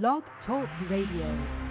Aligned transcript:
Blog 0.00 0.22
Talk 0.46 0.70
Radio. 0.88 1.61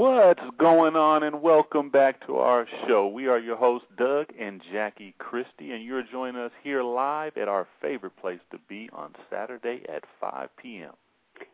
What's 0.00 0.40
going 0.58 0.96
on, 0.96 1.24
and 1.24 1.42
welcome 1.42 1.90
back 1.90 2.26
to 2.26 2.36
our 2.36 2.66
show. 2.88 3.06
We 3.06 3.26
are 3.26 3.38
your 3.38 3.58
hosts, 3.58 3.86
Doug 3.98 4.28
and 4.40 4.62
Jackie 4.72 5.14
Christie, 5.18 5.72
and 5.72 5.84
you're 5.84 6.02
joining 6.10 6.40
us 6.40 6.52
here 6.64 6.82
live 6.82 7.36
at 7.36 7.48
our 7.48 7.68
favorite 7.82 8.16
place 8.16 8.40
to 8.50 8.58
be 8.66 8.88
on 8.94 9.12
Saturday 9.28 9.82
at 9.94 10.04
5 10.18 10.48
p.m. 10.56 10.92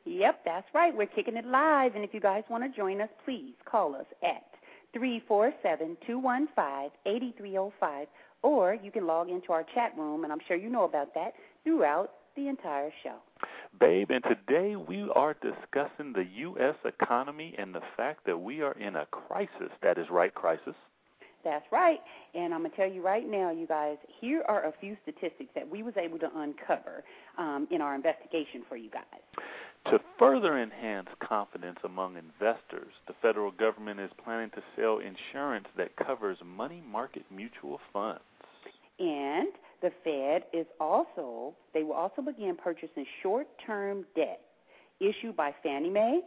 Yep, 0.05 0.43
that's 0.45 0.67
right. 0.73 0.97
We're 0.97 1.07
kicking 1.07 1.37
it 1.37 1.45
live, 1.45 1.97
and 1.97 2.05
if 2.05 2.15
you 2.15 2.21
guys 2.21 2.45
want 2.49 2.63
to 2.63 2.71
join 2.79 3.01
us, 3.01 3.09
please 3.25 3.55
call 3.69 3.97
us 3.97 4.07
at 4.23 4.45
three 4.93 5.21
four 5.27 5.53
seven 5.61 5.97
two 6.07 6.21
one 6.21 6.47
five 6.55 6.93
eighty 7.05 7.35
three 7.37 7.51
zero 7.51 7.73
five, 7.81 8.07
or 8.45 8.75
you 8.81 8.93
can 8.93 9.09
log 9.09 9.29
into 9.29 9.51
our 9.51 9.65
chat 9.75 9.91
room, 9.99 10.23
and 10.23 10.33
I'm 10.33 10.39
sure 10.47 10.57
you 10.57 10.71
know 10.71 10.85
about 10.85 11.15
that 11.15 11.33
throughout 11.65 12.13
the 12.37 12.47
entire 12.47 12.93
show. 13.03 13.17
Babe, 13.79 14.11
and 14.11 14.25
today 14.25 14.77
we 14.77 15.09
are 15.15 15.35
discussing 15.35 16.13
the 16.13 16.27
U.S. 16.39 16.77
economy 16.85 17.55
and 17.59 17.75
the 17.75 17.83
fact 17.97 18.25
that 18.27 18.39
we 18.39 18.63
are 18.63 18.73
in 18.73 18.97
a 18.97 19.07
crisis. 19.07 19.71
That 19.83 19.99
is 19.99 20.07
right, 20.11 20.35
crisis. 20.35 20.75
That's 21.45 21.67
right. 21.71 22.01
And 22.35 22.53
I'm 22.53 22.61
going 22.61 22.73
to 22.73 22.77
tell 22.77 22.91
you 22.91 23.05
right 23.05 23.29
now, 23.29 23.53
you 23.53 23.67
guys, 23.67 23.99
here 24.21 24.43
are 24.49 24.65
a 24.67 24.73
few 24.81 24.97
statistics 25.03 25.51
that 25.55 25.71
we 25.71 25.85
was 25.85 25.95
able 25.97 26.19
to 26.19 26.31
uncover 26.35 27.05
um, 27.39 27.69
in 27.71 27.81
our 27.81 27.95
investigation 27.95 28.63
for 28.69 28.77
you 28.77 28.91
guys. 28.91 29.05
To 29.93 30.01
further 30.19 30.61
enhance 30.61 31.09
confidence 31.21 31.79
among 31.85 32.17
investors, 32.17 32.93
the 33.07 33.15
federal 33.23 33.53
government 33.53 34.01
is 34.01 34.11
planning 34.25 34.51
to 34.51 34.63
sell 34.75 34.99
insurance 34.99 35.69
that 35.77 35.95
covers 35.95 36.39
money 36.45 36.83
market 36.91 37.25
mutual 37.31 37.79
funds. 37.93 38.23
And 38.99 39.49
the 39.83 39.91
Fed 40.05 40.45
is 40.53 40.67
also, 40.81 41.55
they 41.75 41.83
will 41.83 41.95
also 41.95 42.23
begin 42.23 42.57
purchasing 42.57 43.07
short 43.23 43.47
term 43.65 44.05
debt 44.15 44.41
issued 45.01 45.37
by 45.37 45.55
Fannie 45.63 45.91
Mae 45.91 46.21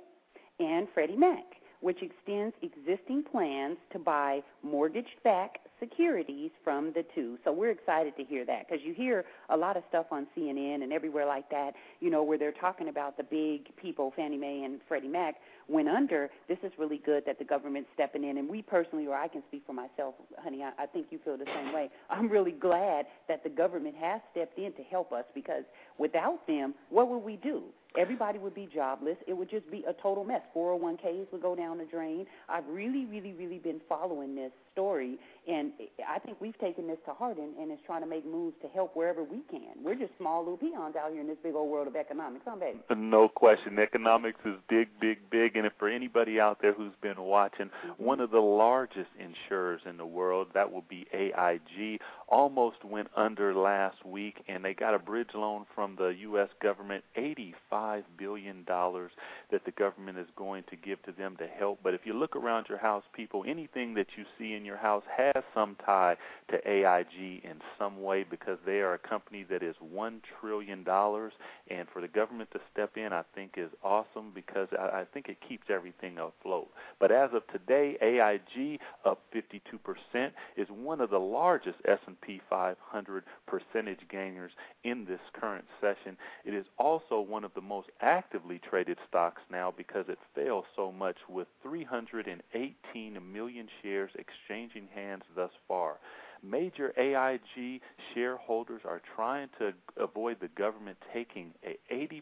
and 0.60 0.88
Freddie 0.94 1.16
Mac, 1.16 1.46
which 1.82 2.00
extends 2.02 2.56
existing 2.62 3.24
plans 3.24 3.78
to 3.92 4.00
buy 4.00 4.42
mortgage 4.64 5.08
backed 5.24 5.69
securities 5.80 6.52
from 6.64 6.92
the 6.94 7.04
two. 7.16 7.38
So 7.44 7.52
we're 7.52 7.72
excited 7.72 8.16
to 8.18 8.24
hear 8.24 8.46
that 8.46 8.68
because 8.68 8.84
you 8.86 8.94
hear 8.94 9.26
a 9.50 9.58
lot 9.58 9.78
of 9.78 9.84
stuff 9.90 10.08
on 10.12 10.28
CNN 10.38 10.84
and 10.84 10.94
everywhere 10.94 11.26
like 11.26 11.50
that, 11.50 11.72
you 12.00 12.10
know, 12.10 12.24
where 12.24 12.38
they're 12.38 12.52
talking 12.52 12.90
about 12.90 13.18
the 13.18 13.24
big 13.24 13.76
people, 13.78 14.14
Fannie 14.16 14.38
Mae 14.38 14.64
and 14.64 14.80
Freddie 14.88 15.08
Mac, 15.08 15.36
went 15.68 15.88
under. 15.88 16.30
This 16.48 16.58
is 16.64 16.72
really 16.78 17.02
good 17.06 17.24
that 17.26 17.40
the 17.40 17.46
government's 17.46 17.90
stepping 17.94 18.24
in. 18.24 18.38
And 18.38 18.50
we 18.50 18.62
personally, 18.62 19.08
or 19.08 19.16
I 19.16 19.28
can 19.28 19.44
speak 19.48 19.64
for 19.66 19.74
myself, 19.74 20.16
honey, 20.38 20.64
I, 20.64 20.84
I 20.84 20.86
think 20.86 21.08
you 21.12 21.20
feel 21.24 21.38
the 21.38 21.46
same 21.46 21.74
way. 21.74 21.90
I'm 22.10 22.30
really 22.30 22.52
glad 22.52 23.06
that 23.28 23.44
the 23.44 23.50
government 23.50 23.96
has 24.00 24.22
stepped 24.32 24.58
in 24.58 24.74
to 24.74 24.84
help 24.84 25.12
us 25.12 25.26
because 25.34 25.64
without 25.98 26.46
them, 26.48 26.74
what 26.90 27.10
would 27.10 27.24
we 27.24 27.36
do? 27.38 27.64
Everybody 27.98 28.38
would 28.38 28.54
be 28.54 28.70
jobless. 28.74 29.18
It 29.28 29.34
would 29.34 29.50
just 29.50 29.70
be 29.72 29.84
a 29.88 29.94
total 29.94 30.24
mess. 30.24 30.42
401ks 30.56 31.32
would 31.32 31.42
go 31.42 31.56
down 31.56 31.80
the 31.80 31.86
drain. 31.86 32.28
I've 32.48 32.68
really, 32.68 33.06
really, 33.06 33.34
really 33.34 33.58
been 33.58 33.82
following 33.90 34.36
this 34.36 34.52
story, 34.80 35.18
and 35.48 35.72
I 36.08 36.20
think 36.20 36.40
we've 36.40 36.58
taken 36.60 36.88
this 36.88 37.00
to 37.06 37.14
heart 37.14 37.38
and, 37.38 37.58
and 37.58 37.72
is 37.72 37.80
trying 37.86 38.02
to 38.02 38.08
make 38.08 38.26
moves 38.26 38.56
to 38.62 38.68
help 38.70 38.96
wherever 38.96 39.24
we 39.24 39.42
can. 39.50 39.84
We're 39.84 39.96
just 39.96 40.12
small 40.18 40.40
little 40.40 40.58
peons 40.58 40.96
out 40.96 41.12
here 41.12 41.22
in 41.22 41.28
this 41.28 41.38
big 41.44 41.56
old 41.56 41.70
world 41.70 41.88
of 41.88 41.96
economics, 41.96 42.46
huh, 42.48 42.56
baby? 42.56 42.80
No 42.96 43.28
question. 43.28 43.80
Economics 43.80 44.40
is 44.46 44.56
big, 44.70 44.90
big, 45.02 45.30
big. 45.30 45.56
And 45.56 45.66
if 45.66 45.74
for 45.80 45.90
anybody 45.90 46.40
out 46.40 46.60
there 46.62 46.74
who's 46.74 46.94
been 47.02 47.20
watching, 47.20 47.68
mm-hmm. 47.68 48.04
one 48.04 48.20
of 48.20 48.32
the 48.32 48.40
largest 48.40 49.10
insurers 49.18 49.82
in 49.90 49.98
the 49.98 50.06
world, 50.06 50.48
that 50.54 50.72
will 50.72 50.86
be 50.88 51.08
AIG, 51.14 52.00
almost 52.28 52.86
went 52.86 53.08
under 53.16 53.54
last 53.56 54.06
week, 54.06 54.44
and 54.48 54.64
they 54.64 54.74
got 54.74 54.94
a 54.94 55.00
bridge 55.00 55.30
loan 55.34 55.66
from 55.74 55.96
the 55.98 56.10
U.S. 56.22 56.50
government, 56.62 57.04
$85 57.18 58.04
billion 58.18 58.64
that 58.68 59.66
the 59.66 59.72
government 59.72 60.20
is 60.20 60.28
going 60.36 60.64
to 60.70 60.76
give 60.76 61.02
to 61.04 61.12
them 61.12 61.36
to 61.38 61.48
help. 61.48 61.80
But 61.84 61.96
if 61.96 62.02
you 62.04 62.14
look 62.14 62.36
around 62.36 62.68
your 62.70 62.78
house, 62.78 63.04
people, 63.14 63.44
anything 63.48 63.96
that 63.96 64.08
you 64.16 64.26
see 64.38 64.54
in 64.54 64.64
your 64.64 64.69
house 64.78 65.04
has 65.16 65.44
some 65.54 65.76
tie 65.86 66.18
to 66.50 66.58
AIG 66.68 67.44
in 67.44 67.62
some 67.78 68.02
way 68.02 68.26
because 68.30 68.58
they 68.66 68.80
are 68.80 68.94
a 68.94 69.00
company 69.00 69.46
that 69.50 69.64
is 69.64 69.76
$1 69.84 70.20
trillion. 70.40 70.86
And 70.88 71.88
for 71.94 72.02
the 72.02 72.08
government 72.08 72.50
to 72.52 72.60
step 72.72 72.98
in, 72.98 73.14
I 73.14 73.24
think 73.36 73.54
is 73.58 73.72
awesome 73.84 74.32
because 74.34 74.68
I, 74.78 75.02
I 75.02 75.06
think 75.14 75.30
it 75.30 75.38
keeps 75.48 75.68
everything 75.70 76.18
afloat. 76.18 76.70
But 77.00 77.12
as 77.12 77.30
of 77.34 77.44
today, 77.48 77.98
AIG 78.02 78.80
up 79.06 79.22
52% 79.34 80.32
is 80.58 80.68
one 80.70 81.02
of 81.02 81.10
the 81.10 81.20
largest 81.20 81.78
S&P 81.86 82.42
500 82.50 83.24
percentage 83.48 84.00
gainers 84.12 84.52
in 84.84 85.06
this 85.06 85.20
current 85.34 85.66
session. 85.80 86.18
It 86.46 86.54
is 86.54 86.66
also 86.78 87.20
one 87.20 87.44
of 87.44 87.54
the 87.54 87.62
most 87.62 87.90
actively 88.02 88.60
traded 88.70 88.98
stocks 89.08 89.42
now 89.52 89.74
because 89.76 90.06
it 90.08 90.18
fell 90.36 90.66
so 90.76 90.92
much 90.92 91.18
with 91.28 91.48
318 91.64 93.34
million 93.34 93.68
shares 93.82 94.12
exchanging 94.50 94.88
hands 94.94 95.24
thus 95.36 95.52
far. 95.68 95.98
Major 96.42 96.94
AIG 96.98 97.82
shareholders 98.14 98.82
are 98.86 99.02
trying 99.16 99.50
to 99.60 99.74
avoid 100.02 100.38
the 100.40 100.48
government 100.50 100.98
taking 101.14 101.52
a 101.66 101.78
80% 101.94 102.22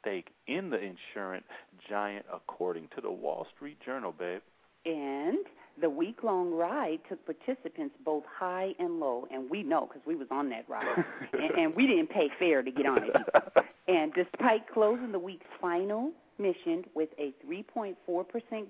stake 0.00 0.28
in 0.46 0.70
the 0.70 0.78
insurance 0.78 1.44
giant, 1.88 2.24
according 2.32 2.88
to 2.94 3.02
the 3.02 3.10
Wall 3.10 3.46
Street 3.54 3.76
Journal, 3.84 4.14
babe. 4.18 4.40
And 4.86 5.44
the 5.80 5.90
week 5.90 6.22
long 6.22 6.52
ride 6.52 7.00
took 7.08 7.18
participants 7.26 7.94
both 8.04 8.24
high 8.38 8.70
and 8.78 8.98
low, 8.98 9.26
and 9.30 9.50
we 9.50 9.62
know 9.62 9.86
because 9.86 10.06
we 10.06 10.16
was 10.16 10.28
on 10.30 10.48
that 10.50 10.66
ride, 10.68 11.04
and, 11.34 11.50
and 11.58 11.74
we 11.74 11.86
didn't 11.86 12.08
pay 12.08 12.30
fare 12.38 12.62
to 12.62 12.70
get 12.70 12.86
on 12.86 13.04
it. 13.04 13.16
And 13.86 14.14
despite 14.14 14.66
closing 14.72 15.12
the 15.12 15.18
week's 15.18 15.44
final 15.60 16.10
mission 16.38 16.84
with 16.94 17.08
a 17.18 17.34
3.4% 17.46 17.94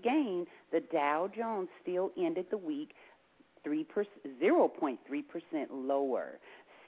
gain, 0.03 0.47
the 0.73 0.81
Dow 0.93 1.31
Jones 1.35 1.69
still 1.83 2.11
ended 2.17 2.47
the 2.51 2.59
week 2.59 2.91
3 3.63 3.87
0.3% 4.43 4.97
lower. 5.71 6.39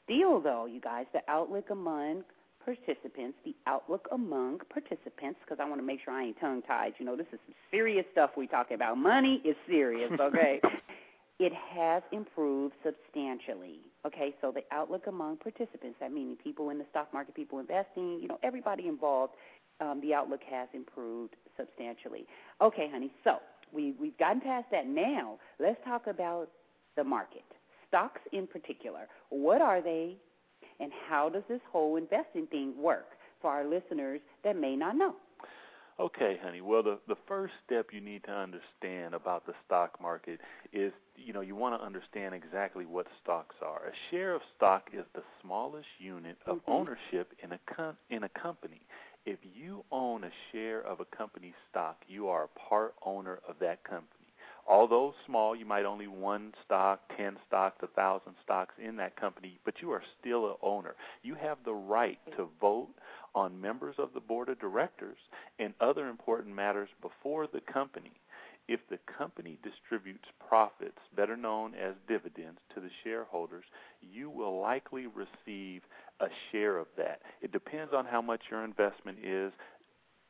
Still, 0.05 0.40
though, 0.40 0.67
you 0.67 0.81
guys, 0.81 1.06
the 1.12 1.20
outlook 1.28 1.70
among 1.70 2.23
participants, 2.64 3.38
the 3.44 3.55
outlook 3.67 4.08
among 4.12 4.61
participants, 4.73 5.38
because 5.44 5.58
I 5.61 5.69
want 5.69 5.81
to 5.81 5.87
make 5.87 6.00
sure 6.05 6.12
I 6.12 6.25
ain't 6.25 6.40
tongue 6.40 6.62
tied. 6.62 6.94
You 6.99 7.06
know, 7.06 7.17
this 7.17 7.26
is 7.32 7.38
some 7.46 7.55
serious 7.70 8.05
stuff 8.12 8.31
we 8.37 8.46
talk 8.46 8.70
about. 8.70 8.99
Money 8.99 9.40
is 9.44 9.56
serious, 9.67 10.12
okay? 10.20 10.61
it 11.38 11.52
has 11.52 12.02
improved 12.12 12.75
substantially. 12.84 13.81
Okay, 14.06 14.34
so 14.40 14.52
the 14.52 14.62
outlook 14.72 15.06
among 15.06 15.37
participants, 15.37 15.96
that 16.00 16.12
meaning 16.12 16.37
people 16.43 16.70
in 16.70 16.79
the 16.79 16.87
stock 16.90 17.12
market, 17.12 17.34
people 17.34 17.58
investing, 17.58 18.19
you 18.20 18.29
know, 18.29 18.38
everybody 18.43 18.88
involved, 18.88 19.34
um, 19.81 20.00
the 20.00 20.14
outlook 20.14 20.40
has 20.50 20.69
improved 20.73 21.34
substantially. 21.56 22.26
Okay, 22.61 22.88
honey, 22.90 23.11
so 23.25 23.38
we, 23.73 23.94
we've 24.00 24.17
gotten 24.19 24.40
past 24.40 24.67
that. 24.70 24.87
Now, 24.87 25.38
let's 25.58 25.78
talk 25.84 26.06
about 26.06 26.49
the 26.96 27.05
market. 27.05 27.44
Stocks 27.88 28.20
in 28.32 28.46
particular. 28.46 29.08
What 29.31 29.61
are 29.61 29.81
they, 29.81 30.17
and 30.81 30.90
how 31.08 31.28
does 31.28 31.44
this 31.49 31.61
whole 31.70 31.96
investing 31.96 32.46
thing 32.46 32.75
work 32.81 33.06
for 33.40 33.50
our 33.50 33.64
listeners 33.64 34.20
that 34.44 34.56
may 34.56 34.76
not 34.76 34.96
know? 34.96 35.14
Okay, 35.99 36.38
honey. 36.43 36.61
Well, 36.61 36.82
the 36.82 36.99
the 37.08 37.17
first 37.26 37.55
step 37.64 37.87
you 37.90 38.02
need 38.02 38.22
to 38.25 38.31
understand 38.31 39.14
about 39.14 39.46
the 39.46 39.55
stock 39.64 39.99
market 40.00 40.40
is, 40.70 40.93
you 41.17 41.32
know, 41.32 41.40
you 41.40 41.56
want 41.56 41.81
to 41.81 41.82
understand 41.82 42.34
exactly 42.34 42.84
what 42.84 43.06
stocks 43.22 43.56
are. 43.62 43.87
A 43.87 43.93
share 44.11 44.34
of 44.34 44.43
stock 44.55 44.90
is 44.93 45.05
the 45.14 45.22
smallest 45.40 45.87
unit 45.99 46.37
of 46.44 46.58
mm-hmm. 46.58 46.72
ownership 46.72 47.32
in 47.43 47.52
a 47.52 47.58
com- 47.75 47.96
in 48.11 48.25
a 48.25 48.29
company. 48.29 48.82
If 49.26 49.40
you 49.56 49.84
own 49.90 50.23
a 50.23 50.31
share 50.52 50.81
of 50.82 51.00
a 51.00 51.17
company's 51.17 51.56
stock, 51.69 51.96
you 52.06 52.28
are 52.28 52.44
a 52.44 52.69
part 52.69 52.94
owner 53.05 53.40
of 53.49 53.56
that 53.58 53.82
company. 53.82 54.12
Although 54.69 55.14
small, 55.26 55.56
you 55.56 55.67
might 55.67 55.84
only 55.84 56.06
one 56.06 56.55
stock, 56.64 57.00
ten 57.17 57.37
stocks, 57.46 57.82
a 57.82 57.88
thousand 57.88 58.34
stocks 58.44 58.75
in 58.78 58.94
that 58.96 59.17
company, 59.17 59.58
but 59.64 59.75
you 59.82 59.90
are 59.90 60.02
still 60.20 60.46
an 60.46 60.55
owner. 60.62 60.94
You 61.25 61.34
have 61.34 61.58
the 61.64 61.75
right 61.75 62.19
to 62.37 62.49
vote 62.61 62.94
on 63.34 63.61
members 63.61 63.96
of 63.99 64.11
the 64.14 64.20
board 64.20 64.49
of 64.49 64.61
directors 64.61 65.19
and 65.58 65.75
other 65.81 66.08
important 66.08 66.55
matters 66.55 66.88
before 67.02 67.49
the 67.49 67.61
company. 67.72 68.12
If 68.69 68.81
the 68.90 68.99
company 69.19 69.58
distributes 69.62 70.25
profits, 70.49 70.99
better 71.17 71.37
known 71.37 71.75
as 71.75 71.94
dividends, 72.08 72.58
to 72.75 72.81
the 72.81 72.90
shareholders, 73.05 73.64
you 74.00 74.31
will 74.31 74.61
likely 74.61 75.06
receive 75.06 75.82
a 76.21 76.27
share 76.51 76.79
of 76.79 76.87
that. 76.97 77.21
It 77.43 77.53
depends 77.53 77.93
on 77.95 78.07
how 78.07 78.23
much 78.23 78.43
your 78.51 78.65
investment 78.65 79.19
is, 79.23 79.53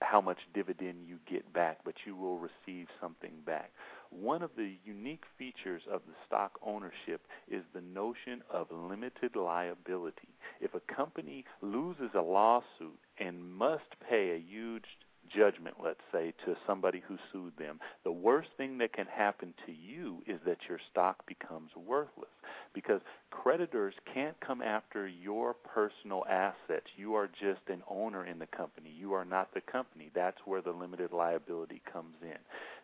how 0.02 0.20
much 0.20 0.38
dividend 0.54 1.06
you 1.06 1.18
get 1.30 1.52
back, 1.52 1.78
but 1.84 1.94
you 2.04 2.14
will 2.16 2.38
receive 2.38 2.86
something 3.00 3.32
back. 3.44 3.70
One 4.10 4.42
of 4.42 4.50
the 4.56 4.74
unique 4.84 5.24
features 5.38 5.82
of 5.90 6.02
the 6.06 6.14
stock 6.26 6.52
ownership 6.64 7.22
is 7.50 7.62
the 7.74 7.80
notion 7.80 8.42
of 8.50 8.66
limited 8.70 9.36
liability. 9.36 10.28
If 10.60 10.74
a 10.74 10.94
company 10.94 11.44
loses 11.62 12.10
a 12.14 12.20
lawsuit 12.20 12.98
and 13.18 13.54
must 13.54 13.84
pay 14.08 14.30
a 14.30 14.38
huge 14.38 14.84
judgment, 15.34 15.76
let's 15.82 16.00
say, 16.12 16.32
to 16.44 16.56
somebody 16.66 17.02
who 17.06 17.16
sued 17.32 17.52
them, 17.58 17.80
the 18.04 18.12
worst 18.12 18.48
thing 18.56 18.78
that 18.78 18.92
can 18.92 19.06
happen 19.06 19.54
to 19.66 19.72
you 19.72 20.22
is 20.26 20.40
that 20.46 20.58
your 20.68 20.78
stock 20.90 21.26
becomes 21.26 21.70
worthless 21.76 22.30
because 22.74 23.00
creditors 23.30 23.94
can't 24.12 24.38
come 24.40 24.60
after 24.62 25.08
your 25.08 25.54
personal 25.54 26.24
assets. 26.28 26.86
You 26.96 27.14
are 27.14 27.28
just 27.28 27.60
an 27.68 27.82
owner 27.88 28.26
in 28.26 28.38
the 28.38 28.46
company. 28.46 28.92
You 28.96 29.14
are 29.14 29.24
not 29.24 29.52
the 29.54 29.60
company. 29.60 30.10
That's 30.14 30.38
where 30.44 30.60
the 30.60 30.72
limited 30.72 31.12
liability 31.12 31.82
comes 31.90 32.16
in. 32.22 32.38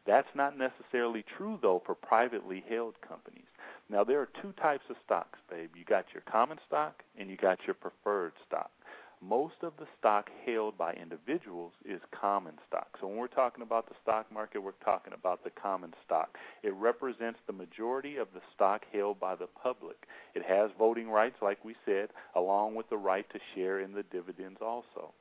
That's 0.06 0.34
not 0.34 0.58
necessarily 0.58 1.24
true, 1.36 1.58
though, 1.60 1.82
for 1.84 1.94
privately 1.94 2.64
held 2.68 2.94
companies. 3.06 3.44
Now, 3.90 4.04
there 4.04 4.20
are 4.20 4.28
two 4.40 4.52
types 4.52 4.84
of 4.88 4.96
stocks, 5.04 5.38
babe. 5.50 5.70
You 5.76 5.84
got 5.84 6.06
your 6.14 6.22
common 6.30 6.58
stock 6.66 7.02
and 7.18 7.28
you 7.28 7.36
got 7.36 7.58
your 7.66 7.74
preferred 7.74 8.32
stock. 8.46 8.70
Most 9.22 9.54
of 9.62 9.74
the 9.78 9.86
stock 10.00 10.30
held 10.44 10.76
by 10.76 10.94
individuals 10.94 11.72
is 11.84 12.00
common 12.10 12.54
stock. 12.66 12.88
So 13.00 13.06
when 13.06 13.18
we're 13.18 13.28
talking 13.28 13.62
about 13.62 13.88
the 13.88 13.94
stock 14.02 14.26
market, 14.32 14.60
we're 14.60 14.72
talking 14.84 15.12
about 15.12 15.44
the 15.44 15.50
common 15.50 15.94
stock. 16.04 16.36
It 16.64 16.74
represents 16.74 17.38
the 17.46 17.52
majority 17.52 18.16
of 18.16 18.26
the 18.34 18.40
stock 18.52 18.82
held 18.92 19.20
by 19.20 19.36
the 19.36 19.46
public. 19.46 20.08
It 20.34 20.42
has 20.44 20.70
voting 20.76 21.08
rights, 21.08 21.36
like 21.40 21.64
we 21.64 21.76
said, 21.84 22.08
along 22.34 22.74
with 22.74 22.90
the 22.90 22.96
right 22.96 23.26
to 23.32 23.38
share 23.54 23.78
in 23.78 23.92
the 23.92 24.02
dividends 24.02 24.58
also. 24.60 25.12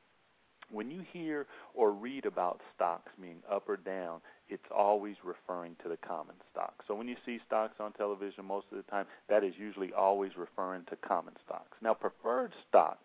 When 0.72 0.90
you 0.90 1.04
hear 1.14 1.46
or 1.76 1.92
read 1.92 2.26
about 2.26 2.62
stocks 2.74 3.12
being 3.22 3.44
up 3.52 3.70
or 3.70 3.78
down, 3.78 4.22
it's 4.50 4.64
always 4.76 5.18
referring 5.24 5.76
to 5.84 5.90
the 5.90 5.98
common 5.98 6.36
stock. 6.52 6.74
So 6.88 6.96
when 6.96 7.08
you 7.08 7.18
see 7.26 7.40
stocks 7.46 7.76
on 7.80 7.92
television 7.94 8.46
most 8.46 8.66
of 8.72 8.78
the 8.78 8.90
time, 8.90 9.06
that 9.30 9.44
is 9.44 9.54
usually 9.60 9.94
always 9.94 10.32
referring 10.38 10.86
to 10.90 10.96
common 10.96 11.34
stocks. 11.46 11.78
Now, 11.82 11.94
preferred 11.94 12.54
stock, 12.68 13.00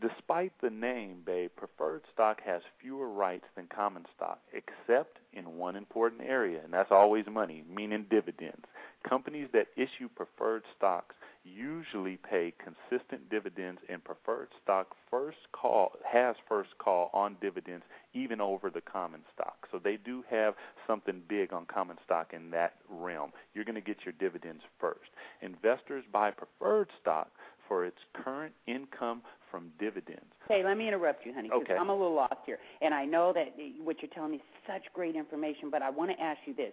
despite 0.00 0.52
the 0.60 0.70
name, 0.70 1.22
babe, 1.24 1.50
preferred 1.56 2.02
stock 2.12 2.40
has 2.44 2.62
fewer 2.80 3.08
rights 3.08 3.46
than 3.56 3.66
common 3.74 4.04
stock, 4.16 4.40
except 4.52 5.18
in 5.32 5.56
one 5.56 5.76
important 5.76 6.22
area, 6.22 6.60
and 6.62 6.72
that's 6.72 6.90
always 6.90 7.24
money, 7.30 7.64
meaning 7.68 8.06
dividends. 8.10 8.64
Companies 9.08 9.48
that 9.52 9.68
issue 9.76 10.08
preferred 10.14 10.62
stocks 10.76 11.14
usually 11.44 12.16
pay 12.16 12.54
consistent 12.58 13.28
dividends 13.28 13.80
and 13.88 14.02
preferred 14.02 14.48
stock 14.62 14.96
first 15.10 15.36
call 15.52 15.92
has 16.10 16.36
first 16.48 16.70
call 16.78 17.10
on 17.12 17.36
dividends 17.40 17.84
even 18.14 18.40
over 18.40 18.70
the 18.70 18.80
common 18.80 19.20
stock. 19.34 19.68
So 19.70 19.78
they 19.78 19.96
do 19.96 20.24
have 20.30 20.54
something 20.86 21.20
big 21.28 21.52
on 21.52 21.66
common 21.66 21.98
stock 22.04 22.32
in 22.32 22.50
that 22.52 22.74
realm. 22.88 23.32
You're 23.52 23.66
going 23.66 23.74
to 23.74 23.80
get 23.80 24.04
your 24.06 24.14
dividends 24.18 24.62
first. 24.80 25.10
Investors 25.42 26.04
buy 26.10 26.30
preferred 26.30 26.88
stock 27.00 27.28
for 27.68 27.84
its 27.84 27.96
current 28.24 28.54
income 28.66 29.22
from 29.50 29.70
dividends. 29.78 30.24
Hey, 30.48 30.62
let 30.64 30.76
me 30.76 30.88
interrupt 30.88 31.24
you, 31.24 31.32
honey, 31.32 31.48
because 31.48 31.62
okay. 31.64 31.74
I'm 31.74 31.88
a 31.88 31.92
little 31.92 32.14
lost 32.14 32.34
here. 32.44 32.58
And 32.82 32.92
I 32.92 33.04
know 33.04 33.32
that 33.32 33.54
what 33.82 33.96
you're 34.02 34.10
telling 34.14 34.32
me 34.32 34.36
is 34.38 34.42
such 34.66 34.82
great 34.92 35.16
information, 35.16 35.70
but 35.70 35.82
I 35.82 35.90
want 35.90 36.10
to 36.10 36.22
ask 36.22 36.40
you 36.46 36.54
this. 36.54 36.72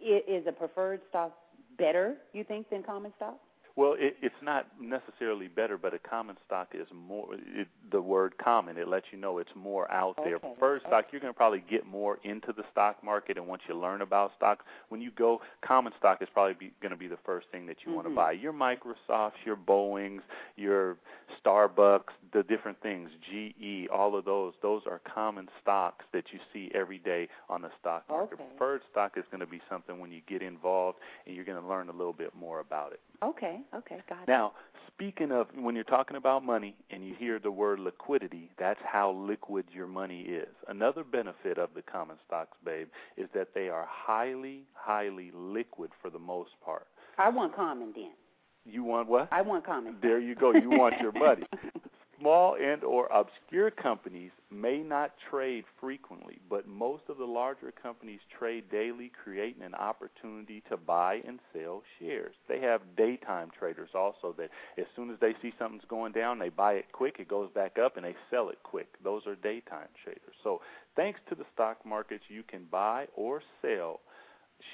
Is 0.00 0.46
a 0.48 0.52
preferred 0.52 1.00
stock 1.10 1.36
better, 1.78 2.14
you 2.32 2.42
think, 2.42 2.70
than 2.70 2.82
common 2.82 3.12
stock? 3.16 3.38
Well, 3.80 3.96
it, 3.98 4.18
it's 4.20 4.42
not 4.42 4.66
necessarily 4.78 5.48
better, 5.48 5.78
but 5.78 5.94
a 5.94 5.98
common 5.98 6.36
stock 6.44 6.74
is 6.74 6.86
more. 6.94 7.28
It, 7.32 7.66
the 7.90 8.02
word 8.02 8.36
"common" 8.36 8.76
it 8.76 8.88
lets 8.88 9.06
you 9.10 9.16
know 9.16 9.38
it's 9.38 9.48
more 9.56 9.90
out 9.90 10.16
there. 10.22 10.36
Okay. 10.36 10.84
Stock, 10.86 11.06
you're 11.10 11.20
going 11.22 11.32
to 11.32 11.36
probably 11.36 11.64
get 11.70 11.86
more 11.86 12.18
into 12.22 12.52
the 12.52 12.62
stock 12.70 13.02
market, 13.02 13.38
and 13.38 13.46
once 13.46 13.62
you 13.66 13.74
learn 13.74 14.02
about 14.02 14.32
stocks, 14.36 14.66
when 14.90 15.00
you 15.00 15.10
go, 15.10 15.40
common 15.66 15.94
stock 15.98 16.20
is 16.20 16.28
probably 16.34 16.72
going 16.82 16.90
to 16.90 16.98
be 16.98 17.06
the 17.06 17.16
first 17.24 17.46
thing 17.50 17.64
that 17.68 17.78
you 17.80 17.86
mm-hmm. 17.86 17.94
want 17.94 18.08
to 18.08 18.14
buy. 18.14 18.32
Your 18.32 18.52
Microsofts, 18.52 19.46
your 19.46 19.56
Boeing's, 19.56 20.20
your 20.56 20.98
Starbucks, 21.42 22.12
the 22.34 22.42
different 22.42 22.82
things, 22.82 23.08
GE, 23.30 23.88
all 23.88 24.14
of 24.14 24.26
those. 24.26 24.52
Those 24.60 24.82
are 24.86 25.00
common 25.10 25.48
stocks 25.62 26.04
that 26.12 26.24
you 26.34 26.38
see 26.52 26.70
every 26.74 26.98
day 26.98 27.28
on 27.48 27.62
the 27.62 27.70
stock 27.80 28.04
market. 28.10 28.34
Okay. 28.34 28.44
Preferred 28.58 28.82
stock 28.90 29.12
is 29.16 29.24
going 29.30 29.40
to 29.40 29.46
be 29.46 29.62
something 29.70 29.98
when 29.98 30.12
you 30.12 30.20
get 30.28 30.42
involved, 30.42 30.98
and 31.24 31.34
you're 31.34 31.46
going 31.46 31.60
to 31.60 31.66
learn 31.66 31.88
a 31.88 31.92
little 31.92 32.12
bit 32.12 32.34
more 32.38 32.60
about 32.60 32.92
it. 32.92 33.00
Okay, 33.22 33.60
okay, 33.74 33.98
got 34.08 34.22
it. 34.22 34.28
Now, 34.28 34.52
speaking 34.86 35.30
of 35.30 35.46
when 35.54 35.74
you're 35.74 35.84
talking 35.84 36.16
about 36.16 36.44
money 36.44 36.74
and 36.90 37.06
you 37.06 37.14
hear 37.18 37.38
the 37.38 37.50
word 37.50 37.78
liquidity, 37.78 38.50
that's 38.58 38.80
how 38.84 39.12
liquid 39.12 39.66
your 39.72 39.86
money 39.86 40.22
is. 40.22 40.48
Another 40.68 41.04
benefit 41.04 41.58
of 41.58 41.70
the 41.74 41.82
common 41.82 42.16
stocks, 42.26 42.56
babe, 42.64 42.88
is 43.16 43.28
that 43.34 43.48
they 43.54 43.68
are 43.68 43.86
highly, 43.88 44.62
highly 44.72 45.30
liquid 45.34 45.90
for 46.00 46.10
the 46.10 46.18
most 46.18 46.50
part. 46.64 46.86
I 47.18 47.28
want 47.28 47.54
common 47.54 47.92
then. 47.94 48.12
You 48.64 48.84
want 48.84 49.08
what? 49.08 49.28
I 49.32 49.42
want 49.42 49.66
common. 49.66 49.96
There 50.00 50.20
you 50.20 50.34
go. 50.34 50.52
You 50.52 50.70
want 50.70 50.94
your 51.00 51.12
money. 51.12 51.44
Small 52.18 52.56
and 52.56 52.84
or 52.84 53.06
obscure 53.06 53.70
companies 53.70 54.30
may 54.50 54.78
not 54.78 55.12
trade 55.30 55.64
frequently, 55.80 56.38
but 56.48 56.66
most 56.66 57.04
of 57.08 57.18
the 57.18 57.24
larger 57.24 57.72
companies 57.72 58.20
trade 58.38 58.64
daily, 58.70 59.10
creating 59.22 59.62
an 59.62 59.74
opportunity 59.74 60.62
to 60.68 60.76
buy 60.76 61.20
and 61.26 61.38
sell 61.52 61.82
shares. 61.98 62.34
They 62.48 62.60
have 62.60 62.96
daytime 62.96 63.50
traders 63.56 63.90
also 63.94 64.34
that 64.38 64.50
as 64.78 64.86
soon 64.96 65.10
as 65.10 65.18
they 65.20 65.34
see 65.40 65.52
something's 65.58 65.84
going 65.88 66.12
down, 66.12 66.38
they 66.38 66.48
buy 66.48 66.74
it 66.74 66.92
quick, 66.92 67.16
it 67.18 67.28
goes 67.28 67.50
back 67.54 67.78
up, 67.78 67.96
and 67.96 68.04
they 68.04 68.16
sell 68.30 68.48
it 68.48 68.58
quick. 68.62 68.88
Those 69.02 69.26
are 69.26 69.36
daytime 69.36 69.88
traders. 70.02 70.34
So, 70.42 70.60
thanks 70.96 71.20
to 71.28 71.34
the 71.34 71.44
stock 71.54 71.84
markets, 71.86 72.24
you 72.28 72.42
can 72.42 72.66
buy 72.70 73.06
or 73.14 73.42
sell 73.62 74.00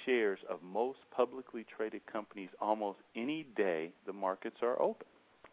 shares 0.05 0.39
of 0.51 0.63
most 0.63 0.99
publicly 1.15 1.65
traded 1.77 2.05
companies 2.07 2.49
almost 2.61 2.99
any 3.15 3.47
day 3.57 3.93
the 4.07 4.13
markets 4.13 4.57
are 4.63 4.81
open. 4.81 5.07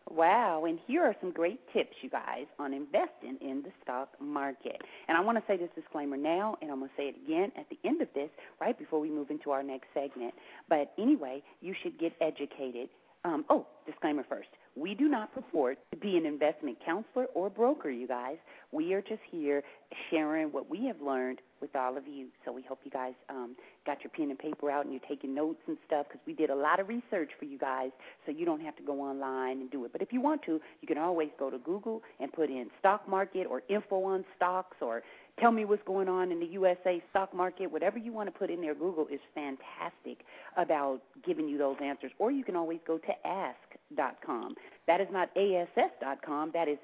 Wow, 0.09 0.65
and 0.65 0.79
here 0.85 1.03
are 1.03 1.15
some 1.21 1.31
great 1.31 1.59
tips, 1.71 1.95
you 2.01 2.09
guys, 2.09 2.45
on 2.59 2.73
investing 2.73 3.37
in 3.41 3.63
the 3.63 3.71
stock 3.81 4.09
market. 4.19 4.81
And 5.07 5.17
I 5.17 5.21
want 5.21 5.37
to 5.37 5.43
say 5.47 5.57
this 5.57 5.69
disclaimer 5.75 6.17
now, 6.17 6.57
and 6.61 6.69
I'm 6.69 6.79
going 6.79 6.89
to 6.89 6.95
say 6.95 7.07
it 7.07 7.15
again 7.25 7.51
at 7.57 7.67
the 7.69 7.79
end 7.87 8.01
of 8.01 8.09
this, 8.13 8.29
right 8.59 8.77
before 8.77 8.99
we 8.99 9.09
move 9.09 9.31
into 9.31 9.51
our 9.51 9.63
next 9.63 9.87
segment. 9.93 10.33
But 10.69 10.93
anyway, 10.99 11.41
you 11.61 11.73
should 11.81 11.97
get 11.99 12.13
educated. 12.21 12.89
Um, 13.25 13.45
oh, 13.49 13.65
disclaimer 13.85 14.25
first. 14.27 14.49
We 14.75 14.95
do 14.95 15.07
not 15.07 15.33
purport 15.33 15.77
to 15.91 15.97
be 15.97 16.17
an 16.17 16.25
investment 16.25 16.77
counselor 16.85 17.25
or 17.33 17.49
broker, 17.49 17.89
you 17.89 18.07
guys. 18.07 18.37
We 18.71 18.93
are 18.93 19.01
just 19.01 19.21
here 19.31 19.63
sharing 20.09 20.51
what 20.51 20.69
we 20.69 20.87
have 20.87 20.99
learned 20.99 21.39
with 21.61 21.73
all 21.75 21.95
of 21.95 22.05
you. 22.05 22.27
So 22.43 22.51
we 22.51 22.63
hope 22.63 22.79
you 22.83 22.91
guys 22.91 23.13
um, 23.29 23.55
got 23.85 24.03
your 24.03 24.09
pen 24.09 24.29
and 24.29 24.37
paper 24.37 24.69
out 24.69 24.83
and 24.83 24.93
you're 24.93 25.07
taking 25.07 25.33
notes 25.33 25.61
and 25.67 25.77
stuff 25.85 26.07
because 26.09 26.19
we 26.27 26.33
did 26.33 26.49
a 26.49 26.55
lot 26.55 26.81
of 26.81 26.89
research 26.89 27.31
for 27.39 27.45
you 27.45 27.57
guys 27.57 27.91
so 28.25 28.33
you 28.33 28.45
don't 28.45 28.61
have 28.61 28.75
to 28.75 28.83
go 28.83 28.99
online 28.99 29.61
and 29.61 29.71
do 29.71 29.85
it. 29.85 29.93
But 29.93 30.01
if 30.01 30.11
you 30.11 30.19
want 30.19 30.41
to, 30.43 30.59
you 30.81 30.87
can 30.87 30.97
always 30.97 31.29
go 31.39 31.49
to 31.49 31.59
Google 31.59 32.01
and 32.19 32.33
put 32.33 32.49
in 32.49 32.67
stock 32.79 33.07
market 33.07 33.47
or 33.49 33.61
info 33.69 34.03
on 34.03 34.25
stocks 34.35 34.77
or 34.81 35.03
tell 35.39 35.51
me 35.51 35.65
what's 35.65 35.83
going 35.83 36.07
on 36.07 36.31
in 36.31 36.39
the 36.39 36.45
USA 36.47 37.01
stock 37.09 37.33
market. 37.33 37.71
Whatever 37.71 37.97
you 37.97 38.13
want 38.13 38.31
to 38.31 38.37
put 38.37 38.49
in 38.49 38.61
there, 38.61 38.75
Google 38.75 39.07
is 39.11 39.19
fantastic 39.33 40.25
about 40.57 41.01
giving 41.25 41.47
you 41.47 41.57
those 41.57 41.77
answers. 41.83 42.11
Or 42.19 42.31
you 42.31 42.43
can 42.43 42.55
always 42.55 42.79
go 42.85 42.97
to 42.97 43.27
ask.com. 43.27 44.55
That 44.87 45.01
is 45.01 45.07
not 45.11 45.29
ass.com, 45.35 46.51
that 46.53 46.67
is 46.67 46.77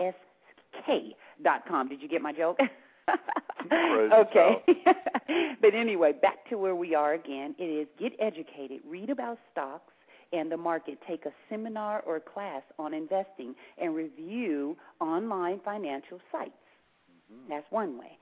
ask.com. 0.00 1.88
Did 1.88 2.02
you 2.02 2.08
get 2.08 2.22
my 2.22 2.32
joke? 2.32 2.58
okay. 3.72 4.64
but 5.60 5.74
anyway, 5.74 6.12
back 6.20 6.48
to 6.50 6.58
where 6.58 6.74
we 6.74 6.94
are 6.94 7.14
again. 7.14 7.54
It 7.58 7.64
is 7.64 7.86
get 7.98 8.12
educated, 8.20 8.80
read 8.88 9.10
about 9.10 9.38
stocks 9.52 9.92
and 10.32 10.50
the 10.50 10.56
market, 10.56 10.98
take 11.06 11.26
a 11.26 11.32
seminar 11.48 12.00
or 12.00 12.18
class 12.18 12.62
on 12.78 12.92
investing, 12.92 13.54
and 13.80 13.94
review 13.94 14.76
online 15.00 15.60
financial 15.64 16.18
sites. 16.32 16.52
Mm-hmm. 17.32 17.50
That's 17.50 17.66
one 17.70 17.98
way. 17.98 18.18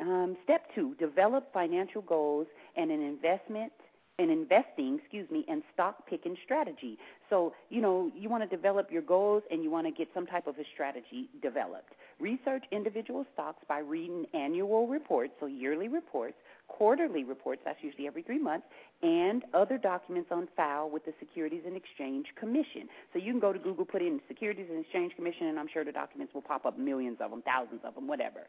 Um, 0.00 0.36
step 0.44 0.62
two: 0.74 0.94
develop 0.98 1.52
financial 1.52 2.02
goals 2.02 2.46
and 2.76 2.90
an 2.90 3.02
investment 3.02 3.72
and 4.18 4.30
investing, 4.30 4.98
excuse 4.98 5.30
me, 5.30 5.44
and 5.48 5.62
stock 5.74 6.06
picking 6.08 6.36
strategy. 6.44 6.98
So, 7.28 7.52
you 7.68 7.82
know, 7.82 8.10
you 8.16 8.30
want 8.30 8.48
to 8.48 8.56
develop 8.56 8.90
your 8.90 9.02
goals 9.02 9.42
and 9.50 9.62
you 9.62 9.70
want 9.70 9.86
to 9.86 9.90
get 9.90 10.08
some 10.14 10.26
type 10.26 10.46
of 10.46 10.58
a 10.58 10.64
strategy 10.72 11.28
developed. 11.42 11.92
Research 12.18 12.64
individual 12.72 13.26
stocks 13.34 13.62
by 13.68 13.80
reading 13.80 14.24
annual 14.32 14.86
reports, 14.86 15.34
so 15.38 15.46
yearly 15.46 15.88
reports, 15.88 16.36
quarterly 16.68 17.24
reports, 17.24 17.62
that's 17.64 17.82
usually 17.82 18.06
every 18.06 18.22
three 18.22 18.38
months, 18.38 18.66
and 19.02 19.42
other 19.54 19.78
documents 19.78 20.28
on 20.30 20.46
file 20.56 20.90
with 20.90 21.04
the 21.04 21.12
Securities 21.18 21.62
and 21.66 21.76
Exchange 21.76 22.26
Commission. 22.38 22.88
So 23.12 23.18
you 23.18 23.32
can 23.32 23.40
go 23.40 23.52
to 23.52 23.58
Google, 23.58 23.84
put 23.84 24.02
in 24.02 24.20
Securities 24.28 24.66
and 24.70 24.80
Exchange 24.80 25.14
Commission, 25.16 25.48
and 25.48 25.58
I'm 25.58 25.68
sure 25.72 25.84
the 25.84 25.92
documents 25.92 26.34
will 26.34 26.42
pop 26.42 26.66
up 26.66 26.78
millions 26.78 27.18
of 27.20 27.30
them, 27.30 27.42
thousands 27.42 27.80
of 27.84 27.94
them, 27.94 28.06
whatever. 28.06 28.40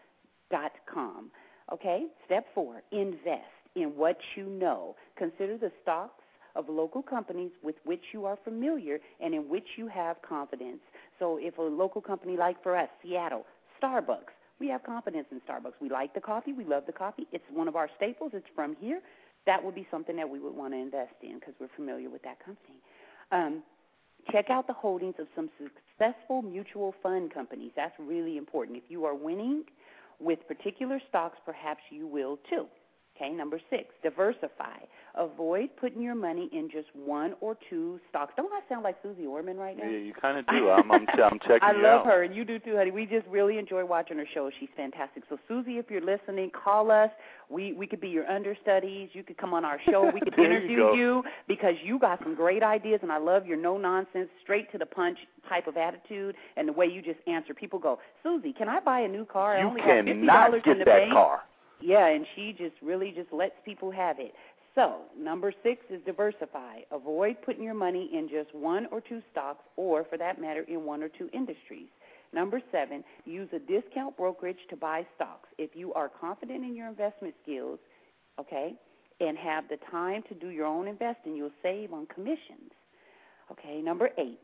dot 0.50 0.72
com. 0.92 1.30
Okay. 1.72 2.06
Step 2.26 2.46
four: 2.54 2.82
invest 2.92 3.61
in 3.76 3.96
what 3.96 4.16
you 4.36 4.44
know. 4.46 4.96
Consider 5.16 5.56
the 5.56 5.72
stocks 5.82 6.22
of 6.54 6.68
local 6.68 7.02
companies 7.02 7.50
with 7.62 7.76
which 7.84 8.02
you 8.12 8.26
are 8.26 8.38
familiar 8.44 8.98
and 9.20 9.34
in 9.34 9.48
which 9.48 9.66
you 9.76 9.88
have 9.88 10.16
confidence. 10.22 10.80
So, 11.18 11.38
if 11.40 11.58
a 11.58 11.62
local 11.62 12.00
company 12.00 12.36
like 12.36 12.62
for 12.62 12.76
us, 12.76 12.88
Seattle, 13.02 13.46
Starbucks, 13.82 14.32
we 14.60 14.68
have 14.68 14.84
confidence 14.84 15.26
in 15.30 15.40
Starbucks. 15.40 15.74
We 15.80 15.88
like 15.88 16.14
the 16.14 16.20
coffee. 16.20 16.52
We 16.52 16.64
love 16.64 16.84
the 16.86 16.92
coffee. 16.92 17.26
It's 17.32 17.44
one 17.52 17.68
of 17.68 17.76
our 17.76 17.88
staples. 17.96 18.32
It's 18.34 18.46
from 18.54 18.76
here. 18.78 19.00
That 19.46 19.64
would 19.64 19.74
be 19.74 19.86
something 19.90 20.14
that 20.16 20.28
we 20.28 20.38
would 20.38 20.54
want 20.54 20.72
to 20.72 20.78
invest 20.78 21.14
in 21.22 21.40
because 21.40 21.54
we're 21.58 21.68
familiar 21.74 22.08
with 22.08 22.22
that 22.22 22.38
company. 22.44 22.76
Um, 23.32 23.62
check 24.30 24.50
out 24.50 24.66
the 24.68 24.72
holdings 24.72 25.14
of 25.18 25.26
some 25.34 25.50
successful 25.58 26.42
mutual 26.42 26.94
fund 27.02 27.32
companies. 27.34 27.72
That's 27.74 27.94
really 27.98 28.36
important. 28.36 28.78
If 28.78 28.84
you 28.88 29.04
are 29.04 29.16
winning 29.16 29.64
with 30.20 30.38
particular 30.46 31.00
stocks, 31.08 31.38
perhaps 31.44 31.80
you 31.90 32.06
will 32.06 32.38
too. 32.48 32.66
Okay, 33.16 33.30
number 33.30 33.60
six, 33.70 33.84
diversify. 34.02 34.78
Avoid 35.16 35.68
putting 35.78 36.00
your 36.00 36.14
money 36.14 36.48
in 36.54 36.70
just 36.70 36.88
one 36.94 37.34
or 37.42 37.58
two 37.68 38.00
stocks. 38.08 38.32
Don't 38.34 38.50
I 38.50 38.60
sound 38.66 38.82
like 38.82 38.96
Suze 39.02 39.16
Orman 39.28 39.58
right 39.58 39.76
now? 39.76 39.84
Yeah, 39.84 39.98
you 39.98 40.14
kind 40.14 40.38
of 40.38 40.46
do. 40.46 40.70
I'm, 40.70 40.90
I'm, 40.90 41.06
I'm 41.22 41.38
checking 41.46 41.58
I 41.60 41.72
love 41.72 42.00
out. 42.00 42.06
her, 42.06 42.22
and 42.22 42.34
you 42.34 42.46
do 42.46 42.58
too, 42.58 42.76
honey. 42.76 42.90
We 42.90 43.04
just 43.04 43.26
really 43.26 43.58
enjoy 43.58 43.84
watching 43.84 44.16
her 44.16 44.24
show. 44.32 44.50
She's 44.58 44.70
fantastic. 44.74 45.24
So, 45.28 45.36
Suze, 45.46 45.66
if 45.68 45.90
you're 45.90 46.00
listening, 46.00 46.50
call 46.50 46.90
us. 46.90 47.10
We 47.50 47.74
we 47.74 47.86
could 47.86 48.00
be 48.00 48.08
your 48.08 48.26
understudies. 48.30 49.10
You 49.12 49.22
could 49.22 49.36
come 49.36 49.52
on 49.52 49.66
our 49.66 49.78
show. 49.90 50.10
We 50.10 50.20
could 50.20 50.32
There 50.36 50.50
you 50.50 50.56
interview 50.80 50.94
you 50.96 51.22
because 51.46 51.74
you 51.84 51.98
got 51.98 52.18
some 52.22 52.34
great 52.34 52.62
ideas, 52.62 53.00
and 53.02 53.12
I 53.12 53.18
love 53.18 53.46
your 53.46 53.58
no 53.58 53.76
nonsense, 53.76 54.30
straight 54.42 54.72
to 54.72 54.78
the 54.78 54.86
punch 54.86 55.18
type 55.50 55.66
of 55.66 55.76
attitude 55.76 56.34
and 56.56 56.66
the 56.66 56.72
way 56.72 56.86
you 56.86 57.02
just 57.02 57.18
answer. 57.26 57.52
People 57.52 57.78
go, 57.78 57.98
Susie, 58.22 58.54
can 58.54 58.70
I 58.70 58.80
buy 58.80 59.00
a 59.00 59.08
new 59.08 59.26
car? 59.26 59.56
I 59.56 59.60
You 59.60 59.66
only 59.66 59.80
got 59.82 59.88
fifty 60.06 60.12
cannot 60.12 60.46
dollars 60.46 60.62
in 60.64 60.72
get 60.72 60.78
the 60.78 60.84
that 60.86 60.98
bank. 61.00 61.12
car. 61.12 61.40
Yeah, 61.82 62.06
and 62.06 62.26
she 62.34 62.54
just 62.56 62.74
really 62.82 63.12
just 63.14 63.32
lets 63.32 63.54
people 63.64 63.90
have 63.90 64.18
it. 64.18 64.32
So, 64.74 65.02
number 65.18 65.52
six 65.62 65.82
is 65.90 66.00
diversify. 66.06 66.80
Avoid 66.90 67.36
putting 67.44 67.62
your 67.62 67.74
money 67.74 68.10
in 68.12 68.28
just 68.28 68.54
one 68.54 68.86
or 68.90 69.00
two 69.02 69.20
stocks, 69.30 69.64
or 69.76 70.04
for 70.04 70.16
that 70.16 70.40
matter, 70.40 70.62
in 70.66 70.84
one 70.84 71.02
or 71.02 71.08
two 71.08 71.28
industries. 71.34 71.88
Number 72.32 72.62
seven, 72.72 73.04
use 73.26 73.48
a 73.52 73.58
discount 73.58 74.16
brokerage 74.16 74.56
to 74.70 74.76
buy 74.76 75.06
stocks. 75.14 75.48
If 75.58 75.70
you 75.74 75.92
are 75.92 76.08
confident 76.08 76.64
in 76.64 76.74
your 76.74 76.88
investment 76.88 77.34
skills, 77.42 77.78
okay, 78.40 78.74
and 79.20 79.36
have 79.36 79.64
the 79.68 79.76
time 79.90 80.22
to 80.30 80.34
do 80.34 80.48
your 80.48 80.66
own 80.66 80.88
investing, 80.88 81.36
you'll 81.36 81.50
save 81.62 81.92
on 81.92 82.06
commissions. 82.06 82.72
Okay, 83.50 83.82
number 83.82 84.08
eight, 84.16 84.40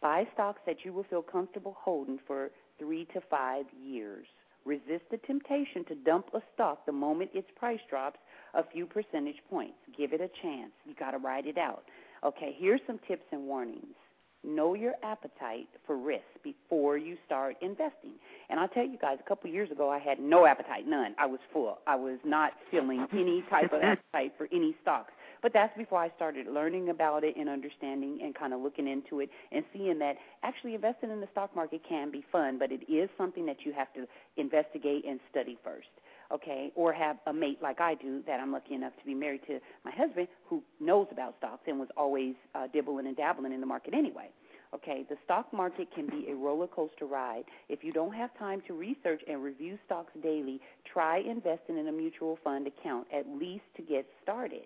buy 0.00 0.26
stocks 0.32 0.60
that 0.64 0.76
you 0.84 0.94
will 0.94 1.04
feel 1.04 1.22
comfortable 1.22 1.76
holding 1.78 2.18
for 2.26 2.50
three 2.78 3.04
to 3.12 3.20
five 3.28 3.66
years. 3.78 4.26
Resist 4.64 5.04
the 5.10 5.18
temptation 5.18 5.84
to 5.88 5.94
dump 5.94 6.26
a 6.34 6.40
stock 6.54 6.86
the 6.86 6.92
moment 6.92 7.30
its 7.34 7.48
price 7.56 7.80
drops 7.90 8.18
a 8.54 8.62
few 8.62 8.86
percentage 8.86 9.42
points. 9.50 9.76
Give 9.96 10.12
it 10.12 10.20
a 10.20 10.30
chance. 10.42 10.72
You 10.86 10.94
got 10.98 11.12
to 11.12 11.18
ride 11.18 11.46
it 11.46 11.58
out. 11.58 11.84
Okay, 12.24 12.54
here's 12.56 12.80
some 12.86 13.00
tips 13.08 13.24
and 13.32 13.46
warnings. 13.46 13.96
Know 14.44 14.74
your 14.74 14.94
appetite 15.04 15.68
for 15.86 15.96
risk 15.96 16.24
before 16.42 16.96
you 16.96 17.16
start 17.26 17.56
investing. 17.62 18.14
And 18.50 18.58
I'll 18.58 18.68
tell 18.68 18.86
you 18.86 18.98
guys, 18.98 19.18
a 19.24 19.28
couple 19.28 19.48
of 19.48 19.54
years 19.54 19.70
ago, 19.70 19.88
I 19.88 19.98
had 19.98 20.18
no 20.18 20.46
appetite, 20.46 20.86
none. 20.86 21.14
I 21.18 21.26
was 21.26 21.38
full. 21.52 21.78
I 21.86 21.94
was 21.94 22.18
not 22.24 22.52
feeling 22.70 23.06
any 23.12 23.44
type 23.48 23.72
of 23.72 23.82
appetite 23.82 24.32
for 24.36 24.48
any 24.52 24.76
stocks. 24.82 25.12
But 25.42 25.52
that's 25.52 25.76
before 25.76 25.98
I 25.98 26.10
started 26.14 26.46
learning 26.46 26.88
about 26.88 27.24
it 27.24 27.34
and 27.36 27.48
understanding 27.48 28.20
and 28.22 28.32
kind 28.34 28.54
of 28.54 28.60
looking 28.60 28.86
into 28.86 29.20
it 29.20 29.28
and 29.50 29.64
seeing 29.72 29.98
that 29.98 30.16
actually 30.44 30.74
investing 30.74 31.10
in 31.10 31.20
the 31.20 31.28
stock 31.32 31.54
market 31.56 31.82
can 31.86 32.12
be 32.12 32.24
fun, 32.30 32.58
but 32.58 32.70
it 32.70 32.90
is 32.90 33.10
something 33.18 33.44
that 33.46 33.56
you 33.64 33.72
have 33.72 33.92
to 33.94 34.06
investigate 34.36 35.04
and 35.04 35.18
study 35.30 35.58
first. 35.64 35.88
Okay, 36.32 36.72
or 36.76 36.94
have 36.94 37.16
a 37.26 37.32
mate 37.32 37.58
like 37.60 37.80
I 37.80 37.94
do 37.94 38.22
that 38.26 38.40
I'm 38.40 38.52
lucky 38.52 38.74
enough 38.74 38.92
to 38.98 39.04
be 39.04 39.12
married 39.12 39.42
to 39.48 39.58
my 39.84 39.90
husband 39.90 40.28
who 40.48 40.62
knows 40.80 41.08
about 41.10 41.34
stocks 41.38 41.64
and 41.66 41.78
was 41.78 41.90
always 41.94 42.34
uh, 42.54 42.68
dibbling 42.72 43.06
and 43.06 43.16
dabbling 43.16 43.52
in 43.52 43.60
the 43.60 43.66
market 43.66 43.92
anyway. 43.92 44.30
Okay, 44.74 45.04
the 45.10 45.16
stock 45.24 45.52
market 45.52 45.88
can 45.94 46.06
be 46.06 46.28
a 46.30 46.34
roller 46.34 46.66
coaster 46.66 47.04
ride. 47.04 47.44
If 47.68 47.84
you 47.84 47.92
don't 47.92 48.14
have 48.14 48.30
time 48.38 48.62
to 48.66 48.72
research 48.72 49.20
and 49.28 49.42
review 49.42 49.76
stocks 49.84 50.12
daily, 50.22 50.60
try 50.90 51.18
investing 51.18 51.76
in 51.76 51.88
a 51.88 51.92
mutual 51.92 52.38
fund 52.42 52.66
account 52.66 53.06
at 53.14 53.26
least 53.28 53.64
to 53.76 53.82
get 53.82 54.06
started. 54.22 54.62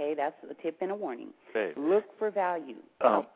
Okay, 0.00 0.14
that's 0.14 0.36
a 0.48 0.54
tip 0.62 0.78
and 0.80 0.90
a 0.90 0.94
warning. 0.94 1.28
Look 1.76 2.04
for 2.18 2.30
value. 2.30 2.76
Um, 3.02 3.26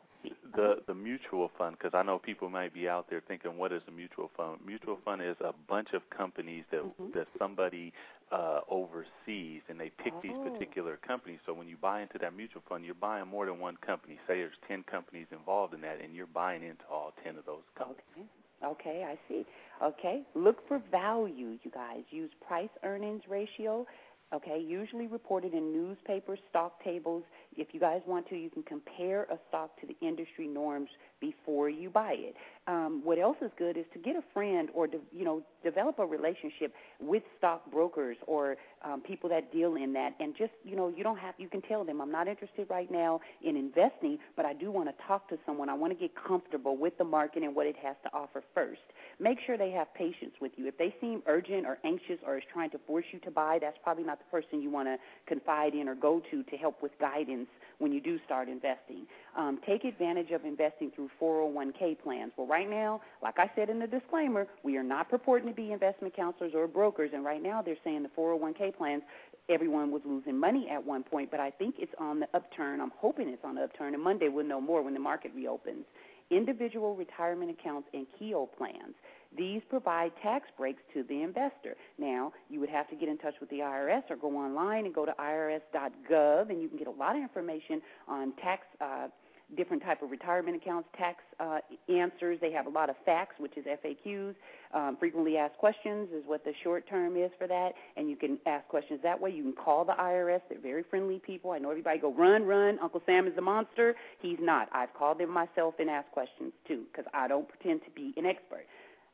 the 0.55 0.77
the 0.87 0.95
mutual 0.95 1.51
fund 1.57 1.77
because 1.77 1.93
I 1.93 2.01
know 2.01 2.17
people 2.17 2.49
might 2.49 2.73
be 2.73 2.89
out 2.89 3.05
there 3.09 3.21
thinking, 3.27 3.57
what 3.57 3.71
is 3.71 3.83
a 3.87 3.91
mutual 3.91 4.31
fund? 4.35 4.57
Mutual 4.65 4.97
fund 5.05 5.21
is 5.21 5.35
a 5.41 5.53
bunch 5.67 5.89
of 5.93 6.01
companies 6.09 6.63
that 6.71 6.81
Mhm. 6.81 7.13
that 7.13 7.27
somebody 7.37 7.93
uh, 8.31 8.61
oversees, 8.67 9.61
and 9.69 9.79
they 9.79 9.91
pick 9.91 10.19
these 10.21 10.35
Oh. 10.37 10.49
particular 10.49 10.97
companies. 10.97 11.39
So 11.45 11.53
when 11.53 11.67
you 11.67 11.77
buy 11.77 12.01
into 12.01 12.17
that 12.17 12.33
mutual 12.33 12.63
fund, 12.67 12.83
you're 12.83 12.95
buying 12.95 13.27
more 13.27 13.45
than 13.45 13.59
one 13.59 13.77
company. 13.77 14.17
Say 14.25 14.41
there's 14.41 14.57
ten 14.67 14.81
companies 14.83 15.27
involved 15.31 15.75
in 15.75 15.81
that, 15.81 16.01
and 16.01 16.15
you're 16.15 16.25
buying 16.25 16.63
into 16.63 16.85
all 16.89 17.13
ten 17.23 17.37
of 17.37 17.45
those 17.45 17.63
companies. 17.75 18.01
Okay. 18.17 18.27
Okay, 18.63 19.03
I 19.05 19.17
see. 19.27 19.45
Okay, 19.83 20.23
look 20.33 20.65
for 20.67 20.79
value, 20.89 21.57
you 21.61 21.71
guys. 21.71 22.03
Use 22.09 22.31
price 22.47 22.69
earnings 22.83 23.21
ratio. 23.27 23.85
Okay, 24.35 24.59
usually 24.59 25.07
reported 25.07 25.53
in 25.53 25.71
newspapers, 25.71 26.39
stock 26.49 26.83
tables. 26.83 27.23
If 27.55 27.69
you 27.71 27.79
guys 27.79 28.01
want 28.05 28.27
to, 28.27 28.35
you 28.35 28.49
can 28.49 28.63
compare 28.63 29.23
a 29.23 29.39
stock 29.47 29.79
to 29.79 29.87
the 29.87 29.95
industry 30.05 30.45
norms 30.45 30.89
before 31.21 31.69
you 31.69 31.89
buy 31.89 32.15
it. 32.17 32.35
Um, 32.67 33.01
what 33.03 33.19
else 33.19 33.37
is 33.41 33.51
good 33.57 33.77
is 33.77 33.85
to 33.93 33.99
get 33.99 34.15
a 34.15 34.23
friend 34.33 34.69
or 34.73 34.87
de- 34.87 34.97
you 35.11 35.23
know 35.23 35.43
develop 35.63 35.99
a 35.99 36.05
relationship 36.05 36.73
with 36.99 37.21
stock 37.37 37.69
brokers 37.71 38.17
or 38.25 38.57
um, 38.83 39.01
people 39.01 39.29
that 39.29 39.51
deal 39.51 39.75
in 39.75 39.93
that, 39.93 40.15
and 40.19 40.35
just 40.35 40.51
you 40.63 40.75
know 40.75 40.91
you 40.95 41.03
don't 41.03 41.17
have 41.17 41.35
you 41.37 41.47
can 41.47 41.61
tell 41.61 41.83
them 41.83 42.01
I'm 42.01 42.11
not 42.11 42.27
interested 42.27 42.67
right 42.69 42.89
now 42.89 43.21
in 43.43 43.55
investing, 43.55 44.17
but 44.35 44.45
I 44.45 44.53
do 44.53 44.71
want 44.71 44.89
to 44.89 44.95
talk 45.07 45.29
to 45.29 45.37
someone. 45.45 45.69
I 45.69 45.75
want 45.75 45.93
to 45.93 45.99
get 45.99 46.11
comfortable 46.15 46.75
with 46.75 46.97
the 46.97 47.03
market 47.03 47.43
and 47.43 47.55
what 47.55 47.67
it 47.67 47.75
has 47.83 47.95
to 48.03 48.09
offer 48.13 48.43
first. 48.55 48.81
Make 49.19 49.37
sure 49.45 49.57
they 49.57 49.71
have 49.71 49.93
patience 49.93 50.33
with 50.41 50.51
you. 50.55 50.67
If 50.67 50.77
they 50.77 50.93
seem 50.99 51.21
urgent 51.27 51.67
or 51.67 51.77
anxious 51.83 52.17
or 52.25 52.37
is 52.37 52.43
trying 52.51 52.71
to 52.71 52.79
force 52.87 53.05
you 53.11 53.19
to 53.19 53.31
buy, 53.31 53.59
that's 53.61 53.77
probably 53.83 54.03
not 54.03 54.17
the 54.17 54.25
person 54.25 54.61
you 54.61 54.71
want 54.71 54.87
to 54.87 54.97
confide 55.27 55.75
in 55.75 55.87
or 55.87 55.95
go 55.95 56.21
to 56.31 56.43
to 56.43 56.57
help 56.57 56.81
with 56.81 56.91
guidance 56.99 57.47
when 57.77 57.91
you 57.91 58.01
do 58.01 58.19
start 58.25 58.49
investing. 58.49 59.05
Um, 59.37 59.59
take 59.65 59.83
advantage 59.83 60.31
of 60.31 60.45
investing 60.45 60.91
through 60.95 61.09
401k 61.21 61.99
plans. 62.01 62.31
Well, 62.37 62.47
right 62.55 62.69
now, 62.69 63.01
like 63.21 63.37
I 63.37 63.51
said 63.53 63.69
in 63.69 63.79
the 63.79 63.87
disclaimer, 63.87 64.47
we 64.63 64.77
are 64.77 64.83
not 64.83 65.09
purporting 65.09 65.49
to 65.49 65.53
be 65.53 65.73
investment 65.73 66.15
counselors 66.15 66.53
or 66.55 66.67
brokers, 66.67 67.11
and 67.13 67.25
right 67.25 67.43
now 67.43 67.61
they're 67.61 67.75
saying 67.83 68.03
the 68.03 68.09
401k 68.17 68.77
plans 68.77 69.03
everyone 69.49 69.91
was 69.91 70.01
losing 70.05 70.39
money 70.39 70.69
at 70.71 70.83
one 70.83 71.03
point, 71.03 71.29
but 71.29 71.41
I 71.41 71.51
think 71.51 71.75
it's 71.77 71.91
on 71.99 72.21
the 72.21 72.27
upturn. 72.33 72.79
I'm 72.79 72.93
hoping 72.97 73.27
it's 73.27 73.43
on 73.43 73.55
the 73.55 73.63
upturn, 73.63 73.93
and 73.93 74.01
Monday 74.01 74.29
we'll 74.29 74.45
know 74.45 74.61
more 74.61 74.81
when 74.81 74.93
the 74.93 75.01
market 75.01 75.31
reopens. 75.35 75.83
Individual 76.31 76.95
retirement 76.95 77.51
accounts 77.51 77.89
and 77.93 78.07
Keogh 78.17 78.49
plans. 78.57 78.95
These 79.37 79.61
provide 79.69 80.13
tax 80.23 80.47
breaks 80.57 80.81
to 80.93 81.03
the 81.03 81.23
investor. 81.23 81.75
Now, 81.99 82.31
you 82.49 82.61
would 82.61 82.69
have 82.69 82.89
to 82.89 82.95
get 82.95 83.09
in 83.09 83.17
touch 83.17 83.35
with 83.41 83.49
the 83.49 83.59
IRS 83.59 84.03
or 84.09 84.15
go 84.15 84.29
online 84.29 84.85
and 84.85 84.95
go 84.95 85.05
to 85.05 85.13
irs.gov, 85.19 86.49
and 86.49 86.61
you 86.61 86.69
can 86.69 86.77
get 86.77 86.87
a 86.87 86.91
lot 86.91 87.17
of 87.17 87.21
information 87.21 87.81
on 88.07 88.31
tax. 88.41 88.65
Uh, 88.79 89.07
different 89.55 89.83
type 89.83 90.01
of 90.01 90.11
retirement 90.11 90.57
accounts, 90.57 90.89
tax 90.97 91.23
uh, 91.39 91.59
answers. 91.87 92.39
They 92.41 92.51
have 92.51 92.65
a 92.65 92.69
lot 92.69 92.89
of 92.89 92.95
facts, 93.05 93.35
which 93.37 93.57
is 93.57 93.65
FAQs. 93.65 94.35
Um, 94.73 94.97
frequently 94.99 95.37
asked 95.37 95.57
questions 95.57 96.09
is 96.13 96.23
what 96.25 96.43
the 96.43 96.53
short 96.63 96.87
term 96.89 97.15
is 97.15 97.31
for 97.37 97.47
that, 97.47 97.73
and 97.95 98.09
you 98.09 98.15
can 98.15 98.37
ask 98.45 98.67
questions 98.67 98.99
that 99.03 99.19
way. 99.19 99.31
You 99.31 99.43
can 99.43 99.53
call 99.53 99.85
the 99.85 99.93
IRS. 99.93 100.41
They're 100.49 100.59
very 100.59 100.83
friendly 100.83 101.21
people. 101.25 101.51
I 101.51 101.59
know 101.59 101.69
everybody 101.69 101.99
go 101.99 102.13
run, 102.13 102.43
run. 102.43 102.79
Uncle 102.81 103.01
Sam 103.05 103.27
is 103.27 103.37
a 103.37 103.41
monster. 103.41 103.95
He's 104.21 104.39
not. 104.41 104.67
I've 104.73 104.93
called 104.93 105.19
them 105.19 105.29
myself 105.29 105.75
and 105.79 105.89
asked 105.89 106.11
questions 106.11 106.51
too 106.67 106.83
because 106.91 107.09
I 107.13 107.27
don't 107.27 107.47
pretend 107.47 107.81
to 107.85 107.91
be 107.91 108.13
an 108.17 108.25
expert. 108.25 108.65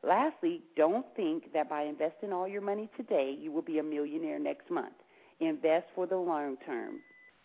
Lastly, 0.04 0.62
don't 0.76 1.06
think 1.14 1.52
that 1.52 1.68
by 1.68 1.82
investing 1.82 2.32
all 2.32 2.48
your 2.48 2.60
money 2.60 2.90
today, 2.96 3.36
you 3.38 3.52
will 3.52 3.62
be 3.62 3.78
a 3.78 3.82
millionaire 3.82 4.38
next 4.38 4.68
month. 4.68 4.94
Invest 5.38 5.86
for 5.94 6.06
the 6.06 6.16
long 6.16 6.56
term. 6.66 7.00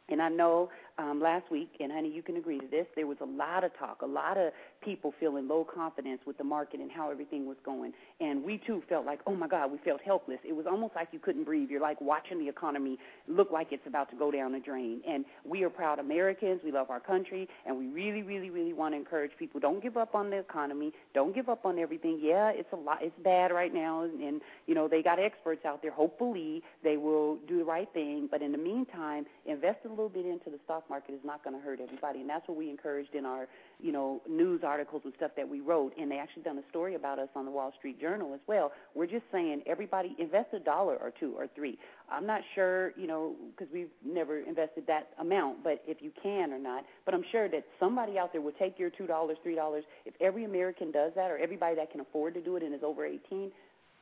And 0.09 0.21
I 0.21 0.29
know 0.29 0.69
um, 0.97 1.21
last 1.21 1.51
week, 1.51 1.69
and 1.79 1.91
honey, 1.91 2.11
you 2.11 2.23
can 2.23 2.37
agree 2.37 2.59
to 2.59 2.67
this, 2.67 2.87
there 2.95 3.05
was 3.05 3.17
a 3.21 3.25
lot 3.25 3.63
of 3.63 3.71
talk, 3.77 4.01
a 4.01 4.05
lot 4.05 4.37
of 4.37 4.51
people 4.83 5.13
feeling 5.19 5.47
low 5.47 5.63
confidence 5.63 6.21
with 6.25 6.37
the 6.37 6.43
market 6.43 6.79
and 6.79 6.91
how 6.91 7.11
everything 7.11 7.45
was 7.45 7.57
going. 7.63 7.93
And 8.19 8.43
we 8.43 8.59
too 8.65 8.81
felt 8.89 9.05
like, 9.05 9.19
oh 9.27 9.35
my 9.35 9.47
God, 9.47 9.71
we 9.71 9.77
felt 9.85 10.01
helpless. 10.01 10.39
It 10.43 10.55
was 10.55 10.65
almost 10.65 10.95
like 10.95 11.09
you 11.11 11.19
couldn't 11.19 11.43
breathe. 11.43 11.69
You're 11.69 11.81
like 11.81 12.01
watching 12.01 12.39
the 12.39 12.49
economy 12.49 12.97
look 13.27 13.51
like 13.51 13.67
it's 13.71 13.85
about 13.85 14.09
to 14.09 14.15
go 14.15 14.31
down 14.31 14.53
the 14.53 14.59
drain. 14.59 15.01
And 15.07 15.25
we 15.45 15.63
are 15.63 15.69
proud 15.69 15.99
Americans. 15.99 16.61
We 16.63 16.71
love 16.71 16.89
our 16.89 16.99
country, 16.99 17.47
and 17.65 17.77
we 17.77 17.87
really, 17.87 18.23
really, 18.23 18.49
really 18.49 18.73
want 18.73 18.93
to 18.93 18.97
encourage 18.97 19.31
people 19.37 19.59
don't 19.59 19.81
give 19.81 19.97
up 19.97 20.15
on 20.15 20.29
the 20.29 20.37
economy. 20.37 20.93
Don't 21.13 21.33
give 21.35 21.49
up 21.49 21.65
on 21.65 21.77
everything. 21.77 22.19
Yeah, 22.21 22.51
it's 22.53 22.71
a 22.73 22.75
lot. 22.75 22.99
It's 23.01 23.15
bad 23.23 23.51
right 23.51 23.73
now, 23.73 24.03
and, 24.03 24.19
and 24.21 24.41
you 24.65 24.73
know 24.73 24.87
they 24.87 25.03
got 25.03 25.19
experts 25.19 25.65
out 25.65 25.81
there. 25.81 25.91
Hopefully, 25.91 26.63
they 26.83 26.97
will 26.97 27.37
do 27.47 27.59
the 27.59 27.65
right 27.65 27.89
thing. 27.93 28.27
But 28.29 28.41
in 28.41 28.51
the 28.51 28.57
meantime, 28.57 29.25
invest 29.45 29.79
a 29.85 29.89
little 29.89 30.09
bit 30.09 30.25
into 30.25 30.49
the 30.49 30.59
stock 30.65 30.86
market 30.89 31.13
is 31.13 31.21
not 31.23 31.43
going 31.43 31.55
to 31.55 31.61
hurt 31.61 31.79
everybody, 31.81 32.21
and 32.21 32.29
that's 32.29 32.47
what 32.47 32.57
we 32.57 32.69
encouraged 32.69 33.15
in 33.15 33.25
our 33.25 33.47
you 33.79 33.91
know 33.91 34.21
news 34.29 34.61
articles 34.63 35.01
and 35.05 35.13
stuff 35.17 35.31
that 35.37 35.47
we 35.47 35.59
wrote. 35.59 35.93
And 35.99 36.09
they 36.11 36.17
actually 36.17 36.43
done 36.43 36.57
a 36.57 36.69
story 36.69 36.95
about 36.95 37.19
us 37.19 37.29
on 37.35 37.45
the 37.45 37.51
Wall 37.51 37.73
Street 37.77 37.99
Journal 37.99 38.33
as 38.33 38.39
well. 38.47 38.71
We're 38.95 39.07
just 39.07 39.25
saying 39.31 39.63
everybody 39.65 40.15
invest 40.19 40.49
a 40.53 40.59
dollar 40.59 40.95
or 40.95 41.11
two 41.19 41.33
or 41.37 41.47
three. 41.55 41.77
I'm 42.09 42.25
not 42.25 42.41
sure, 42.55 42.93
you 42.97 43.07
know, 43.07 43.35
because 43.55 43.71
we've 43.73 43.89
never 44.05 44.39
invested 44.39 44.85
that 44.87 45.09
amount, 45.19 45.63
but 45.63 45.83
if 45.87 45.97
you 46.01 46.11
can 46.21 46.51
or 46.53 46.59
not. 46.59 46.85
But 47.05 47.13
I'm 47.13 47.23
sure 47.31 47.49
that 47.49 47.65
somebody 47.79 48.17
out 48.17 48.31
there 48.31 48.41
will 48.41 48.53
take 48.53 48.79
your 48.79 48.89
two 48.89 49.07
dollars, 49.07 49.37
three 49.43 49.55
dollars. 49.55 49.83
If 50.05 50.13
every 50.21 50.45
American 50.45 50.91
does 50.91 51.11
that, 51.15 51.31
or 51.31 51.37
everybody 51.37 51.75
that 51.75 51.91
can 51.91 52.01
afford 52.01 52.33
to 52.35 52.41
do 52.41 52.55
it 52.55 52.63
and 52.63 52.73
is 52.73 52.81
over 52.83 53.05
18, 53.05 53.51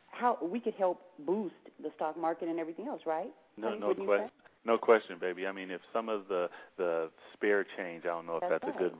how 0.08 0.38
we 0.42 0.60
could 0.60 0.76
help 0.76 1.02
boost 1.26 1.56
the 1.82 1.90
stock 1.96 2.18
market 2.18 2.48
and 2.48 2.60
everything 2.60 2.88
else, 2.88 3.02
right? 3.06 3.32
No, 3.58 3.76
no 3.76 3.94
question. 4.06 4.30
No 4.66 4.80
question, 4.80 5.18
baby. 5.22 5.46
I 5.46 5.52
mean, 5.52 5.70
if 5.70 5.82
some 5.94 6.10
of 6.10 6.28
the 6.28 6.50
the 6.78 7.10
spare 7.34 7.66
change, 7.78 8.06
I 8.06 8.08
don't 8.08 8.26
know 8.26 8.38
if 8.38 8.50
that's, 8.50 8.66
that's 8.66 8.76
a 8.76 8.80
good 8.80 8.94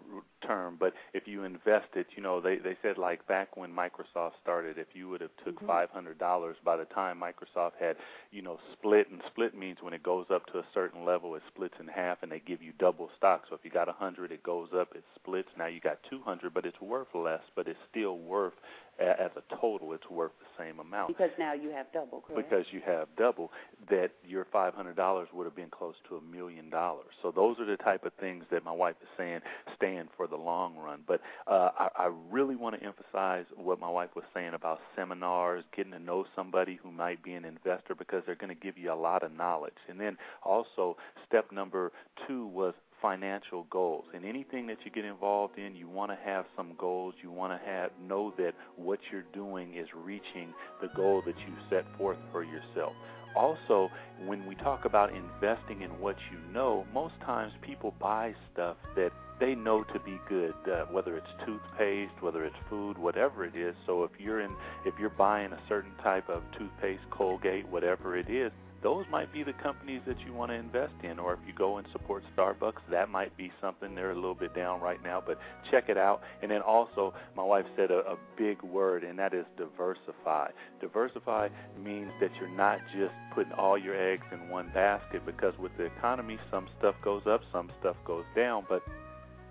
term, 0.46 0.78
but 0.80 0.94
if 1.16 1.24
you 1.26 1.44
invest 1.44 1.88
it, 1.96 2.06
you 2.16 2.22
know, 2.22 2.40
they 2.40 2.58
they 2.58 2.78
said 2.84 3.00
like 3.00 3.28
back 3.28 3.58
when 3.58 3.72
Microsoft 3.72 4.34
started, 4.44 4.78
if 4.78 4.88
you 4.94 5.10
would 5.10 5.22
have 5.22 5.32
took 5.44 5.56
mm-hmm. 5.56 5.66
five 5.66 5.90
hundred 5.90 6.20
dollars 6.20 6.56
by 6.64 6.78
the 6.78 6.86
time 6.86 7.20
Microsoft 7.20 7.72
had, 7.80 7.96
you 8.32 8.44
know, 8.44 8.60
split 8.74 9.10
and 9.10 9.22
split 9.32 9.58
means 9.58 9.80
when 9.82 9.94
it 9.94 10.04
goes 10.04 10.28
up 10.32 10.46
to 10.48 10.60
a 10.60 10.66
certain 10.72 11.04
level, 11.04 11.34
it 11.34 11.42
splits 11.48 11.74
in 11.80 11.88
half 11.88 12.22
and 12.22 12.32
they 12.32 12.44
give 12.46 12.62
you 12.62 12.72
double 12.78 13.10
stock. 13.18 13.46
So 13.50 13.56
if 13.56 13.62
you 13.64 13.72
got 13.72 13.90
a 13.90 13.94
hundred, 13.94 14.32
it 14.32 14.44
goes 14.44 14.70
up, 14.76 14.90
it 14.94 15.04
splits. 15.16 15.50
Now 15.58 15.66
you 15.66 15.80
got 15.80 15.98
two 16.08 16.22
hundred, 16.24 16.54
but 16.54 16.68
it's 16.68 16.80
worth 16.80 17.08
less, 17.16 17.42
but 17.56 17.68
it's 17.68 17.80
still 17.90 18.20
worth 18.20 18.54
as 19.00 19.32
a 19.36 19.56
total, 19.60 19.94
it's 19.94 20.10
worth 20.10 20.32
the 20.40 20.64
same 20.64 20.80
amount. 20.80 21.10
Because 21.10 21.32
now 21.38 21.54
you 21.54 21.70
have 21.72 21.88
double, 21.94 22.22
correct? 22.22 22.50
Because 22.50 22.66
you 22.72 22.82
have 22.86 23.08
double, 23.18 23.52
that 23.90 24.12
your 24.26 24.46
five 24.52 24.74
hundred 24.74 24.96
dollars 24.96 25.28
would 25.34 25.46
have 25.46 25.56
been 25.56 25.70
close 25.70 25.96
to 26.10 26.16
a 26.16 26.22
million 26.22 26.70
dollars. 26.70 27.14
So 27.22 27.32
those 27.32 27.60
are 27.60 27.66
the 27.66 27.78
type 27.78 28.06
of 28.06 28.14
things 28.20 28.46
that 28.52 28.64
my 28.64 28.72
wife 28.72 28.96
is 29.02 29.08
saying 29.18 29.42
stand 29.76 30.10
for 30.16 30.28
the 30.28 30.38
long 30.38 30.78
run. 30.78 31.02
But 31.08 31.22
uh, 31.48 31.70
I, 31.78 31.90
I 31.98 32.12
really 32.32 32.56
want 32.56 32.80
to 32.80 32.86
emphasize 32.86 33.46
what 33.56 33.80
my 33.80 33.90
wife 33.90 34.10
was 34.16 34.26
saying 34.34 34.54
about 34.54 34.80
seminars, 34.96 35.64
getting 35.76 35.92
to 35.92 36.00
know 36.00 36.26
somebody 36.36 36.80
who 36.82 36.92
might 36.92 37.24
be 37.24 37.34
an 37.34 37.46
investor 37.46 37.96
because 37.96 38.24
they're 38.26 38.36
going 38.36 38.56
to 38.56 38.62
give 38.62 38.78
you 38.78 38.92
a 38.92 38.96
lot 38.96 39.24
of 39.24 39.36
knowledge. 39.36 39.74
And 39.90 40.00
then 40.00 40.18
also 40.44 40.98
step 41.28 41.52
number 41.52 41.92
two 42.28 42.48
was 42.48 42.74
financial 43.06 43.68
goals. 43.70 44.06
And 44.16 44.26
anything 44.26 44.66
that 44.66 44.78
you 44.84 44.90
get 44.90 45.06
involved 45.06 45.60
in, 45.60 45.76
you 45.76 45.88
want 45.88 46.10
to 46.10 46.18
have 46.26 46.46
some 46.58 46.74
goals. 46.76 47.14
You 47.22 47.30
want 47.30 47.54
to 47.54 47.70
have 47.70 47.92
know 48.02 48.34
that 48.40 48.54
what 48.78 48.98
you're 49.12 49.26
doing 49.32 49.76
is 49.76 49.88
reaching 49.96 50.52
the 50.82 50.88
goal 50.96 51.22
that 51.28 51.38
you 51.38 51.54
set 51.70 51.86
forth 52.00 52.18
for 52.32 52.44
yourself. 52.44 52.94
Also, 53.36 53.92
when 54.26 54.48
we 54.48 54.56
talk 54.56 54.86
about 54.86 55.12
investing 55.14 55.82
in 55.84 55.92
what 56.00 56.16
you 56.32 56.40
know, 56.52 56.84
most 56.96 57.14
times 57.24 57.54
people 57.62 57.94
buy 58.00 58.34
stuff 58.52 58.78
that 58.96 59.12
they 59.40 59.54
know 59.54 59.84
to 59.84 60.00
be 60.00 60.20
good, 60.28 60.56
uh, 60.66 60.86
whether 60.86 61.16
it's 61.16 61.28
toothpaste, 61.46 62.14
whether 62.22 62.44
it's 62.44 62.56
food, 62.72 62.98
whatever 62.98 63.46
it 63.46 63.56
is. 63.56 63.76
So 63.86 64.04
if 64.04 64.12
you're 64.18 64.40
in, 64.40 64.56
if 64.84 64.96
you're 65.00 65.12
buying 65.12 65.52
a 65.52 65.60
certain 65.70 65.92
type 66.02 66.28
of 66.28 66.42
toothpaste, 66.58 67.04
Colgate, 67.12 67.68
whatever 67.68 68.18
it 68.18 68.32
is, 68.32 68.52
those 68.82 69.06
might 69.10 69.32
be 69.34 69.44
the 69.44 69.54
companies 69.54 70.02
that 70.08 70.20
you 70.20 70.34
want 70.34 70.52
to 70.52 70.56
invest 70.56 70.94
in. 71.04 71.20
Or 71.20 71.34
if 71.34 71.40
you 71.48 71.54
go 71.54 71.78
and 71.78 71.88
support 71.92 72.24
Starbucks, 72.36 72.82
that 72.92 73.10
might 73.10 73.36
be 73.38 73.52
something. 73.62 73.96
They're 73.96 74.12
a 74.12 74.16
little 74.16 74.36
bit 74.36 74.56
down 74.56 74.82
right 74.82 75.02
now, 75.04 75.24
but 75.26 75.40
check 75.72 75.90
it 75.90 75.98
out. 75.98 76.22
And 76.42 76.52
then 76.52 76.62
also, 76.62 77.14
my 77.36 77.44
wife 77.44 77.66
said 77.76 77.92
a, 77.92 78.00
a 78.00 78.18
big 78.38 78.62
word, 78.62 79.04
and 79.04 79.18
that 79.20 79.34
is 79.34 79.46
diversify. 79.58 80.52
Diversify 80.80 81.50
means 81.84 82.12
that 82.20 82.32
you're 82.40 82.56
not 82.56 82.80
just 82.96 83.14
putting 83.34 83.54
all 83.54 83.78
your 83.78 83.96
eggs 83.96 84.26
in 84.32 84.50
one 84.50 84.70
basket 84.74 85.26
because 85.26 85.58
with 85.58 85.76
the 85.78 85.86
economy, 85.86 86.38
some 86.52 86.68
stuff 86.78 86.96
goes 87.04 87.24
up, 87.28 87.42
some 87.52 87.72
stuff 87.80 87.96
goes 88.06 88.26
down, 88.36 88.66
but 88.70 88.84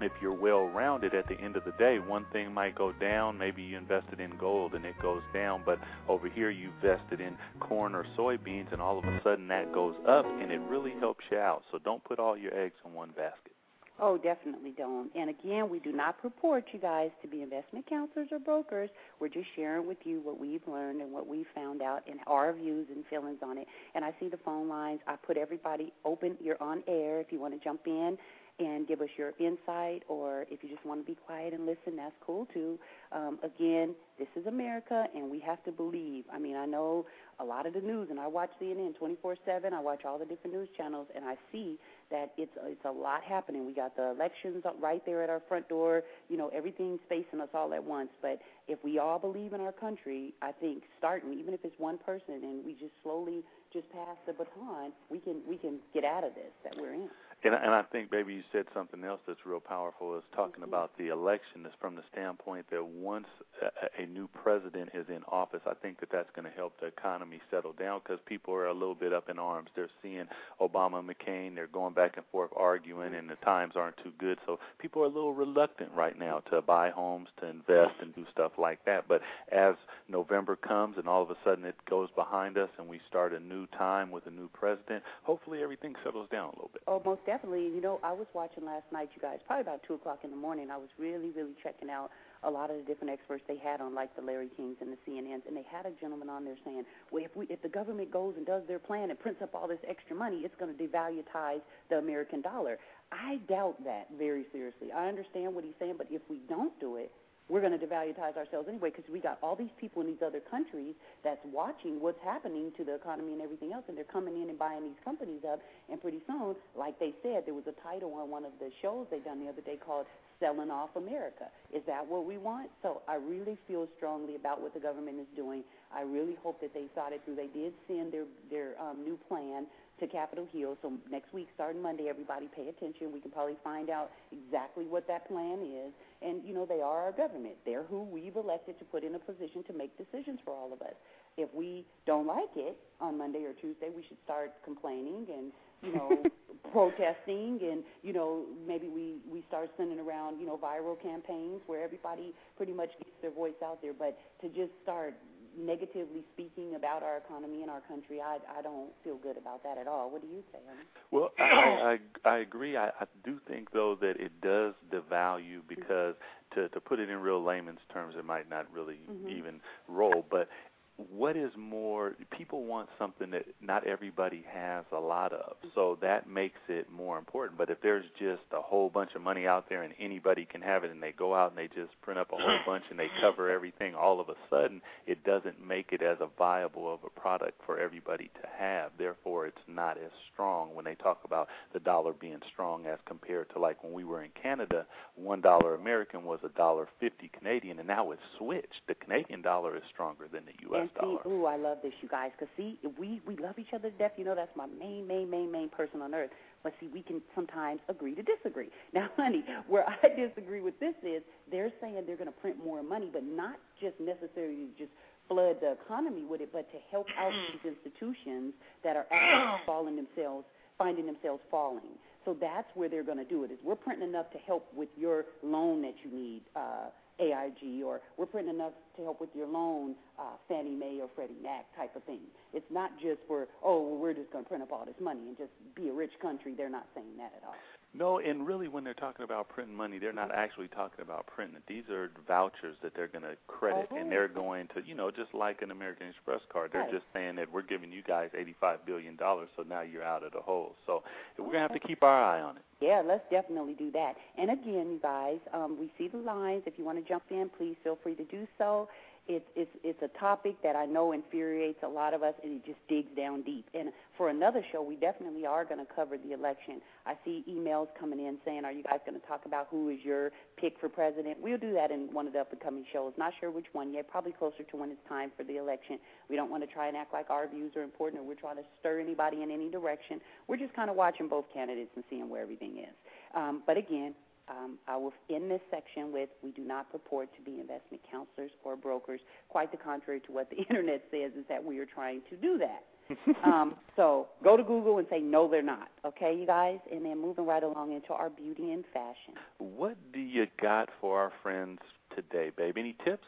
if 0.05 0.13
you're 0.21 0.35
well 0.35 0.67
rounded 0.67 1.15
at 1.15 1.27
the 1.29 1.39
end 1.41 1.57
of 1.57 1.65
the 1.65 1.73
day, 1.73 1.99
one 1.99 2.27
thing 2.33 2.53
might 2.53 2.75
go 2.75 2.93
down. 2.93 3.39
Maybe 3.39 3.63
you 3.63 3.79
invested 3.79 4.21
in 4.21 4.37
gold 4.39 4.75
and 4.75 4.85
it 4.85 4.95
goes 5.01 5.23
down, 5.33 5.63
but 5.65 5.79
over 6.09 6.29
here 6.29 6.51
you 6.51 6.71
invested 6.81 7.21
in 7.21 7.37
corn 7.61 7.95
or 7.95 8.05
soybeans 8.17 8.73
and 8.73 8.81
all 8.81 8.99
of 8.99 9.05
a 9.05 9.21
sudden 9.23 9.49
that 9.49 9.73
goes 9.73 9.95
up 10.09 10.27
and 10.27 10.53
it 10.53 10.61
really 10.69 10.93
helps 11.01 11.25
you 11.31 11.39
out. 11.39 11.63
So 11.73 11.79
don't 11.79 12.05
put 12.05 12.19
all 12.19 12.37
your 12.37 12.55
eggs 12.55 12.77
in 12.85 12.93
one 12.93 13.11
basket. 13.11 13.53
Oh, 14.01 14.19
definitely 14.19 14.73
don't. 14.77 15.09
And 15.15 15.31
again, 15.31 15.71
we 15.71 15.79
do 15.79 15.93
not 15.93 16.21
purport 16.21 16.65
you 16.73 16.81
guys 16.81 17.11
to 17.23 17.29
be 17.29 17.43
investment 17.43 17.87
counselors 17.89 18.27
or 18.33 18.41
brokers. 18.41 18.91
We're 19.21 19.29
just 19.29 19.47
sharing 19.55 19.87
with 19.87 19.99
you 20.03 20.21
what 20.21 20.41
we've 20.41 20.67
learned 20.67 21.01
and 21.01 21.13
what 21.13 21.29
we've 21.29 21.47
found 21.55 21.81
out 21.81 22.03
and 22.11 22.19
our 22.27 22.53
views 22.53 22.89
and 22.93 23.05
feelings 23.07 23.39
on 23.41 23.57
it. 23.57 23.69
And 23.95 24.05
I 24.05 24.13
see 24.19 24.29
the 24.29 24.39
phone 24.45 24.69
lines. 24.69 24.99
I 25.07 25.15
put 25.15 25.37
everybody 25.37 25.93
open. 26.05 26.37
You're 26.41 26.61
on 26.61 26.83
air 26.89 27.21
if 27.21 27.31
you 27.31 27.39
want 27.39 27.55
to 27.55 27.63
jump 27.63 27.83
in 27.87 28.19
and 28.61 28.87
give 28.87 29.01
us 29.01 29.09
your 29.17 29.33
insight, 29.41 30.05
or 30.07 30.47
if 30.49 30.63
you 30.63 30.69
just 30.69 30.85
want 30.87 31.01
to 31.01 31.07
be 31.07 31.19
quiet 31.27 31.53
and 31.53 31.67
listen, 31.67 31.97
that's 31.97 32.15
cool 32.25 32.47
too. 32.55 32.79
Um, 33.11 33.39
again, 33.43 33.95
this 34.17 34.29
is 34.37 34.47
America, 34.47 35.07
and 35.15 35.29
we 35.29 35.41
have 35.41 35.63
to 35.65 35.73
believe. 35.73 36.25
I 36.33 36.39
mean, 36.39 36.55
I 36.55 36.65
know 36.65 37.05
a 37.41 37.45
lot 37.45 37.67
of 37.67 37.75
the 37.75 37.81
news, 37.81 38.09
and 38.11 38.21
I 38.21 38.29
watch 38.29 38.51
CNN 38.61 38.95
24/7. 38.95 39.73
I 39.73 39.81
watch 39.81 40.05
all 40.05 40.19
the 40.19 40.25
different 40.25 40.55
news 40.55 40.69
channels, 40.77 41.09
and 41.17 41.25
I 41.25 41.37
see 41.51 41.79
that 42.13 42.33
it's 42.37 42.53
it's 42.63 42.85
a 42.85 42.93
lot 42.93 43.25
happening. 43.25 43.67
We 43.67 43.75
got 43.75 43.97
the 43.97 44.11
elections 44.11 44.65
right 44.81 45.05
there 45.05 45.25
at 45.25 45.31
our 45.31 45.41
front 45.49 45.69
door. 45.69 46.05
You 46.29 46.37
know, 46.37 46.49
everything's 46.55 47.01
facing 47.09 47.41
us 47.41 47.49
all 47.55 47.75
at 47.75 47.83
once. 47.83 48.11
But 48.23 48.41
if 48.69 48.79
we 48.85 49.01
all 49.01 49.19
believe 49.19 49.53
in 49.53 49.61
our 49.61 49.73
country, 49.73 50.33
I 50.43 50.53
think 50.53 50.85
starting, 50.99 51.35
even 51.35 51.55
if 51.55 51.65
it's 51.65 51.79
one 51.79 51.99
person, 51.99 52.45
and 52.45 52.65
we 52.65 52.75
just 52.75 52.95
slowly 53.03 53.43
just 53.73 53.91
pass 53.91 54.17
the 54.27 54.33
baton, 54.33 54.93
we 55.11 55.19
can 55.19 55.43
we 55.49 55.57
can 55.57 55.81
get 55.93 56.05
out 56.05 56.23
of 56.23 56.35
this 56.37 56.53
that 56.63 56.75
we're 56.81 56.95
in. 56.95 57.09
And, 57.45 57.55
and 57.55 57.75
I 57.75 57.83
think, 57.83 58.11
baby, 58.11 58.35
you 58.35 58.43
said 58.53 58.65
something 58.73 59.05
else 59.05 59.21
that's 59.27 59.45
real 59.45 59.61
powerful. 59.61 60.17
Is 60.17 60.25
talking 60.35 60.63
mm-hmm. 60.63 60.73
about 60.73 60.97
the 60.97 61.09
election 61.09 61.67
is 61.67 61.73
from 61.79 61.95
the 61.95 62.03
standpoint 62.11 62.67
that 62.71 62.85
once 62.85 63.27
a, 63.63 64.03
a 64.03 64.07
new 64.07 64.29
president 64.29 64.91
is 64.95 65.07
in 65.09 65.23
office, 65.29 65.61
I 65.67 65.75
think 65.75 66.01
that 66.01 66.09
that's 66.11 66.31
going 66.35 66.51
to 66.51 66.57
help 66.57 66.81
the 66.81 66.87
economy 66.87 67.41
settle 67.51 67.73
down 67.73 68.01
because 68.03 68.19
people 68.27 68.55
are 68.55 68.67
a 68.67 68.73
little 68.73 68.95
bit 68.95 69.13
up 69.13 69.29
in 69.29 69.39
arms. 69.39 69.69
They're 69.77 69.91
seeing 70.03 70.25
Obama 70.61 71.01
and 71.01 71.09
McCain, 71.09 71.55
they're 71.55 71.67
going 71.67 71.93
back 71.93 72.17
and 72.17 72.25
forth 72.33 72.51
arguing, 72.57 73.15
and 73.15 73.29
the 73.29 73.37
times 73.37 73.75
aren't 73.77 73.99
too 73.99 74.13
good. 74.19 74.39
So 74.47 74.59
people 74.79 75.03
are 75.03 75.07
a 75.07 75.09
little 75.09 75.35
reluctant 75.35 75.91
right 75.95 76.19
now 76.19 76.41
to 76.51 76.63
buy 76.63 76.91
homes, 76.91 77.29
to 77.41 77.49
invest, 77.49 77.93
and 78.01 78.15
do 78.15 78.25
stuff 78.33 78.53
like 78.57 78.85
that. 78.87 79.07
But 79.07 79.21
as 79.53 79.75
November 80.09 80.57
comes 80.57 80.97
and 80.97 81.07
all 81.07 81.23
of 81.23 81.31
a 81.31 81.37
sudden 81.45 81.65
it 81.65 81.77
goes 81.89 82.09
behind 82.17 82.57
us 82.57 82.71
and 82.79 82.89
we 82.89 83.01
start 83.09 83.35
a 83.35 83.41
new 83.41 83.67
time 83.67 84.11
with 84.11 84.27
a 84.27 84.31
new 84.31 84.49
president, 84.49 85.03
hopefully 85.25 85.63
everything 85.63 85.95
settles 86.03 86.29
down 86.31 86.47
a 86.47 86.53
little 86.53 86.71
bit. 86.73 86.83
Oh, 86.87 87.03
most 87.05 87.21
definitely. 87.35 87.67
You 87.67 87.81
know, 87.81 87.99
I 88.05 88.13
was 88.13 88.27
watching 88.33 88.65
last 88.65 88.87
night, 88.93 89.11
you 89.17 89.21
guys, 89.21 89.39
probably 89.47 89.63
about 89.63 89.83
2 89.89 89.95
o'clock 89.95 90.21
in 90.23 90.31
the 90.31 90.37
morning. 90.37 90.71
I 90.71 90.77
was 90.77 90.89
really, 90.99 91.31
really 91.35 91.55
checking 91.63 91.91
out 91.91 92.11
a 92.45 92.51
lot 92.51 92.71
of 92.71 92.77
the 92.77 92.83
different 92.83 93.11
experts 93.11 93.43
they 93.49 93.57
had 93.57 93.81
on, 93.81 93.93
like 93.95 94.15
the 94.15 94.23
Larry 94.23 94.49
Kings 94.57 94.77
and 94.81 94.93
the 94.93 94.99
CNNs, 95.03 95.43
and 95.49 95.57
they 95.57 95.67
had 95.67 95.85
a 95.85 95.91
gentleman 96.01 96.31
on 96.31 96.45
there 96.45 96.55
saying, 96.65 96.85
"Well, 97.11 97.25
if 97.25 97.35
we 97.35 97.47
if 97.47 97.61
the 97.63 97.69
government 97.69 98.13
goes 98.13 98.35
and 98.37 98.47
does 98.47 98.63
their 98.69 98.79
plan 98.79 99.11
and 99.11 99.19
prints 99.19 99.43
up 99.43 99.55
all 99.55 99.67
this 99.67 99.83
extra 99.89 100.15
money, 100.15 100.43
it's 100.45 100.55
going 100.61 100.77
to 100.77 100.79
devalutize 100.81 101.63
the 101.91 101.99
American 101.99 102.41
dollar." 102.41 102.79
I 103.11 103.41
doubt 103.49 103.83
that 103.85 104.09
very 104.17 104.45
seriously. 104.53 104.93
I 104.93 105.09
understand 105.09 105.55
what 105.55 105.65
he's 105.65 105.75
saying, 105.81 105.95
but 105.99 106.07
if 106.11 106.23
we 106.29 106.39
don't 106.49 106.79
do 106.79 106.97
it, 106.97 107.11
we're 107.49 107.61
going 107.61 107.79
to 107.79 107.87
devalutize 107.87 108.37
ourselves 108.37 108.69
anyway 108.69 108.91
because 108.91 109.05
we 109.13 109.21
got 109.21 109.39
all 109.43 109.55
these 109.55 109.73
people 109.79 110.01
in 110.01 110.09
these 110.09 110.23
other 110.25 110.41
countries 110.41 110.95
that's 111.23 111.41
watching 111.53 112.01
what's 112.01 112.21
happening 112.25 112.73
to 112.77 112.85
the 112.85 112.95
economy 112.95 113.33
and 113.33 113.43
everything 113.43 113.73
else, 113.73 113.85
and 113.89 113.97
they're 113.97 114.05
coming 114.05 114.41
in 114.41 114.49
and 114.49 114.59
buying 114.59 114.83
these 114.83 115.01
companies 115.05 115.43
up. 115.51 115.61
And 115.91 116.01
pretty 116.01 116.21
soon, 116.27 116.57
like 116.77 116.99
they 116.99 117.13
said, 117.23 117.45
there 117.45 117.55
was 117.55 117.67
a 117.69 117.77
title 117.83 118.15
on 118.15 118.31
one 118.31 118.45
of 118.45 118.53
the 118.61 118.71
shows 118.81 119.07
they 119.11 119.19
done 119.19 119.45
the 119.45 119.51
other 119.51 119.61
day 119.61 119.77
called 119.77 120.07
selling 120.41 120.71
off 120.71 120.91
America. 120.97 121.45
Is 121.73 121.83
that 121.87 122.07
what 122.07 122.25
we 122.25 122.39
want? 122.39 122.71
So 122.83 123.03
I 123.07 123.17
really 123.17 123.57
feel 123.69 123.87
strongly 123.97 124.37
about 124.37 124.61
what 124.61 124.75
the 124.75 124.81
government 124.81 125.21
is 125.21 125.27
doing. 125.37 125.63
I 125.95 126.03
really 126.03 126.37
hope 126.43 126.61
that 126.61 126.75
they 126.75 126.87
thought 126.95 127.13
it 127.13 127.23
through. 127.25 127.37
They 127.37 127.53
did 127.53 127.73
send 127.87 128.13
their 128.13 128.25
their 128.51 128.81
um, 128.81 129.05
new 129.05 129.19
plan 129.29 129.67
to 130.01 130.07
Capitol 130.07 130.47
Hill. 130.53 130.77
So 130.83 130.93
next 131.11 131.33
week, 131.33 131.49
starting 131.55 131.81
Monday, 131.81 132.09
everybody 132.09 132.49
pay 132.55 132.69
attention. 132.69 133.13
We 133.13 133.21
can 133.21 133.31
probably 133.31 133.57
find 133.63 133.91
out 133.91 134.11
exactly 134.33 134.85
what 134.87 135.07
that 135.09 135.29
plan 135.29 135.61
is. 135.63 135.93
And 136.23 136.45
you 136.45 136.55
know, 136.55 136.67
they 136.67 136.81
are 136.81 137.03
our 137.05 137.13
government. 137.13 137.55
They're 137.65 137.85
who 137.85 138.03
we've 138.03 138.37
elected 138.37 138.79
to 138.79 138.85
put 138.85 139.05
in 139.05 139.15
a 139.15 139.19
position 139.19 139.63
to 139.65 139.73
make 139.73 139.97
decisions 139.97 140.41
for 140.45 140.53
all 140.53 140.73
of 140.73 140.81
us. 140.83 140.95
If 141.37 141.53
we 141.55 141.85
don't 142.07 142.27
like 142.27 142.55
it 142.57 142.77
on 143.01 143.19
Monday 143.19 143.45
or 143.45 143.53
Tuesday, 143.53 143.89
we 143.95 144.05
should 144.09 144.19
start 144.25 144.53
complaining 144.65 145.27
and 145.33 145.53
you 145.83 145.93
know 145.93 146.23
protesting 146.73 147.59
and 147.63 147.85
you 148.03 148.13
know 148.13 148.45
maybe 148.67 148.89
we 148.89 149.17
we 149.31 149.45
start 149.49 149.71
sending 149.77 149.99
around 149.99 150.41
you 150.41 150.47
know 150.47 150.59
viral 150.63 151.01
campaigns 151.01 151.61
where 151.67 151.83
everybody 151.83 152.33
pretty 152.57 152.73
much 152.73 152.91
gets 152.99 153.11
their 153.21 153.31
voice 153.31 153.59
out 153.65 153.83
there 153.83 153.93
but 153.93 154.17
to 154.41 154.49
just 154.49 154.71
start 154.83 155.15
negatively 155.59 156.25
speaking 156.33 156.75
about 156.75 157.03
our 157.03 157.17
economy 157.19 157.63
and 157.63 157.71
our 157.71 157.81
country 157.83 158.21
i 158.21 158.39
i 158.59 158.63
don't 158.63 158.91
feel 159.03 159.17
good 159.17 159.37
about 159.37 159.63
that 159.63 159.79
at 159.79 159.87
all 159.87 160.11
what 160.11 160.21
do 160.21 160.29
you 160.29 160.43
say 160.53 160.59
honey? 160.69 160.87
well 161.11 161.31
i 161.39 161.99
i 162.25 162.29
i 162.29 162.39
agree 162.39 162.77
i 162.77 162.89
i 163.01 163.07
do 163.25 163.39
think 163.49 163.71
though 163.73 163.97
that 164.01 164.15
it 164.19 164.33
does 164.43 164.75
devalue 164.93 165.61
because 165.69 166.15
to 166.53 166.69
to 166.71 166.81
put 166.81 166.99
it 166.99 167.09
in 167.09 167.19
real 167.19 167.43
layman's 167.43 167.81
terms 167.93 168.15
it 168.19 168.25
might 168.25 168.49
not 168.49 168.67
really 168.73 168.99
mm-hmm. 169.11 169.29
even 169.29 169.61
roll 169.89 170.25
but 170.31 170.49
what 170.97 171.37
is 171.37 171.51
more 171.59 172.15
people 172.37 172.65
want 172.65 172.89
something 172.99 173.31
that 173.33 173.47
not 173.61 173.85
everybody 173.85 174.45
has 174.53 174.85
a 174.93 174.99
lot 174.99 175.33
of. 175.33 175.57
So 175.75 175.99
that 176.01 176.29
makes 176.29 176.61
it 176.69 176.87
more 176.91 177.19
important. 177.19 177.59
But 177.59 177.69
if 177.69 177.81
there's 177.83 178.05
just 178.19 178.43
a 178.53 178.61
whole 178.61 178.91
bunch 178.91 179.11
of 179.17 179.23
money 179.23 179.47
out 179.47 179.69
there 179.69 179.83
and 179.83 179.93
anybody 179.99 180.47
can 180.51 180.61
have 180.63 180.85
it 180.85 180.93
and 180.93 181.03
they 181.03 181.13
go 181.13 181.35
out 181.35 181.51
and 181.51 181.59
they 181.59 181.67
just 181.67 181.91
print 182.03 182.21
up 182.21 182.31
a 182.33 182.37
whole 182.37 182.59
bunch 182.67 182.85
and 182.91 182.99
they 182.99 183.09
cover 183.21 183.51
everything 183.51 183.95
all 183.95 184.21
of 184.21 184.29
a 184.29 184.35
sudden 184.49 184.81
it 185.07 185.25
doesn't 185.25 185.65
make 185.67 185.89
it 185.91 186.01
as 186.01 186.19
a 186.21 186.29
viable 186.39 186.93
of 186.93 187.01
a 187.05 187.21
product 187.21 187.61
for 187.67 187.81
everybody 187.81 188.31
to 188.41 188.49
have. 188.57 188.93
Therefore 188.97 189.47
it's 189.47 189.57
not 189.67 189.99
as 189.99 190.13
strong 190.33 190.75
when 190.75 190.85
they 190.85 190.95
talk 190.95 191.23
about 191.25 191.49
the 191.73 191.81
dollar 191.81 192.13
being 192.13 192.41
strong 192.53 192.87
as 192.87 192.99
compared 193.07 193.51
to 193.51 193.59
like 193.59 193.83
when 193.83 193.93
we 193.93 194.05
were 194.05 194.23
in 194.23 194.31
Canada 194.41 194.87
one 195.17 195.41
dollar 195.41 195.75
American 195.75 196.25
was 196.25 196.39
a 196.45 196.49
dollar 196.51 196.87
fifty 197.01 197.31
Canadian 197.37 197.81
and 197.81 197.89
now 197.89 198.13
it's 198.13 198.23
switched. 198.39 198.87
The 198.87 198.95
Canadian 198.95 199.43
dollar 199.43 199.77
is 199.77 199.83
stronger 199.93 200.29
than 200.33 200.45
the 200.45 200.69
US 200.71 200.84
and 200.85 200.91
see, 201.01 201.29
ooh, 201.29 201.47
I 201.47 201.57
love 201.57 201.79
this, 201.83 201.93
you 202.01 202.09
guys. 202.09 202.31
Cause 202.39 202.49
see, 202.57 202.79
we 202.99 203.21
we 203.27 203.37
love 203.37 203.59
each 203.59 203.73
other 203.75 203.91
to 203.91 203.97
death. 203.97 204.13
You 204.17 204.25
know, 204.25 204.35
that's 204.35 204.55
my 204.57 204.67
main, 204.67 205.07
main, 205.07 205.31
main, 205.31 205.51
main 205.51 205.69
person 205.69 206.03
on 206.03 206.15
earth. 206.15 206.31
But 206.63 206.73
see, 206.81 206.89
we 206.89 207.03
can 207.03 207.21
sometimes 207.35 207.81
agree 207.89 208.15
to 208.15 208.23
disagree. 208.23 208.69
Now, 208.95 209.09
honey, 209.17 209.45
where 209.67 209.85
I 209.89 210.09
disagree 210.15 210.61
with 210.61 210.79
this 210.79 210.95
is 211.03 211.23
they're 211.51 211.73
saying 211.81 212.05
they're 212.07 212.17
going 212.17 212.33
to 212.33 212.41
print 212.41 212.57
more 212.65 212.83
money, 212.83 213.11
but 213.13 213.25
not 213.25 213.57
just 213.81 213.99
necessarily 213.99 214.69
just 214.79 214.91
flood 215.29 215.57
the 215.61 215.73
economy 215.73 216.23
with 216.23 216.41
it, 216.41 216.51
but 216.53 216.71
to 216.71 216.79
help 216.91 217.07
out 217.19 217.33
these 217.53 217.75
institutions 217.75 218.55
that 218.85 218.97
are 218.97 219.07
actually 219.11 219.63
falling 219.67 219.97
themselves, 219.97 220.45
finding 220.79 221.07
themselves 221.07 221.43
falling. 221.51 221.99
So 222.25 222.37
that's 222.41 222.69
where 222.75 222.89
they're 222.89 223.05
going 223.05 223.19
to 223.19 223.25
do 223.25 223.45
it. 223.45 223.51
Is 223.51 223.59
we're 223.65 223.75
printing 223.75 224.09
enough 224.09 224.31
to 224.31 224.39
help 224.39 224.69
with 224.75 224.89
your 224.97 225.25
loan 225.43 225.83
that 225.83 225.95
you 226.05 226.11
need. 226.17 226.43
Uh, 226.55 226.91
AIG, 227.21 227.83
or 227.85 228.01
we're 228.17 228.27
putting 228.27 228.49
enough 228.49 228.73
to 228.97 229.03
help 229.03 229.21
with 229.21 229.31
your 229.35 229.47
loan, 229.47 229.95
uh, 230.19 230.35
Fannie 230.49 230.75
Mae 230.75 230.99
or 231.01 231.09
Freddie 231.15 231.39
Mac 231.43 231.65
type 231.77 231.95
of 231.95 232.03
thing. 232.05 232.21
It's 232.53 232.64
not 232.75 232.91
just 233.01 233.21
for, 233.29 233.47
oh, 233.65 233.81
well, 233.81 233.99
we're 233.99 234.13
just 234.13 234.31
going 234.33 234.45
to 234.45 234.49
print 234.49 234.63
up 234.63 234.73
all 234.73 234.85
this 234.85 235.01
money 235.01 235.21
and 235.29 235.39
just 235.39 235.53
be 235.75 235.89
a 235.89 235.93
rich 235.93 236.13
country. 236.21 236.53
They're 236.57 236.69
not 236.69 236.89
saying 236.95 237.17
that 237.19 237.33
at 237.37 237.47
all. 237.47 237.55
No, 237.97 238.19
and 238.19 238.45
really, 238.45 238.67
when 238.67 238.83
they're 238.83 238.93
talking 238.93 239.23
about 239.23 239.49
printing 239.49 239.77
money, 239.77 240.01
they're 240.01 240.13
not 240.13 240.35
actually 240.35 240.67
talking 240.67 241.01
about 241.01 241.29
printing 241.29 241.55
it. 241.55 241.63
These 241.69 241.89
are 241.91 242.11
vouchers 242.27 242.75
that 242.83 242.93
they're 242.97 243.07
going 243.07 243.23
to 243.23 243.37
credit, 243.47 243.87
oh. 243.93 243.97
and 243.97 244.11
they're 244.11 244.27
going 244.27 244.67
to, 244.75 244.83
you 244.85 244.97
know, 244.97 245.13
just 245.13 245.33
like 245.33 245.63
an 245.63 245.71
American 245.71 246.09
Express 246.09 246.41
card, 246.53 246.71
they're 246.73 246.83
right. 246.83 246.91
just 246.91 247.05
saying 247.13 247.37
that 247.37 247.53
we're 247.53 247.63
giving 247.63 247.93
you 247.93 248.03
guys 248.03 248.31
eighty-five 248.37 248.85
billion 248.85 249.15
dollars, 249.15 249.49
so 249.57 249.63
now 249.63 249.83
you're 249.83 250.03
out 250.03 250.25
of 250.25 250.33
the 250.33 250.41
hole. 250.41 250.75
So 250.87 251.05
we're 251.39 251.45
going 251.45 251.63
to 251.63 251.69
have 251.69 251.81
to 251.81 251.87
keep 251.87 252.03
our 252.03 252.21
eye 252.21 252.41
on 252.41 252.57
it. 252.57 252.63
Yeah, 252.81 253.01
let's 253.07 253.23
definitely 253.31 253.75
do 253.75 253.93
that. 253.93 254.15
And 254.37 254.51
again, 254.51 254.91
you 254.91 254.99
guys, 255.01 255.39
um, 255.53 255.79
we 255.79 255.93
see 255.97 256.09
the 256.09 256.19
lines. 256.19 256.65
If 256.67 256.75
you 256.77 256.85
want 256.85 256.99
to 256.99 257.09
jump 257.09 257.23
in, 257.31 257.49
please 257.57 257.77
feel 257.85 257.97
free 258.03 258.17
to 258.17 258.25
do 258.25 258.49
so. 258.59 258.89
It's 259.27 259.47
it's 259.57 259.71
it's 259.83 260.03
a 260.03 260.19
topic 260.19 260.57
that 260.63 260.77
I 260.77 260.85
know 260.85 261.13
infuriates 261.13 261.79
a 261.83 261.89
lot 261.89 262.13
of 262.13 262.23
us, 262.23 262.35
and 262.43 262.61
it 262.61 262.67
just 262.67 262.79
digs 262.89 263.09
down 263.17 263.41
deep. 263.41 263.65
And 263.73 263.91
for 264.19 264.29
another 264.29 264.63
show, 264.71 264.83
we 264.83 264.97
definitely 264.97 265.47
are 265.47 265.65
going 265.65 265.81
to 265.81 265.91
cover 265.95 266.19
the 266.19 266.33
election. 266.33 266.83
I 267.07 267.15
see 267.25 267.43
emails 267.49 267.89
coming 267.99 268.21
in 268.21 268.37
saying, 268.45 268.67
"Are 268.67 268.73
you 268.73 268.83
guys 268.83 269.01
going 269.07 269.19
to 269.19 269.27
talk 269.27 269.47
about 269.47 269.69
who 269.71 269.89
is 269.89 269.99
your 270.05 270.31
pick 270.59 270.79
for 270.79 270.91
president?" 270.91 271.39
We'll 271.41 271.57
do 271.57 271.73
that 271.73 271.91
in 271.91 272.13
one 272.13 272.27
of 272.27 272.35
the 272.35 272.41
upcoming 272.41 272.85
shows. 272.93 273.15
Not 273.17 273.33
sure 273.41 273.51
which 273.51 273.73
one 273.73 273.95
yet. 273.95 274.11
Probably 274.11 274.33
closer 274.33 274.63
to 274.63 274.77
when 274.77 274.91
it's 274.91 275.09
time 275.09 275.33
for 275.39 275.43
the 275.43 275.57
election. 275.57 275.99
We 276.29 276.37
don't 276.37 276.51
want 276.51 276.63
to 276.63 276.69
try 276.69 276.89
and 276.89 276.97
act 276.97 277.15
like 277.15 277.31
our 277.31 277.49
views 277.49 277.73
are 277.77 277.83
important, 277.83 278.21
or 278.21 278.27
we're 278.27 278.35
trying 278.35 278.57
to 278.57 278.65
stir 278.81 279.01
anybody 279.01 279.43
in 279.43 279.51
any 279.51 279.71
direction. 279.71 280.21
We're 280.49 280.59
just 280.59 280.75
kind 280.75 280.91
of 280.91 280.97
watching 280.97 281.29
both 281.29 281.47
candidates 281.55 281.93
and 281.95 282.05
seeing 282.11 282.29
where 282.29 282.43
everything 282.43 282.77
is. 282.79 282.95
Um, 283.35 283.63
but 283.67 283.79
again, 283.79 284.15
um, 284.49 284.79
I 284.87 284.97
will 284.97 285.13
end 285.31 285.51
this 285.51 285.61
section 285.71 286.13
with 286.13 286.29
we 286.43 286.51
do 286.51 286.63
not 286.63 286.91
purport 286.93 287.29
to 287.37 287.43
be 287.43 287.61
investment 287.61 288.03
counselors 288.11 288.51
or 288.63 288.77
brokers. 288.77 289.21
Quite 289.49 289.71
the 289.71 289.79
contrary 289.79 290.21
to 290.21 290.33
what 290.33 290.51
the 290.51 290.57
internet 290.69 291.03
says 291.11 291.33
is 291.39 291.45
that 291.49 291.63
we 291.63 291.79
are 291.79 291.87
trying 291.87 292.21
to 292.31 292.37
do 292.37 292.59
that. 292.59 292.85
um, 293.45 293.75
so 293.97 294.29
go 294.43 294.57
to 294.57 294.63
Google 294.63 294.99
and 294.99 295.07
say 295.11 295.21
no, 295.21 295.49
they're 295.49 295.63
not. 295.63 295.89
Okay, 296.07 296.37
you 296.39 296.47
guys, 296.47 296.79
and 296.91 297.05
then 297.05 297.21
moving 297.21 297.47
right 297.47 297.63
along 297.63 297.93
into 297.93 298.13
our 298.13 298.31
beauty 298.31 298.73
and 298.73 298.85
fashion. 298.93 299.35
What 299.59 299.97
do 300.13 300.21
you 300.21 300.47
got 300.61 300.89
for 301.01 301.21
our 301.21 301.33
friends 301.43 301.81
today, 302.15 302.51
babe? 302.57 302.77
Any 302.79 302.97
tips? 303.05 303.27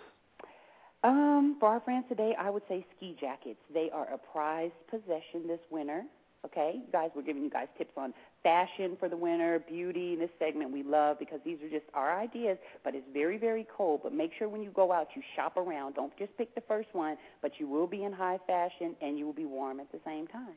Um, 1.04 1.56
for 1.60 1.68
our 1.68 1.80
friends 1.80 2.06
today, 2.08 2.34
I 2.38 2.50
would 2.50 2.62
say 2.68 2.86
ski 2.96 3.16
jackets. 3.20 3.60
They 3.72 3.90
are 3.92 4.12
a 4.12 4.18
prized 4.18 4.74
possession 4.90 5.46
this 5.46 5.60
winter. 5.70 6.02
Okay, 6.44 6.74
you 6.76 6.92
guys, 6.92 7.10
we're 7.14 7.22
giving 7.22 7.42
you 7.42 7.50
guys 7.50 7.66
tips 7.76 7.92
on 7.96 8.14
fashion 8.46 8.96
for 9.00 9.08
the 9.08 9.16
winter, 9.16 9.58
beauty. 9.66 10.12
In 10.12 10.20
this 10.20 10.30
segment, 10.38 10.70
we 10.70 10.84
love 10.84 11.18
because 11.18 11.40
these 11.44 11.58
are 11.62 11.68
just 11.68 11.86
our 11.94 12.16
ideas. 12.16 12.58
But 12.84 12.94
it's 12.94 13.06
very, 13.12 13.38
very 13.38 13.66
cold. 13.76 14.02
But 14.04 14.12
make 14.12 14.30
sure 14.38 14.48
when 14.48 14.62
you 14.62 14.70
go 14.70 14.92
out, 14.92 15.08
you 15.16 15.22
shop 15.34 15.56
around. 15.56 15.94
Don't 15.96 16.16
just 16.16 16.36
pick 16.38 16.54
the 16.54 16.60
first 16.68 16.88
one. 16.92 17.16
But 17.42 17.58
you 17.58 17.66
will 17.66 17.88
be 17.88 18.04
in 18.04 18.12
high 18.12 18.38
fashion 18.46 18.94
and 19.02 19.18
you 19.18 19.26
will 19.26 19.32
be 19.32 19.46
warm 19.46 19.80
at 19.80 19.90
the 19.90 19.98
same 20.04 20.28
time. 20.28 20.54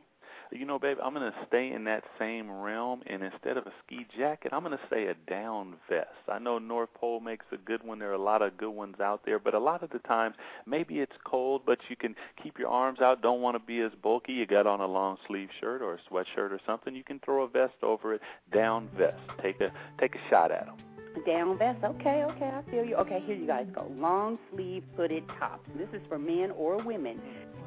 You 0.51 0.65
know, 0.65 0.79
babe, 0.79 0.97
I'm 1.03 1.13
going 1.13 1.31
to 1.31 1.37
stay 1.47 1.71
in 1.71 1.83
that 1.85 2.03
same 2.17 2.49
realm, 2.51 3.01
and 3.05 3.23
instead 3.23 3.57
of 3.57 3.65
a 3.65 3.73
ski 3.85 4.05
jacket, 4.17 4.51
I'm 4.53 4.63
going 4.63 4.77
to 4.77 4.83
say 4.89 5.07
a 5.07 5.13
down 5.29 5.75
vest. 5.87 6.07
I 6.27 6.39
know 6.39 6.57
North 6.57 6.89
Pole 6.95 7.19
makes 7.19 7.45
a 7.51 7.57
good 7.57 7.83
one. 7.83 7.99
There 7.99 8.09
are 8.09 8.13
a 8.13 8.21
lot 8.21 8.41
of 8.41 8.57
good 8.57 8.71
ones 8.71 8.99
out 8.99 9.21
there, 9.25 9.39
but 9.39 9.53
a 9.53 9.59
lot 9.59 9.83
of 9.83 9.89
the 9.91 9.99
times, 9.99 10.35
maybe 10.65 10.99
it's 10.99 11.13
cold, 11.25 11.61
but 11.65 11.77
you 11.89 11.95
can 11.95 12.15
keep 12.41 12.57
your 12.57 12.69
arms 12.69 12.99
out. 13.01 13.21
Don't 13.21 13.41
want 13.41 13.55
to 13.55 13.63
be 13.65 13.81
as 13.81 13.91
bulky. 14.01 14.33
You 14.33 14.45
got 14.45 14.67
on 14.67 14.79
a 14.79 14.87
long 14.87 15.17
sleeve 15.27 15.49
shirt 15.59 15.81
or 15.81 15.93
a 15.93 15.99
sweatshirt 16.11 16.51
or 16.51 16.59
something. 16.65 16.95
You 16.95 17.03
can 17.03 17.19
throw 17.19 17.43
a 17.43 17.47
vest 17.47 17.75
over 17.83 18.13
it. 18.13 18.21
Down 18.53 18.89
vest. 18.97 19.19
Take 19.41 19.61
a 19.61 19.71
take 19.99 20.15
a 20.15 20.29
shot 20.29 20.51
at 20.51 20.65
them. 20.65 20.77
Down 21.25 21.57
vest. 21.57 21.83
Okay, 21.83 22.23
okay, 22.23 22.51
I 22.53 22.61
feel 22.69 22.85
you. 22.85 22.95
Okay, 22.95 23.21
here 23.25 23.35
you 23.35 23.47
guys 23.47 23.67
go. 23.73 23.91
Long 23.97 24.37
sleeve 24.51 24.83
hooded 24.95 25.23
tops. 25.39 25.67
This 25.75 25.89
is 25.93 26.01
for 26.07 26.17
men 26.17 26.51
or 26.55 26.81
women. 26.83 27.19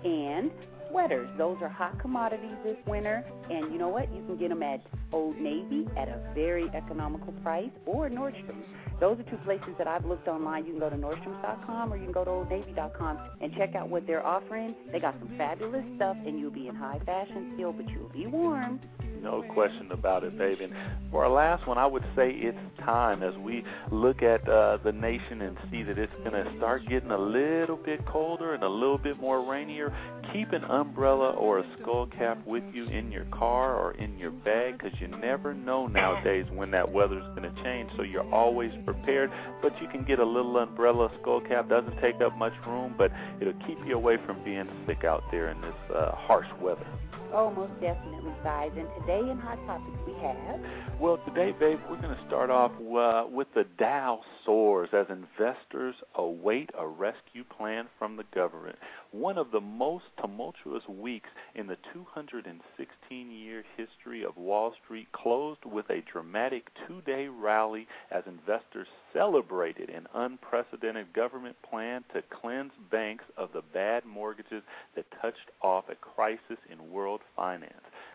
And 0.05 0.51
sweaters. 0.92 1.28
Those 1.38 1.57
are 1.62 1.68
hot 1.68 1.98
commodities 2.00 2.57
this 2.62 2.76
winter, 2.87 3.24
and 3.50 3.72
you 3.72 3.78
know 3.78 3.88
what? 3.88 4.12
You 4.14 4.22
can 4.24 4.37
get 4.37 4.50
them 4.50 4.62
at 4.62 4.81
Old 5.11 5.37
Navy 5.38 5.88
at 5.96 6.09
a 6.09 6.20
very 6.35 6.68
economical 6.74 7.33
price 7.42 7.70
or 7.87 8.09
Nordstrom's. 8.11 8.66
Those 9.00 9.18
are 9.18 9.24
two 9.24 9.38
places 9.38 9.74
that 9.78 9.88
I've 9.88 10.05
looked 10.05 10.28
online. 10.28 10.64
You 10.64 10.72
can 10.72 10.81
go 10.81 10.90
to 10.90 10.96
Nordstrom's.com 10.96 11.92
or 11.92 11.96
you 11.96 12.05
can 12.05 12.12
go 12.12 12.24
to 12.24 12.31
OldNavy.com 12.31 13.18
and 13.40 13.52
check 13.57 13.74
out 13.74 13.88
what 13.88 14.07
they're 14.07 14.24
offering. 14.24 14.76
They 14.92 15.00
got 15.00 15.16
some 15.18 15.37
fabulous 15.37 15.85
stuff, 15.96 16.16
and 16.24 16.38
you'll 16.38 16.52
be 16.52 16.68
in 16.68 16.76
high 16.76 17.00
fashion 17.05 17.52
still, 17.57 17.72
but 17.72 17.88
you'll 17.88 18.11
be 18.11 18.26
warm. 18.26 18.78
No 19.22 19.44
question 19.55 19.90
about 19.92 20.24
it, 20.24 20.37
baby. 20.37 20.64
And 20.64 20.74
for 21.11 21.24
our 21.24 21.31
last 21.31 21.66
one, 21.68 21.78
I 21.78 21.87
would 21.87 22.02
say 22.16 22.31
it's 22.31 22.59
time 22.81 23.22
as 23.22 23.33
we 23.38 23.62
look 23.92 24.20
at 24.20 24.48
uh, 24.48 24.78
the 24.85 24.90
nation 24.90 25.42
and 25.42 25.57
see 25.70 25.85
that 25.85 25.96
it's 25.96 26.12
going 26.24 26.33
to 26.33 26.52
start 26.59 26.83
getting 26.88 27.12
a 27.12 27.18
little 27.18 27.76
bit 27.76 28.05
colder 28.07 28.55
and 28.55 28.64
a 28.64 28.68
little 28.68 28.98
bit 28.98 29.20
more 29.20 29.48
rainier. 29.48 29.94
Keep 30.33 30.53
an 30.53 30.64
umbrella 30.64 31.31
or 31.33 31.59
a 31.59 31.64
skull 31.79 32.07
cap 32.07 32.38
with 32.47 32.62
you 32.73 32.87
in 32.87 33.12
your 33.12 33.27
car 33.27 33.77
or 33.77 33.92
in 33.92 34.18
your 34.18 34.31
bag 34.31 34.79
because 34.79 34.99
you 34.99 35.09
never 35.09 35.53
know 35.53 35.87
nowadays 35.87 36.47
when 36.55 36.71
that 36.71 36.90
weather's 36.90 37.25
going 37.37 37.42
to 37.42 37.62
change. 37.62 37.90
So 37.97 38.03
you're 38.03 38.29
always 38.33 38.71
prepared. 38.87 39.31
But 39.61 39.73
you 39.83 39.88
can 39.88 40.05
get 40.05 40.21
a 40.21 40.25
little 40.25 40.57
umbrella, 40.57 41.11
skull 41.21 41.42
cap. 41.42 41.68
Doesn't 41.68 42.01
take 42.01 42.21
up 42.23 42.37
much 42.38 42.55
room, 42.66 42.95
but 42.97 43.11
it'll 43.40 43.53
keep 43.66 43.79
you 43.87 43.95
away 43.95 44.16
from 44.25 44.42
being 44.42 44.68
sick 44.87 45.05
out 45.05 45.23
there 45.31 45.51
in 45.51 45.61
this 45.61 45.75
uh, 45.95 46.12
harsh 46.14 46.49
weather. 46.62 46.87
Oh, 47.35 47.51
most 47.51 47.73
definitely, 47.81 48.31
guys. 48.45 48.73
And 48.77 48.87
today 49.01 49.31
in 49.31 49.38
Hot 49.38 49.59
Topics 49.66 49.97
we 50.07 50.12
have. 50.21 50.61
Well, 51.01 51.18
today, 51.27 51.53
babe, 51.59 51.79
we're 51.88 52.01
going 52.01 52.14
to 52.14 52.25
start 52.27 52.51
off 52.51 52.73
uh, 52.73 53.27
with 53.27 53.49
the 53.55 53.64
Dow 53.79 54.21
soars 54.45 54.90
as 54.92 55.07
investors 55.09 55.95
await 56.14 56.68
a 56.79 56.87
rescue 56.87 57.45
plan 57.45 57.87
from 57.99 58.16
the 58.16 58.25
government. 58.35 58.77
One 59.12 59.38
of 59.38 59.51
the 59.51 59.62
most 59.62 60.05
tumultuous 60.21 60.87
weeks 60.88 61.31
in 61.55 61.66
the 61.66 61.77
216 61.95 63.31
year 63.31 63.64
history 63.79 64.25
of 64.25 64.37
Wall 64.37 64.75
Street 64.85 65.11
closed 65.12 65.64
with 65.64 65.88
a 65.88 66.03
dramatic 66.12 66.68
two 66.87 67.01
day 67.01 67.29
rally 67.29 67.87
as 68.11 68.25
investors 68.27 68.88
celebrated 69.12 69.88
an 69.88 70.07
unprecedented 70.14 71.12
government 71.14 71.57
plan 71.68 72.05
to 72.14 72.23
cleanse 72.40 72.73
banks 72.90 73.25
of 73.38 73.49
the 73.55 73.62
bad 73.73 74.05
mortgages 74.05 74.62
that 74.95 75.07
touched 75.21 75.51
off 75.62 75.85
a 75.88 75.95
crisis 75.95 76.59
in 76.71 76.90
world 76.90 77.22
finance. 77.37 77.73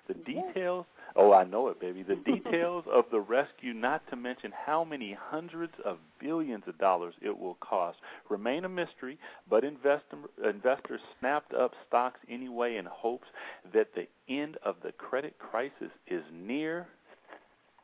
The 0.08 0.14
details, 0.14 0.86
oh, 1.16 1.34
I 1.34 1.44
know 1.44 1.68
it, 1.68 1.80
baby. 1.82 2.04
The 2.04 2.16
details 2.26 2.86
of 2.92 3.06
the 3.12 3.20
rescue, 3.20 3.74
not 3.74 4.02
to 4.10 4.16
mention 4.16 4.52
how 4.66 4.84
many 4.84 5.18
hundreds 5.20 5.74
of 5.84 5.98
billions 6.20 6.64
of 6.68 6.78
dollars 6.78 7.14
it 7.22 7.38
will 7.38 7.58
cost, 7.60 7.98
remain 8.30 8.66
a 8.66 8.70
mystery, 8.70 9.20
but 9.50 9.64
investor, 9.64 10.18
investors 10.44 11.02
snapped 11.20 11.54
up 11.54 11.72
stocks 11.88 12.20
anyway 12.30 12.78
in 12.78 12.86
hopes 12.86 13.28
that 13.74 13.90
the 13.96 14.08
end 14.34 14.58
of 14.64 14.76
the 14.84 14.92
credit 14.94 15.38
crisis 15.40 15.92
is 16.08 16.24
near 16.34 16.88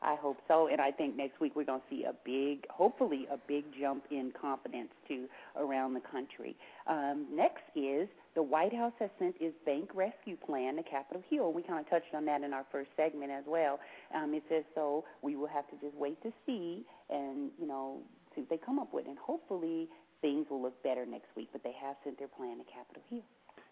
I 0.04 0.16
hope 0.16 0.36
so, 0.46 0.68
and 0.68 0.80
I 0.80 0.90
think 0.90 1.16
next 1.16 1.40
week 1.40 1.56
we're 1.56 1.64
going 1.64 1.80
to 1.80 1.86
see 1.88 2.04
a 2.04 2.12
big, 2.24 2.66
hopefully, 2.68 3.26
a 3.32 3.38
big 3.48 3.64
jump 3.80 4.04
in 4.10 4.32
confidence 4.38 4.90
too 5.08 5.26
around 5.56 5.94
the 5.94 6.00
country. 6.00 6.56
Um, 6.86 7.26
next 7.32 7.62
is 7.74 8.08
the 8.34 8.42
White 8.42 8.74
House 8.74 8.92
has 9.00 9.08
sent 9.18 9.36
its 9.40 9.56
bank 9.64 9.88
rescue 9.94 10.36
plan 10.36 10.76
to 10.76 10.82
Capitol 10.82 11.22
Hill. 11.30 11.52
We 11.54 11.62
kind 11.62 11.80
of 11.80 11.88
touched 11.88 12.14
on 12.14 12.26
that 12.26 12.42
in 12.42 12.52
our 12.52 12.66
first 12.70 12.90
segment 12.96 13.32
as 13.32 13.44
well. 13.46 13.80
Um, 14.14 14.34
it 14.34 14.42
says 14.50 14.64
so 14.74 15.04
we 15.22 15.36
will 15.36 15.48
have 15.48 15.66
to 15.70 15.76
just 15.80 15.96
wait 15.96 16.22
to 16.22 16.32
see 16.44 16.84
and 17.08 17.50
you 17.58 17.66
know 17.66 18.00
see 18.34 18.42
what 18.42 18.50
they 18.50 18.58
come 18.58 18.78
up 18.78 18.92
with, 18.92 19.06
and 19.06 19.16
hopefully 19.16 19.88
things 20.20 20.46
will 20.50 20.60
look 20.60 20.82
better 20.82 21.06
next 21.06 21.28
week. 21.34 21.48
But 21.50 21.62
they 21.64 21.74
have 21.82 21.96
sent 22.04 22.18
their 22.18 22.28
plan 22.28 22.58
to 22.58 22.64
Capitol 22.64 23.02
Hill. 23.08 23.22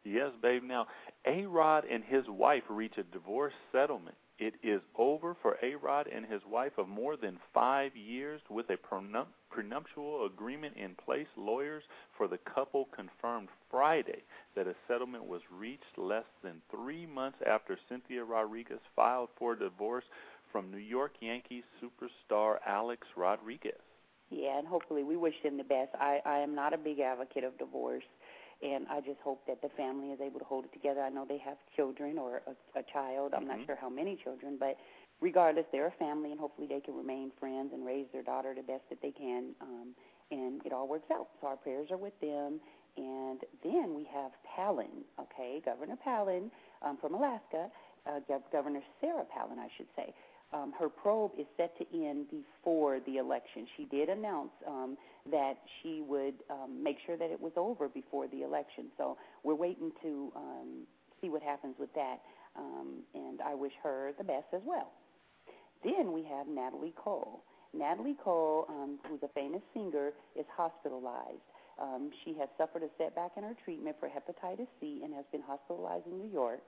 Yes, 0.05 0.31
babe. 0.41 0.63
Now, 0.65 0.87
A 1.27 1.45
Rod 1.47 1.85
and 1.85 2.03
his 2.03 2.25
wife 2.29 2.63
reach 2.69 2.95
a 2.99 3.03
divorce 3.05 3.53
settlement 3.71 4.17
it 4.43 4.55
is 4.65 4.81
over 4.99 5.37
for 5.41 5.57
A 5.63 5.77
Rod 5.77 6.09
and 6.13 6.27
his 6.27 6.43
wife 6.51 6.73
of 6.77 6.89
more 6.89 7.17
than 7.17 7.39
five 7.55 7.93
years 7.97 8.41
with 8.51 8.67
a 8.71 8.77
prenuptial 8.77 10.27
agreement 10.27 10.77
in 10.77 10.97
place. 10.97 11.29
Lawyers 11.37 11.85
for 12.19 12.27
the 12.27 12.39
couple 12.39 12.89
confirmed 12.93 13.51
Friday 13.71 14.25
that 14.57 14.67
a 14.67 14.75
settlement 14.89 15.27
was 15.27 15.43
reached 15.57 15.97
less 15.97 16.25
than 16.43 16.61
three 16.73 17.07
months 17.07 17.39
after 17.47 17.79
Cynthia 17.89 18.25
Rodriguez 18.25 18.81
filed 18.97 19.29
for 19.39 19.55
divorce 19.55 20.05
from 20.51 20.73
New 20.73 20.79
York 20.79 21.13
Yankees 21.21 21.63
superstar 21.81 22.57
Alex 22.67 23.07
Rodriguez. 23.17 23.79
Yeah, 24.31 24.59
and 24.59 24.67
hopefully 24.67 25.05
we 25.05 25.17
wish 25.17 25.35
them 25.45 25.57
the 25.57 25.63
best. 25.63 25.91
I, 26.01 26.19
I 26.27 26.39
am 26.39 26.57
not 26.57 26.75
a 26.75 26.79
big 26.79 26.99
advocate 26.99 27.45
of 27.45 27.57
divorce 27.59 28.03
and 28.63 28.87
I 28.89 29.01
just 29.01 29.19
hope 29.25 29.41
that 29.47 29.61
the 29.61 29.69
family 29.71 30.09
is 30.09 30.21
able 30.21 30.39
to 30.39 30.45
hold 30.45 30.65
it 30.65 30.73
together. 30.73 31.01
I 31.01 31.11
know 31.11 31.27
they 31.29 31.39
have 31.39 31.57
children 31.75 32.19
or 32.19 32.43
a, 32.47 32.79
a 32.79 32.83
child. 32.93 33.33
I'm 33.35 33.45
mm-hmm. 33.45 33.59
not 33.59 33.67
sure 33.67 33.79
how 33.81 33.91
many 33.91 34.17
children, 34.23 34.57
but 34.59 34.77
regardless, 35.21 35.67
they're 35.73 35.89
a 35.89 35.99
family, 35.99 36.31
and 36.31 36.41
hopefully 36.41 36.67
they 36.69 36.81
can 36.81 36.95
remain 36.95 37.33
friends 37.39 37.71
and 37.73 37.85
raise 37.85 38.07
their 38.13 38.23
daughter 38.23 38.55
the 38.55 38.63
best 38.63 38.83
that 38.91 39.01
they 39.03 39.11
can, 39.11 39.55
um, 39.61 39.89
and 40.31 40.65
it 40.65 40.73
all 40.73 40.89
works 40.89 41.11
out. 41.13 41.29
So 41.41 41.49
our 41.49 41.57
prayers 41.57 41.89
are 41.91 41.97
with 41.99 42.19
them. 42.21 42.61
And 42.95 43.41
then 43.65 43.95
we 43.95 44.07
have 44.13 44.33
Palin, 44.55 45.05
okay, 45.19 45.63
Governor 45.65 45.97
Palin 46.05 46.51
um, 46.83 46.99
from 47.01 47.15
Alaska, 47.15 47.69
uh, 48.07 48.21
Governor 48.53 48.83
Sarah 49.01 49.25
Palin, 49.33 49.59
I 49.59 49.69
should 49.77 49.87
say 49.97 50.13
um, 50.53 50.73
her 50.79 50.89
probe 50.89 51.33
is 51.39 51.47
set 51.57 51.77
to 51.79 51.85
end 51.95 52.27
before 52.31 53.01
the 53.01 53.17
election. 53.17 53.67
She 53.77 53.85
did 53.87 54.09
announce 54.09 54.51
um, 54.67 54.97
that 55.31 55.55
she 55.83 56.03
would 56.07 56.35
um, 56.51 56.83
make 56.83 56.97
sure 57.07 57.17
that 57.17 57.31
it 57.31 57.41
was 57.41 57.53
over 57.57 57.89
before 57.89 58.29
the 58.29 58.43
election. 58.43 58.87
So 58.99 59.17
we're 59.45 59.55
waiting 59.55 59.93
to 60.03 60.33
um, 60.37 60.69
see 61.21 61.29
what 61.29 61.43
happens 61.43 61.77
with 61.79 61.93
that, 61.95 62.21
um, 62.57 63.03
and 63.15 63.41
I 63.41 63.55
wish 63.55 63.73
her 63.83 64.13
the 64.19 64.25
best 64.25 64.47
as 64.53 64.63
well. 64.65 64.91
Then 65.85 66.13
we 66.13 66.23
have 66.25 66.47
Natalie 66.47 66.95
Cole. 66.97 67.43
Natalie 67.73 68.17
Cole, 68.23 68.67
um, 68.69 68.99
who's 69.09 69.23
a 69.23 69.29
famous 69.29 69.63
singer, 69.73 70.13
is 70.39 70.47
hospitalized. 70.57 71.41
She 72.25 72.35
has 72.39 72.49
suffered 72.57 72.83
a 72.85 72.91
setback 72.99 73.33
in 73.37 73.43
her 73.43 73.57
treatment 73.65 73.97
for 73.99 74.09
hepatitis 74.09 74.69
C 74.81 75.01
and 75.03 75.13
has 75.15 75.25
been 75.33 75.43
hospitalized 75.43 76.07
in 76.07 76.19
New 76.19 76.31
York. 76.31 76.63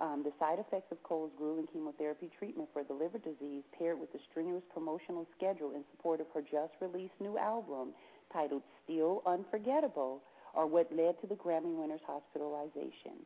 Um, 0.00 0.22
the 0.24 0.32
side 0.38 0.58
effects 0.58 0.90
of 0.90 1.02
Cole's 1.02 1.30
grueling 1.36 1.66
chemotherapy 1.70 2.30
treatment 2.38 2.70
for 2.72 2.82
the 2.82 2.94
liver 2.94 3.18
disease, 3.18 3.62
paired 3.78 4.00
with 4.00 4.12
the 4.12 4.18
strenuous 4.30 4.62
promotional 4.72 5.26
schedule 5.36 5.72
in 5.72 5.84
support 5.90 6.20
of 6.20 6.26
her 6.32 6.40
just 6.40 6.72
released 6.80 7.12
new 7.20 7.36
album 7.36 7.92
titled 8.32 8.62
Still 8.84 9.22
Unforgettable, 9.26 10.22
are 10.54 10.66
what 10.66 10.90
led 10.90 11.20
to 11.20 11.26
the 11.26 11.34
Grammy 11.34 11.76
winner's 11.76 12.00
hospitalization. 12.06 13.22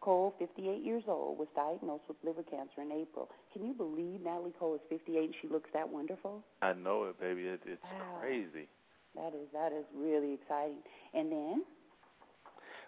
Cole, 0.00 0.34
58 0.38 0.84
years 0.84 1.04
old, 1.08 1.38
was 1.38 1.48
diagnosed 1.54 2.04
with 2.08 2.16
liver 2.22 2.42
cancer 2.42 2.82
in 2.82 2.92
April. 2.92 3.30
Can 3.52 3.64
you 3.64 3.72
believe 3.72 4.20
Natalie 4.20 4.52
Cole 4.58 4.74
is 4.74 4.80
58 4.88 5.24
and 5.24 5.34
she 5.40 5.48
looks 5.48 5.70
that 5.72 5.88
wonderful? 5.88 6.44
I 6.60 6.74
know 6.74 7.04
it, 7.04 7.18
baby. 7.18 7.42
It, 7.42 7.60
it's 7.64 7.82
wow. 7.82 8.20
crazy. 8.20 8.68
That 9.14 9.32
is 9.32 9.48
that 9.52 9.72
is 9.72 9.84
really 9.96 10.34
exciting. 10.34 10.84
And 11.14 11.32
then 11.32 11.64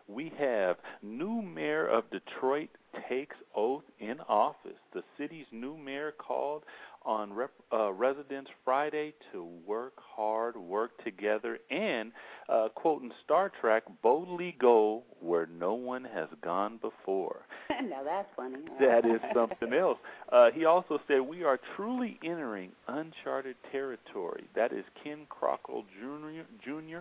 we 0.09 0.33
have 0.39 0.77
new 1.03 1.43
mayor 1.43 1.87
of 1.87 2.05
Detroit 2.11 2.71
takes 3.09 3.37
oath 3.55 3.85
in 4.01 4.21
office. 4.29 4.79
The 4.95 5.03
city's 5.19 5.47
new 5.53 5.77
mayor 5.77 6.13
called 6.13 6.65
on 7.05 7.33
rep, 7.33 7.51
uh, 7.73 7.93
residents 7.93 8.51
Friday 8.65 9.15
to 9.33 9.45
work 9.67 9.95
hard, 9.97 10.57
work 10.57 10.91
together, 11.05 11.59
and, 11.71 12.13
uh, 12.49 12.69
quoting 12.75 13.13
Star 13.25 13.53
Trek, 13.61 13.85
boldly 14.03 14.57
go 14.59 15.05
where 15.21 15.47
no 15.47 15.75
one 15.75 16.05
has 16.05 16.29
gone 16.43 16.79
before. 16.79 17.43
now 17.71 18.03
that's 18.03 18.29
funny. 18.35 18.59
that 18.81 19.05
is 19.05 19.21
something 19.33 19.73
else. 19.73 19.99
Uh, 20.31 20.51
he 20.53 20.65
also 20.65 20.99
said, 21.07 21.21
We 21.21 21.45
are 21.45 21.61
truly 21.77 22.19
entering 22.25 22.73
uncharted 22.89 23.57
territory. 23.71 24.45
That 24.55 24.73
is 24.73 24.85
Ken 25.03 25.27
Cockrel 25.31 25.85
Jr. 26.01 26.43
Jr 26.65 26.99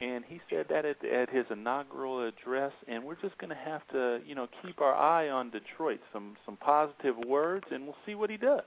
and 0.00 0.24
he 0.26 0.40
said 0.50 0.66
that 0.70 0.84
at, 0.84 1.04
at 1.04 1.30
his 1.30 1.44
inaugural 1.50 2.26
address. 2.26 2.72
And 2.86 3.04
we're 3.04 3.20
just 3.20 3.36
going 3.38 3.50
to 3.50 3.56
have 3.56 3.86
to, 3.88 4.20
you 4.26 4.34
know, 4.34 4.48
keep 4.62 4.80
our 4.80 4.94
eye 4.94 5.28
on 5.28 5.50
Detroit. 5.50 6.00
Some 6.12 6.36
some 6.44 6.56
positive 6.56 7.16
words, 7.26 7.66
and 7.70 7.84
we'll 7.84 7.96
see 8.06 8.14
what 8.14 8.30
he 8.30 8.36
does. 8.36 8.62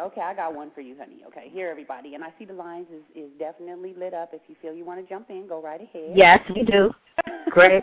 Okay, 0.00 0.20
I 0.20 0.34
got 0.34 0.54
one 0.54 0.70
for 0.74 0.80
you, 0.80 0.94
honey. 0.98 1.22
Okay, 1.26 1.48
here, 1.50 1.68
everybody, 1.70 2.14
and 2.14 2.22
I 2.22 2.28
see 2.38 2.44
the 2.44 2.52
lines 2.52 2.86
is 2.94 3.24
is 3.24 3.30
definitely 3.38 3.94
lit 3.98 4.14
up. 4.14 4.30
If 4.32 4.42
you 4.48 4.54
feel 4.60 4.72
you 4.72 4.84
want 4.84 5.00
to 5.00 5.08
jump 5.08 5.30
in, 5.30 5.48
go 5.48 5.60
right 5.62 5.80
ahead. 5.80 6.12
Yes, 6.14 6.40
we 6.54 6.62
do. 6.62 6.90
Great. 7.50 7.82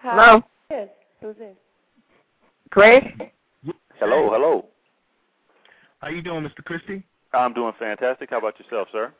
Hello. 0.00 0.42
Yes. 0.70 0.88
Who's 1.20 1.36
this? 1.36 1.56
Greg. 2.70 3.02
Hello, 4.00 4.30
hello. 4.32 4.66
How 6.00 6.08
you 6.08 6.22
doing, 6.22 6.42
Mr. 6.42 6.64
Christie? 6.64 7.04
I'm 7.32 7.54
doing 7.54 7.72
fantastic. 7.78 8.30
How 8.30 8.38
about 8.38 8.58
yourself, 8.58 8.88
sir? 8.90 9.12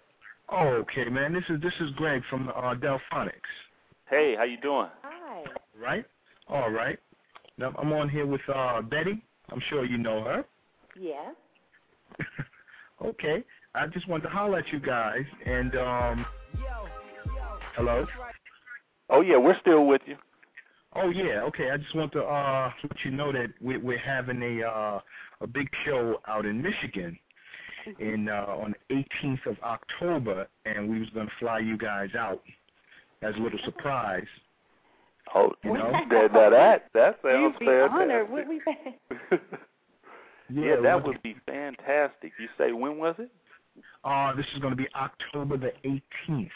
Oh, 0.55 0.83
okay, 0.83 1.09
man. 1.09 1.33
This 1.33 1.45
is 1.49 1.63
this 1.63 1.73
is 1.81 1.91
Greg 1.97 2.21
from 2.29 2.51
uh, 2.51 2.75
Delfonics. 2.75 3.33
Hey, 4.11 4.35
how 4.37 4.45
you 4.45 4.61
doing? 4.61 4.89
Hi. 5.03 5.45
Right. 5.81 6.05
All 6.47 6.71
right. 6.71 6.99
Now, 7.57 7.73
I'm 7.79 7.91
on 7.95 8.11
here 8.11 8.27
with 8.27 8.43
uh, 8.55 8.83
Betty. 8.83 9.23
I'm 9.51 9.63
sure 9.71 9.87
you 9.87 9.97
know 9.97 10.23
her. 10.25 10.45
Yeah. 11.01 11.31
okay. 13.03 13.43
I 13.75 13.87
just 13.87 14.07
wanted 14.09 14.25
to 14.25 14.29
holler 14.29 14.59
at 14.59 14.69
you 14.71 14.79
guys 14.79 15.25
and 15.47 15.75
um. 15.77 16.27
Hello. 17.75 18.05
Oh 19.09 19.23
yeah, 19.23 19.39
we're 19.39 19.59
still 19.63 19.87
with 19.87 20.03
you. 20.05 20.17
Oh 20.95 21.09
yeah, 21.09 21.41
okay. 21.45 21.71
I 21.71 21.79
just 21.79 21.95
want 21.97 22.13
to 22.13 22.25
uh 22.25 22.71
let 22.83 23.05
you 23.07 23.11
know 23.11 23.33
that 23.33 23.49
we're, 23.63 23.81
we're 23.81 23.99
having 23.99 24.43
a 24.43 24.69
uh 24.69 25.01
a 25.41 25.47
big 25.47 25.71
show 25.87 26.21
out 26.29 26.45
in 26.45 26.61
Michigan 26.61 27.19
in 27.99 28.29
uh 28.29 28.47
on 28.49 28.75
the 28.89 29.05
18th 29.23 29.47
of 29.47 29.57
October, 29.63 30.47
and 30.65 30.89
we 30.91 30.99
was 31.01 31.09
gonna 31.11 31.29
fly 31.39 31.59
you 31.59 31.77
guys 31.77 32.11
out 32.19 32.41
as 33.23 33.35
a 33.37 33.39
little 33.39 33.59
surprise. 33.65 34.27
Oh, 35.35 35.53
You 35.65 35.75
know? 35.75 35.93
that, 35.93 36.09
that 36.33 36.33
that 36.51 36.89
that 36.95 37.19
sounds 37.23 37.55
You'd 37.55 37.59
be 37.61 37.67
fantastic. 37.67 38.01
honored. 38.01 38.31
Would 38.31 38.49
we? 38.49 38.61
yeah, 40.51 40.77
we 40.77 40.83
that 40.83 41.05
would 41.05 41.23
be 41.23 41.37
fantastic. 41.47 42.33
You 42.39 42.49
say 42.59 42.73
when 42.73 42.99
was 42.99 43.15
it? 43.19 43.31
to- 44.05 44.09
Uh, 44.09 44.35
this 44.35 44.47
is 44.55 44.61
gonna 44.61 44.77
be 44.77 44.89
October 44.95 45.57
the 45.57 45.73
18th. 45.85 46.51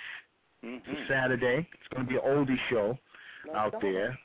It's 0.63 0.87
a 0.87 0.91
Mm-hmm. 0.91 0.95
Saturday. 1.09 1.69
It's 1.73 1.89
gonna 1.95 2.09
be 2.09 2.17
an 2.17 2.23
oldie 2.27 2.57
show 2.71 2.99
out 3.55 3.81
there. 3.81 4.19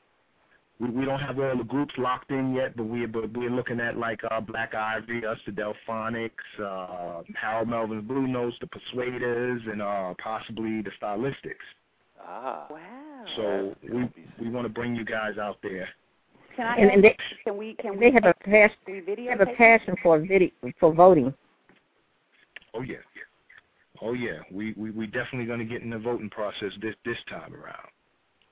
We 0.82 0.90
we 0.90 1.06
don't 1.06 1.20
have 1.20 1.38
all 1.40 1.58
the 1.58 1.64
groups 1.64 1.94
locked 1.98 2.32
in 2.32 2.56
yet, 2.56 2.76
but 2.76 2.86
we're 2.86 3.08
but 3.08 3.32
we're 3.34 3.52
looking 3.52 3.80
at 3.80 3.98
like 3.98 4.20
uh 4.32 4.42
Black 4.42 4.74
Ivory, 4.74 5.24
us 5.26 5.38
the 5.46 5.52
Delfonics, 5.52 6.32
uh 6.60 7.22
Harold 7.40 7.70
Melvin's 7.70 8.08
Blue 8.08 8.28
Notes, 8.28 8.56
the 8.60 8.68
Persuaders, 8.68 9.62
and 9.72 9.82
uh 9.82 10.14
possibly 10.22 10.82
the 10.82 10.92
Stylistics. 11.00 11.68
Ah. 12.20 12.66
Wow. 12.70 13.26
So 13.36 13.76
we 13.84 14.10
we 14.40 14.50
want 14.50 14.66
to 14.66 14.74
bring 14.74 14.96
you 14.96 15.06
guys 15.06 15.38
out 15.38 15.58
there. 15.62 15.88
Can 16.56 16.66
I? 16.66 16.76
And, 16.78 16.92
and 16.92 17.04
they, 17.04 17.16
can 17.44 17.58
we? 17.58 17.76
Can 17.76 18.00
they 18.00 18.08
we? 18.08 18.14
have 18.14 18.26
a 18.26 18.34
passion. 18.44 18.78
we 18.88 18.94
They 18.94 19.00
video 19.02 19.32
have 19.32 19.42
a 19.42 19.54
passion 19.58 19.96
for 20.02 20.20
video 20.20 20.50
for 20.80 20.94
voting. 20.94 21.34
Oh 22.74 22.82
yeah, 22.82 22.98
oh 24.02 24.14
yeah. 24.14 24.40
We 24.52 24.74
we 24.76 24.90
we 24.90 25.06
definitely 25.06 25.46
going 25.46 25.60
to 25.60 25.66
get 25.66 25.84
in 25.84 25.92
the 25.92 26.00
voting 26.00 26.30
process 26.30 26.72
this 26.82 26.96
this 27.06 27.18
time 27.30 27.54
around. 27.54 27.90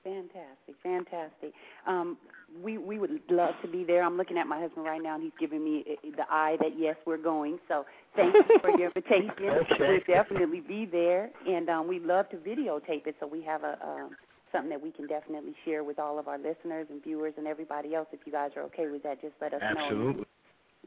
Fantastic, 0.02 0.76
fantastic. 0.82 1.52
Um, 1.86 2.16
we 2.62 2.78
we 2.78 2.98
would 2.98 3.20
love 3.28 3.54
to 3.62 3.68
be 3.68 3.84
there. 3.84 4.02
I'm 4.02 4.16
looking 4.16 4.38
at 4.38 4.46
my 4.46 4.58
husband 4.58 4.86
right 4.86 5.02
now, 5.02 5.14
and 5.14 5.22
he's 5.22 5.32
giving 5.38 5.62
me 5.62 5.84
uh, 5.86 6.10
the 6.16 6.24
eye 6.30 6.56
that 6.60 6.78
yes, 6.78 6.96
we're 7.06 7.18
going. 7.18 7.58
So 7.68 7.84
thank 8.16 8.34
you 8.34 8.58
for 8.60 8.70
your 8.78 8.88
invitation. 8.88 9.30
Okay. 9.40 9.76
We'll 9.78 10.00
definitely 10.16 10.60
be 10.60 10.86
there, 10.86 11.30
and 11.46 11.68
um, 11.68 11.86
we'd 11.86 12.02
love 12.02 12.28
to 12.30 12.36
videotape 12.36 13.06
it 13.06 13.16
so 13.20 13.26
we 13.26 13.42
have 13.42 13.62
a 13.62 13.78
um, 13.86 14.10
something 14.52 14.70
that 14.70 14.82
we 14.82 14.90
can 14.90 15.06
definitely 15.06 15.54
share 15.64 15.84
with 15.84 15.98
all 15.98 16.18
of 16.18 16.28
our 16.28 16.38
listeners 16.38 16.86
and 16.90 17.02
viewers 17.02 17.34
and 17.36 17.46
everybody 17.46 17.94
else. 17.94 18.08
If 18.12 18.20
you 18.24 18.32
guys 18.32 18.50
are 18.56 18.62
okay 18.64 18.88
with 18.88 19.02
that, 19.02 19.20
just 19.20 19.34
let 19.40 19.52
us 19.54 19.60
know. 19.74 19.82
Absolutely. 19.82 20.24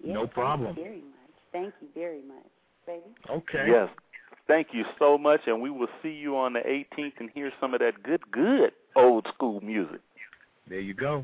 Yes, 0.03 0.13
No 0.13 0.21
thank 0.21 0.29
you 0.29 0.33
problem. 0.33 0.75
very 0.75 0.95
much. 0.97 1.33
Thank 1.51 1.73
you 1.81 1.87
very 1.93 2.21
much, 2.21 2.49
baby. 2.87 3.13
Okay. 3.29 3.65
Yes. 3.69 3.89
Thank 4.47 4.67
you 4.73 4.83
so 4.99 5.17
much, 5.17 5.41
and 5.45 5.61
we 5.61 5.69
will 5.69 5.87
see 6.01 6.09
you 6.09 6.35
on 6.35 6.53
the 6.53 6.59
18th 6.59 7.13
and 7.19 7.29
hear 7.33 7.51
some 7.61 7.73
of 7.73 7.79
that 7.79 8.03
good, 8.03 8.29
good 8.31 8.73
old 8.95 9.27
school 9.33 9.61
music. 9.61 10.01
There 10.69 10.79
you 10.79 10.93
go. 10.93 11.23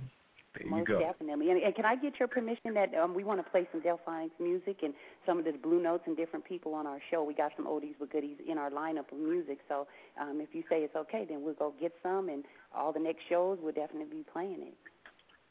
There 0.56 0.66
you 0.66 0.72
Most 0.72 0.88
go. 0.88 1.00
definitely. 1.00 1.52
And, 1.52 1.62
and 1.62 1.76
can 1.76 1.86
I 1.86 1.96
get 1.96 2.14
your 2.20 2.28
permission 2.28 2.74
that 2.74 2.94
um, 2.96 3.14
we 3.14 3.24
want 3.24 3.44
to 3.44 3.50
play 3.50 3.68
some 3.72 3.82
Delfonics 3.82 4.32
music 4.40 4.78
and 4.84 4.94
some 5.26 5.38
of 5.38 5.46
the 5.46 5.52
Blue 5.52 5.82
Notes 5.82 6.04
and 6.08 6.18
different 6.18 6.44
people 6.44 6.74
on 6.74 6.88
our 6.88 7.00
show? 7.12 7.24
We 7.24 7.34
got 7.34 7.52
some 7.56 7.68
oldies 7.68 7.94
but 8.00 8.12
goodies 8.12 8.38
in 8.48 8.58
our 8.58 8.70
lineup 8.72 9.12
of 9.12 9.20
music. 9.20 9.60
So 9.68 9.88
um, 10.20 10.42
if 10.42 10.50
you 10.54 10.64
say 10.70 10.78
it's 10.80 10.96
okay, 10.96 11.26
then 11.30 11.44
we'll 11.44 11.54
go 11.54 11.74
get 11.80 11.94
some, 12.02 12.30
and 12.30 12.44
all 12.76 12.92
the 12.92 13.00
next 13.00 13.22
shows 13.30 13.60
we'll 13.62 13.74
definitely 13.74 14.18
be 14.18 14.26
playing 14.34 14.58
it. 14.62 14.74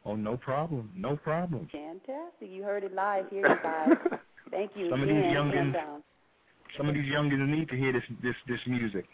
Oh, 0.04 0.16
no 0.16 0.36
problem. 0.36 0.90
No 0.96 1.16
problem. 1.16 1.68
Fantastic. 1.72 2.48
You 2.50 2.62
heard 2.62 2.84
it 2.84 2.94
live 2.94 3.26
here, 3.30 3.48
you 3.48 3.56
guys. 3.62 4.18
Thank 4.50 4.72
you 4.74 4.90
Some 4.90 5.02
of 5.02 5.08
these 5.08 5.16
youngins- 5.16 6.02
Some 6.76 6.88
of 6.88 6.94
these 6.94 7.04
youngins 7.10 7.46
need 7.48 7.68
to 7.68 7.76
hear 7.76 7.92
this 7.92 8.02
this 8.22 8.34
this 8.46 8.60
music. 8.66 9.04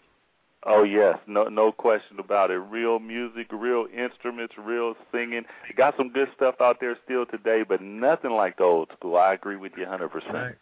Oh 0.67 0.83
yes, 0.83 1.19
no 1.27 1.45
no 1.45 1.73
question 1.73 2.19
about 2.19 2.51
it. 2.51 2.57
Real 2.57 2.99
music, 2.99 3.49
real 3.53 3.87
instruments, 3.95 4.55
real 4.59 4.95
singing. 5.13 5.43
Got 5.77 5.95
some 5.97 6.11
good 6.11 6.29
stuff 6.35 6.55
out 6.61 6.79
there 6.81 6.97
still 7.05 7.27
today, 7.27 7.63
but 7.69 7.83
nothing 7.83 8.31
like 8.31 8.57
the 8.57 8.65
old 8.65 8.89
school. 8.97 9.17
I 9.17 9.35
agree 9.35 9.57
with 9.57 9.73
you 9.77 9.85
100%. 9.85 10.11
Right. 10.33 10.55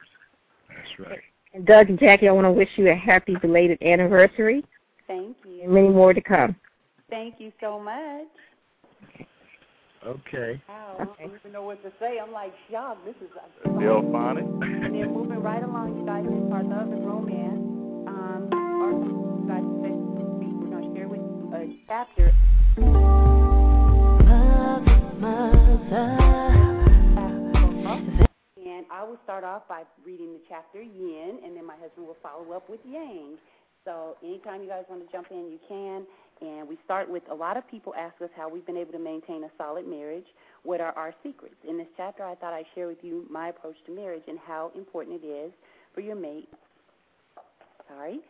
That's 0.68 0.98
right. 0.98 1.20
And 1.54 1.64
Doug 1.66 1.90
and 1.90 2.00
Jackie, 2.00 2.28
I 2.28 2.32
want 2.32 2.46
to 2.46 2.52
wish 2.52 2.68
you 2.76 2.90
a 2.90 2.94
happy 2.94 3.36
belated 3.40 3.80
anniversary 3.82 4.64
thank 5.06 5.36
you. 5.44 5.62
and 5.64 5.72
many 5.72 5.88
more 5.88 6.12
to 6.14 6.20
come. 6.20 6.56
Thank 7.10 7.34
you 7.38 7.52
so 7.60 7.78
much. 7.78 8.26
Okay. 10.04 10.60
Wow, 10.68 10.96
I 10.98 11.04
don't 11.04 11.34
even 11.38 11.52
know 11.52 11.62
what 11.62 11.80
to 11.84 11.92
say. 12.00 12.18
I'm 12.20 12.32
like 12.32 12.52
shocked. 12.70 13.04
This 13.04 13.14
is 13.22 13.28
Delphonic. 13.78 14.44
And 14.44 14.94
they're 14.94 15.06
moving 15.06 15.40
right 15.40 15.62
along, 15.62 16.00
you 16.00 16.06
guys. 16.06 16.24
It's 16.26 16.52
our 16.52 16.64
love 16.64 16.90
and 16.90 17.06
romance. 17.06 18.08
Um, 18.08 18.48
our, 18.52 19.41
to 19.60 20.94
share 20.94 21.08
with 21.08 21.20
you 21.20 21.50
a 21.54 21.76
chapter. 21.86 22.32
And 28.56 28.86
I 28.90 29.04
will 29.04 29.18
start 29.24 29.44
off 29.44 29.68
by 29.68 29.82
reading 30.04 30.32
the 30.32 30.40
chapter 30.48 30.80
Yin, 30.80 31.40
and 31.44 31.56
then 31.56 31.66
my 31.66 31.76
husband 31.76 32.06
will 32.06 32.16
follow 32.22 32.52
up 32.52 32.70
with 32.70 32.80
Yang. 32.88 33.36
So 33.84 34.16
anytime 34.22 34.62
you 34.62 34.68
guys 34.68 34.84
want 34.88 35.04
to 35.04 35.12
jump 35.12 35.26
in, 35.30 35.50
you 35.50 35.58
can. 35.68 36.06
And 36.40 36.68
we 36.68 36.78
start 36.84 37.10
with 37.10 37.22
a 37.30 37.34
lot 37.34 37.56
of 37.56 37.68
people 37.68 37.94
ask 37.96 38.20
us 38.22 38.30
how 38.34 38.48
we've 38.48 38.66
been 38.66 38.76
able 38.76 38.92
to 38.92 38.98
maintain 38.98 39.44
a 39.44 39.50
solid 39.58 39.86
marriage. 39.86 40.26
What 40.62 40.80
are 40.80 40.92
our 40.92 41.14
secrets? 41.22 41.56
In 41.68 41.78
this 41.78 41.88
chapter, 41.96 42.24
I 42.24 42.34
thought 42.36 42.52
I'd 42.52 42.64
share 42.74 42.86
with 42.88 42.98
you 43.02 43.26
my 43.30 43.48
approach 43.48 43.76
to 43.86 43.92
marriage 43.92 44.22
and 44.28 44.38
how 44.38 44.70
important 44.74 45.22
it 45.22 45.26
is 45.26 45.52
for 45.94 46.00
your 46.00 46.16
mate. 46.16 46.48
Sorry. 47.88 48.20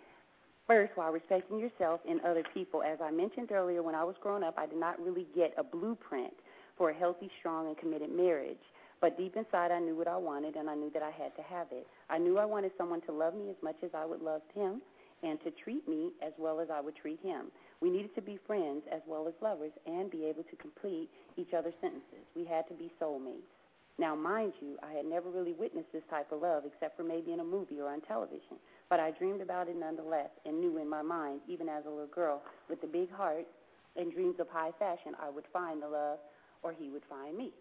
First, 0.72 0.92
while 0.94 1.12
respecting 1.12 1.58
yourself 1.58 2.00
and 2.08 2.18
other 2.22 2.42
people. 2.54 2.82
As 2.82 2.98
I 3.04 3.10
mentioned 3.10 3.52
earlier, 3.52 3.82
when 3.82 3.94
I 3.94 4.04
was 4.04 4.16
growing 4.22 4.42
up, 4.42 4.54
I 4.56 4.64
did 4.64 4.80
not 4.80 4.98
really 4.98 5.26
get 5.36 5.52
a 5.58 5.62
blueprint 5.62 6.32
for 6.78 6.88
a 6.88 6.94
healthy, 6.94 7.30
strong, 7.38 7.66
and 7.66 7.76
committed 7.76 8.10
marriage. 8.10 8.64
But 8.98 9.18
deep 9.18 9.36
inside, 9.36 9.70
I 9.70 9.80
knew 9.80 9.94
what 9.94 10.08
I 10.08 10.16
wanted, 10.16 10.56
and 10.56 10.70
I 10.70 10.74
knew 10.74 10.90
that 10.94 11.02
I 11.02 11.10
had 11.10 11.36
to 11.36 11.42
have 11.42 11.66
it. 11.72 11.86
I 12.08 12.16
knew 12.16 12.38
I 12.38 12.46
wanted 12.46 12.72
someone 12.78 13.02
to 13.02 13.12
love 13.12 13.34
me 13.34 13.50
as 13.50 13.56
much 13.62 13.76
as 13.82 13.90
I 13.92 14.06
would 14.06 14.22
love 14.22 14.40
him, 14.54 14.80
and 15.22 15.38
to 15.44 15.50
treat 15.50 15.86
me 15.86 16.12
as 16.26 16.32
well 16.38 16.58
as 16.58 16.68
I 16.72 16.80
would 16.80 16.96
treat 16.96 17.20
him. 17.20 17.52
We 17.82 17.90
needed 17.90 18.14
to 18.14 18.22
be 18.22 18.38
friends 18.46 18.80
as 18.90 19.02
well 19.06 19.28
as 19.28 19.34
lovers 19.42 19.72
and 19.84 20.10
be 20.10 20.24
able 20.24 20.44
to 20.44 20.56
complete 20.56 21.10
each 21.36 21.52
other's 21.52 21.74
sentences. 21.82 22.24
We 22.34 22.46
had 22.46 22.66
to 22.68 22.74
be 22.74 22.90
soulmates. 22.98 23.52
Now, 23.98 24.14
mind 24.14 24.54
you, 24.60 24.78
I 24.82 24.92
had 24.92 25.04
never 25.04 25.28
really 25.28 25.52
witnessed 25.52 25.92
this 25.92 26.02
type 26.08 26.32
of 26.32 26.40
love 26.40 26.64
except 26.64 26.96
for 26.96 27.04
maybe 27.04 27.32
in 27.32 27.40
a 27.40 27.44
movie 27.44 27.78
or 27.78 27.92
on 27.92 28.00
television, 28.00 28.56
but 28.92 29.00
I 29.00 29.10
dreamed 29.10 29.40
about 29.40 29.68
it 29.68 29.76
nonetheless 29.80 30.28
and 30.44 30.60
knew 30.60 30.76
in 30.76 30.86
my 30.86 31.00
mind, 31.00 31.40
even 31.48 31.66
as 31.66 31.86
a 31.86 31.88
little 31.88 32.12
girl 32.14 32.42
with 32.68 32.82
a 32.84 32.86
big 32.86 33.10
heart 33.10 33.46
and 33.96 34.12
dreams 34.12 34.36
of 34.38 34.48
high 34.52 34.72
fashion, 34.78 35.16
I 35.18 35.30
would 35.30 35.46
find 35.50 35.80
the 35.80 35.88
love 35.88 36.18
or 36.62 36.74
he 36.74 36.90
would 36.90 37.00
find 37.08 37.34
me. 37.34 37.54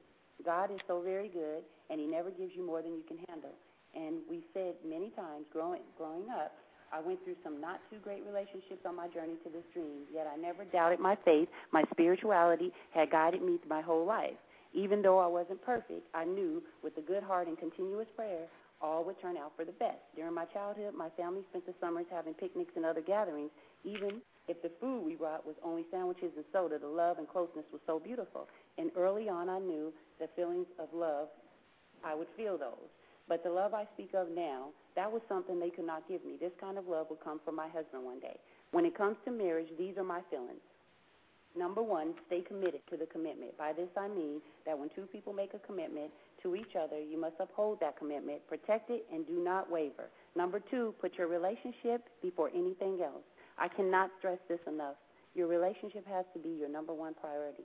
God 0.43 0.71
is 0.71 0.79
so 0.89 0.99
very 0.99 1.29
good, 1.29 1.63
and 1.89 2.01
He 2.01 2.05
never 2.05 2.31
gives 2.31 2.51
you 2.53 2.65
more 2.67 2.81
than 2.81 2.91
you 2.95 3.03
can 3.07 3.17
handle. 3.29 3.53
And 3.95 4.17
we 4.29 4.43
said 4.53 4.75
many 4.85 5.11
times 5.11 5.45
growing 5.53 5.79
growing 5.97 6.27
up, 6.29 6.51
I 6.91 6.99
went 6.99 7.23
through 7.23 7.35
some 7.45 7.61
not 7.61 7.79
too 7.89 7.99
great 8.03 8.23
relationships 8.27 8.83
on 8.85 8.97
my 8.97 9.07
journey 9.07 9.35
to 9.45 9.49
this 9.49 9.63
dream. 9.73 10.03
Yet 10.13 10.27
I 10.27 10.35
never 10.35 10.65
doubted 10.65 10.99
my 10.99 11.15
faith. 11.23 11.47
My 11.71 11.83
spirituality 11.93 12.73
had 12.93 13.09
guided 13.09 13.41
me 13.41 13.57
my 13.69 13.79
whole 13.79 14.05
life. 14.05 14.35
Even 14.73 15.01
though 15.01 15.19
I 15.19 15.27
wasn't 15.27 15.63
perfect, 15.63 16.07
I 16.13 16.25
knew 16.25 16.61
with 16.83 16.97
a 16.97 17.01
good 17.01 17.23
heart 17.23 17.47
and 17.47 17.57
continuous 17.57 18.07
prayer, 18.17 18.47
all 18.81 19.03
would 19.03 19.19
turn 19.21 19.37
out 19.37 19.51
for 19.55 19.65
the 19.65 19.71
best. 19.71 20.01
During 20.15 20.33
my 20.33 20.45
childhood, 20.45 20.93
my 20.95 21.09
family 21.17 21.41
spent 21.49 21.65
the 21.65 21.73
summers 21.79 22.05
having 22.11 22.33
picnics 22.33 22.73
and 22.75 22.85
other 22.85 23.01
gatherings. 23.01 23.51
Even 23.83 24.21
if 24.47 24.61
the 24.61 24.71
food 24.79 25.05
we 25.05 25.15
brought 25.15 25.45
was 25.45 25.55
only 25.63 25.85
sandwiches 25.91 26.31
and 26.35 26.45
soda, 26.51 26.79
the 26.79 26.87
love 26.87 27.17
and 27.17 27.27
closeness 27.27 27.65
was 27.71 27.81
so 27.85 27.99
beautiful. 27.99 28.47
And 28.77 28.91
early 28.97 29.29
on, 29.29 29.49
I 29.49 29.59
knew 29.59 29.93
the 30.19 30.27
feelings 30.35 30.67
of 30.79 30.89
love, 30.93 31.27
I 32.03 32.15
would 32.15 32.27
feel 32.35 32.57
those. 32.57 32.89
But 33.27 33.43
the 33.43 33.51
love 33.51 33.73
I 33.73 33.85
speak 33.93 34.11
of 34.13 34.27
now, 34.29 34.69
that 34.95 35.11
was 35.11 35.21
something 35.29 35.59
they 35.59 35.69
could 35.69 35.85
not 35.85 36.07
give 36.07 36.25
me. 36.25 36.37
This 36.39 36.51
kind 36.59 36.77
of 36.77 36.87
love 36.87 37.07
will 37.09 37.21
come 37.23 37.39
from 37.45 37.55
my 37.55 37.67
husband 37.69 38.03
one 38.03 38.19
day. 38.19 38.37
When 38.71 38.85
it 38.85 38.97
comes 38.97 39.15
to 39.25 39.31
marriage, 39.31 39.69
these 39.77 39.97
are 39.97 40.03
my 40.03 40.21
feelings. 40.29 40.59
Number 41.55 41.83
one, 41.83 42.13
stay 42.27 42.41
committed 42.41 42.81
to 42.89 42.97
the 42.97 43.05
commitment. 43.05 43.57
By 43.57 43.73
this 43.73 43.89
I 43.97 44.07
mean 44.07 44.41
that 44.65 44.77
when 44.77 44.89
two 44.95 45.03
people 45.11 45.33
make 45.33 45.53
a 45.53 45.59
commitment 45.59 46.11
to 46.43 46.55
each 46.55 46.75
other, 46.81 46.99
you 46.99 47.19
must 47.19 47.35
uphold 47.39 47.79
that 47.81 47.97
commitment, 47.97 48.45
protect 48.47 48.89
it, 48.89 49.05
and 49.13 49.25
do 49.27 49.43
not 49.43 49.69
waver. 49.69 50.09
Number 50.35 50.59
two, 50.59 50.93
put 51.01 51.17
your 51.17 51.27
relationship 51.27 52.07
before 52.21 52.49
anything 52.55 52.99
else. 53.03 53.23
I 53.57 53.67
cannot 53.67 54.11
stress 54.19 54.39
this 54.47 54.59
enough. 54.67 54.95
Your 55.35 55.47
relationship 55.47 56.05
has 56.07 56.25
to 56.33 56.39
be 56.39 56.49
your 56.49 56.69
number 56.69 56.93
one 56.93 57.13
priority. 57.13 57.63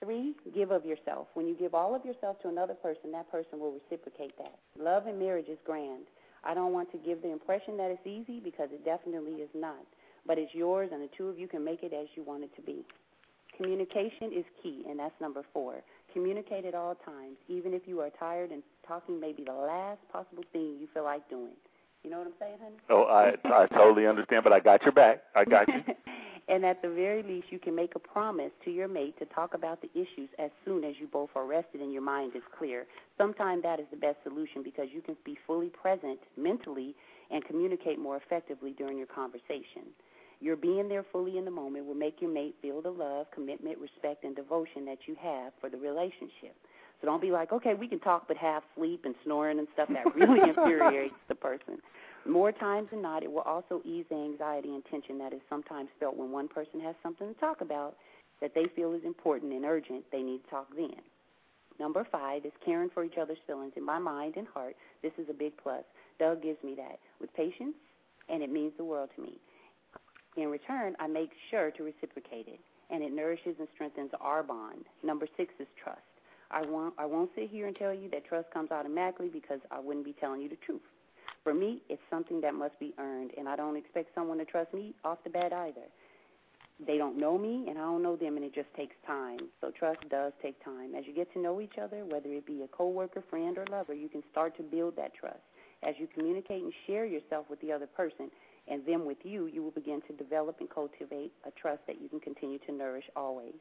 Three, 0.00 0.34
give 0.52 0.72
of 0.72 0.84
yourself. 0.84 1.28
When 1.34 1.46
you 1.46 1.54
give 1.54 1.74
all 1.74 1.94
of 1.94 2.04
yourself 2.04 2.40
to 2.42 2.48
another 2.48 2.74
person, 2.74 3.12
that 3.12 3.30
person 3.30 3.60
will 3.60 3.72
reciprocate 3.72 4.36
that. 4.38 4.58
Love 4.78 5.06
and 5.06 5.18
marriage 5.18 5.48
is 5.48 5.58
grand. 5.64 6.04
I 6.44 6.54
don't 6.54 6.72
want 6.72 6.90
to 6.90 6.98
give 6.98 7.22
the 7.22 7.30
impression 7.30 7.76
that 7.76 7.90
it's 7.90 8.06
easy 8.06 8.40
because 8.40 8.68
it 8.72 8.84
definitely 8.84 9.34
is 9.34 9.50
not. 9.54 9.86
But 10.26 10.38
it's 10.38 10.54
yours, 10.54 10.90
and 10.92 11.02
the 11.02 11.08
two 11.16 11.28
of 11.28 11.38
you 11.38 11.46
can 11.46 11.64
make 11.64 11.82
it 11.82 11.92
as 11.92 12.08
you 12.16 12.24
want 12.24 12.42
it 12.44 12.54
to 12.56 12.62
be. 12.62 12.84
Communication 13.56 14.32
is 14.34 14.44
key, 14.62 14.84
and 14.88 14.98
that's 14.98 15.14
number 15.20 15.44
four. 15.52 15.82
Communicate 16.12 16.64
at 16.64 16.74
all 16.74 16.94
times, 16.94 17.36
even 17.48 17.72
if 17.72 17.82
you 17.86 18.00
are 18.00 18.10
tired 18.10 18.50
and 18.50 18.62
talking 18.86 19.18
may 19.18 19.32
be 19.32 19.44
the 19.44 19.52
last 19.52 20.00
possible 20.12 20.44
thing 20.52 20.76
you 20.80 20.88
feel 20.92 21.04
like 21.04 21.28
doing. 21.30 21.54
You 22.04 22.10
know 22.10 22.18
what 22.18 22.26
I'm 22.26 22.32
saying, 22.38 22.56
honey? 22.62 22.76
Oh, 22.90 23.04
I 23.04 23.34
I 23.48 23.66
totally 23.66 24.06
understand, 24.06 24.44
but 24.44 24.52
I 24.52 24.60
got 24.60 24.82
your 24.82 24.92
back. 24.92 25.22
I 25.34 25.44
got 25.44 25.68
you. 25.68 25.82
and 26.48 26.64
at 26.64 26.82
the 26.82 26.88
very 26.88 27.22
least, 27.22 27.46
you 27.50 27.58
can 27.58 27.74
make 27.74 27.94
a 27.94 27.98
promise 27.98 28.50
to 28.64 28.70
your 28.70 28.88
mate 28.88 29.18
to 29.20 29.24
talk 29.26 29.54
about 29.54 29.80
the 29.80 29.90
issues 29.94 30.28
as 30.38 30.50
soon 30.64 30.84
as 30.84 30.94
you 31.00 31.06
both 31.06 31.30
are 31.36 31.46
rested 31.46 31.80
and 31.80 31.92
your 31.92 32.02
mind 32.02 32.32
is 32.34 32.42
clear. 32.58 32.86
Sometimes 33.16 33.62
that 33.62 33.78
is 33.78 33.86
the 33.90 33.96
best 33.96 34.16
solution 34.24 34.62
because 34.62 34.88
you 34.92 35.00
can 35.00 35.16
be 35.24 35.38
fully 35.46 35.68
present 35.68 36.18
mentally 36.36 36.94
and 37.30 37.44
communicate 37.44 37.98
more 37.98 38.16
effectively 38.16 38.74
during 38.76 38.98
your 38.98 39.06
conversation. 39.06 39.94
Your 40.42 40.56
being 40.56 40.88
there 40.88 41.04
fully 41.12 41.38
in 41.38 41.44
the 41.44 41.52
moment 41.52 41.86
will 41.86 41.94
make 41.94 42.20
your 42.20 42.32
mate 42.32 42.56
feel 42.60 42.82
the 42.82 42.90
love, 42.90 43.26
commitment, 43.32 43.78
respect, 43.78 44.24
and 44.24 44.34
devotion 44.34 44.84
that 44.86 44.98
you 45.06 45.14
have 45.22 45.52
for 45.60 45.70
the 45.70 45.76
relationship. 45.76 46.56
So 47.00 47.06
don't 47.06 47.22
be 47.22 47.30
like, 47.30 47.52
okay, 47.52 47.74
we 47.74 47.86
can 47.86 48.00
talk, 48.00 48.26
but 48.26 48.36
half 48.36 48.64
sleep 48.76 49.02
and 49.04 49.14
snoring 49.24 49.60
and 49.60 49.68
stuff. 49.74 49.88
That 49.90 50.12
really 50.16 50.40
infuriates 50.48 51.14
the 51.28 51.36
person. 51.36 51.78
More 52.26 52.50
times 52.50 52.88
than 52.90 53.02
not, 53.02 53.22
it 53.22 53.30
will 53.30 53.42
also 53.42 53.82
ease 53.84 54.04
the 54.10 54.16
anxiety 54.16 54.70
and 54.70 54.84
tension 54.90 55.16
that 55.18 55.32
is 55.32 55.40
sometimes 55.48 55.90
felt 56.00 56.16
when 56.16 56.32
one 56.32 56.48
person 56.48 56.80
has 56.80 56.96
something 57.04 57.32
to 57.32 57.40
talk 57.40 57.60
about 57.60 57.94
that 58.40 58.52
they 58.52 58.64
feel 58.74 58.94
is 58.94 59.04
important 59.04 59.52
and 59.52 59.64
urgent. 59.64 60.04
They 60.10 60.22
need 60.22 60.42
to 60.42 60.50
talk 60.50 60.66
then. 60.74 61.02
Number 61.78 62.04
five 62.10 62.44
is 62.44 62.52
caring 62.64 62.90
for 62.90 63.04
each 63.04 63.16
other's 63.20 63.38
feelings. 63.46 63.74
In 63.76 63.84
my 63.84 64.00
mind 64.00 64.34
and 64.36 64.48
heart, 64.48 64.74
this 65.02 65.12
is 65.18 65.26
a 65.30 65.34
big 65.34 65.52
plus. 65.62 65.84
Doug 66.18 66.42
gives 66.42 66.62
me 66.64 66.74
that 66.76 66.98
with 67.20 67.32
patience, 67.34 67.74
and 68.28 68.42
it 68.42 68.50
means 68.50 68.72
the 68.76 68.84
world 68.84 69.10
to 69.16 69.22
me. 69.22 69.38
In 70.36 70.48
return, 70.48 70.96
I 70.98 71.06
make 71.06 71.30
sure 71.50 71.70
to 71.72 71.82
reciprocate 71.82 72.48
it, 72.48 72.60
and 72.90 73.02
it 73.02 73.12
nourishes 73.12 73.56
and 73.58 73.68
strengthens 73.74 74.10
our 74.20 74.42
bond. 74.42 74.84
Number 75.02 75.26
six 75.36 75.52
is 75.60 75.66
trust. 75.82 76.00
I 76.50 76.62
won't, 76.62 76.94
I 76.98 77.06
won't 77.06 77.30
sit 77.34 77.50
here 77.50 77.66
and 77.66 77.76
tell 77.76 77.92
you 77.92 78.08
that 78.10 78.24
trust 78.24 78.50
comes 78.50 78.70
automatically 78.70 79.28
because 79.28 79.60
I 79.70 79.78
wouldn't 79.78 80.04
be 80.04 80.14
telling 80.20 80.40
you 80.40 80.48
the 80.48 80.56
truth. 80.56 80.82
For 81.44 81.52
me, 81.52 81.82
it's 81.88 82.02
something 82.08 82.40
that 82.42 82.54
must 82.54 82.78
be 82.78 82.94
earned, 82.98 83.32
and 83.36 83.48
I 83.48 83.56
don't 83.56 83.76
expect 83.76 84.14
someone 84.14 84.38
to 84.38 84.44
trust 84.44 84.72
me 84.72 84.94
off 85.04 85.18
the 85.24 85.30
bat 85.30 85.52
either. 85.52 85.88
They 86.86 86.98
don't 86.98 87.18
know 87.18 87.36
me, 87.36 87.66
and 87.68 87.78
I 87.78 87.82
don't 87.82 88.02
know 88.02 88.16
them, 88.16 88.36
and 88.36 88.44
it 88.44 88.54
just 88.54 88.72
takes 88.74 88.94
time. 89.06 89.38
So 89.60 89.70
trust 89.70 90.00
does 90.08 90.32
take 90.42 90.62
time. 90.64 90.94
As 90.94 91.04
you 91.06 91.14
get 91.14 91.32
to 91.34 91.40
know 91.40 91.60
each 91.60 91.78
other, 91.82 92.04
whether 92.04 92.28
it 92.32 92.46
be 92.46 92.62
a 92.62 92.68
coworker, 92.68 93.22
friend, 93.28 93.56
or 93.58 93.66
lover, 93.70 93.94
you 93.94 94.08
can 94.08 94.22
start 94.30 94.56
to 94.56 94.62
build 94.62 94.96
that 94.96 95.14
trust. 95.14 95.40
As 95.82 95.94
you 95.98 96.08
communicate 96.14 96.62
and 96.62 96.72
share 96.86 97.04
yourself 97.04 97.46
with 97.50 97.60
the 97.60 97.72
other 97.72 97.86
person, 97.86 98.30
and 98.68 98.86
them 98.86 99.04
with 99.06 99.18
you, 99.24 99.46
you 99.46 99.62
will 99.62 99.72
begin 99.72 100.00
to 100.08 100.12
develop 100.14 100.56
and 100.60 100.70
cultivate 100.70 101.32
a 101.46 101.50
trust 101.60 101.80
that 101.86 102.00
you 102.00 102.08
can 102.08 102.20
continue 102.20 102.58
to 102.66 102.72
nourish 102.72 103.04
always. 103.16 103.54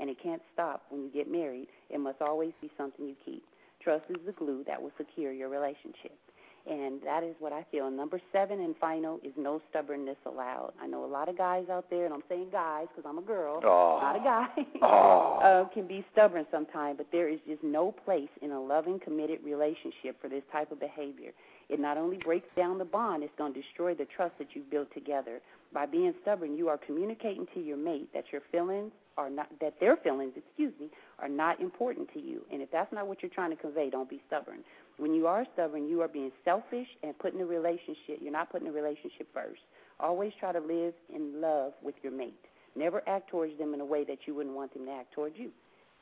And 0.00 0.10
it 0.10 0.16
can't 0.22 0.42
stop 0.52 0.84
when 0.90 1.02
you 1.02 1.10
get 1.10 1.30
married. 1.30 1.68
It 1.90 1.98
must 1.98 2.20
always 2.20 2.52
be 2.60 2.70
something 2.76 3.06
you 3.06 3.16
keep. 3.24 3.44
Trust 3.82 4.04
is 4.08 4.16
the 4.26 4.32
glue 4.32 4.64
that 4.66 4.80
will 4.80 4.92
secure 4.96 5.32
your 5.32 5.48
relationship. 5.48 6.18
And 6.66 7.02
that 7.02 7.22
is 7.22 7.34
what 7.40 7.52
I 7.52 7.66
feel. 7.70 7.90
Number 7.90 8.18
seven 8.32 8.58
and 8.60 8.74
final 8.78 9.20
is 9.22 9.32
no 9.36 9.60
stubbornness 9.68 10.16
allowed. 10.24 10.72
I 10.80 10.86
know 10.86 11.04
a 11.04 11.06
lot 11.06 11.28
of 11.28 11.36
guys 11.36 11.66
out 11.70 11.90
there, 11.90 12.06
and 12.06 12.14
I'm 12.14 12.22
saying 12.26 12.48
guys 12.50 12.86
because 12.88 13.06
I'm 13.06 13.18
a 13.18 13.22
girl, 13.22 13.60
oh. 13.62 13.98
not 14.00 14.16
a 14.16 14.20
guy, 14.20 14.46
oh. 14.82 15.38
uh, 15.68 15.74
can 15.74 15.86
be 15.86 16.02
stubborn 16.12 16.46
sometimes, 16.50 16.96
but 16.96 17.08
there 17.12 17.28
is 17.28 17.38
just 17.46 17.62
no 17.62 17.92
place 17.92 18.30
in 18.40 18.50
a 18.50 18.60
loving, 18.60 18.98
committed 18.98 19.40
relationship 19.44 20.18
for 20.22 20.30
this 20.30 20.42
type 20.50 20.72
of 20.72 20.80
behavior. 20.80 21.32
It 21.68 21.80
not 21.80 21.96
only 21.96 22.18
breaks 22.18 22.48
down 22.56 22.78
the 22.78 22.84
bond, 22.84 23.22
it's 23.22 23.32
going 23.38 23.54
to 23.54 23.60
destroy 23.60 23.94
the 23.94 24.06
trust 24.16 24.36
that 24.38 24.48
you've 24.54 24.70
built 24.70 24.92
together. 24.92 25.40
By 25.72 25.86
being 25.86 26.14
stubborn, 26.22 26.56
you 26.56 26.68
are 26.68 26.78
communicating 26.78 27.46
to 27.54 27.60
your 27.60 27.76
mate 27.76 28.08
that 28.12 28.24
your 28.32 28.42
feelings 28.52 28.92
are 29.16 29.30
not 29.30 29.48
that 29.60 29.74
their 29.80 29.96
feelings, 29.96 30.32
excuse 30.36 30.72
me, 30.80 30.88
are 31.18 31.28
not 31.28 31.60
important 31.60 32.12
to 32.14 32.20
you. 32.20 32.42
And 32.52 32.60
if 32.62 32.70
that's 32.70 32.92
not 32.92 33.06
what 33.06 33.22
you're 33.22 33.30
trying 33.30 33.50
to 33.50 33.56
convey, 33.56 33.90
don't 33.90 34.10
be 34.10 34.20
stubborn. 34.26 34.58
When 34.98 35.14
you 35.14 35.26
are 35.26 35.44
stubborn, 35.54 35.88
you 35.88 36.00
are 36.02 36.08
being 36.08 36.30
selfish 36.44 36.86
and 37.02 37.18
putting 37.18 37.38
the 37.38 37.46
relationship, 37.46 38.18
you're 38.20 38.32
not 38.32 38.50
putting 38.50 38.66
the 38.66 38.72
relationship 38.72 39.28
first. 39.32 39.60
Always 40.00 40.32
try 40.38 40.52
to 40.52 40.60
live 40.60 40.94
in 41.14 41.40
love 41.40 41.72
with 41.82 41.94
your 42.02 42.12
mate. 42.12 42.34
Never 42.76 43.02
act 43.08 43.30
towards 43.30 43.56
them 43.58 43.74
in 43.74 43.80
a 43.80 43.84
way 43.84 44.04
that 44.04 44.18
you 44.26 44.34
wouldn't 44.34 44.54
want 44.54 44.74
them 44.74 44.86
to 44.86 44.92
act 44.92 45.12
towards 45.14 45.36
you. 45.38 45.50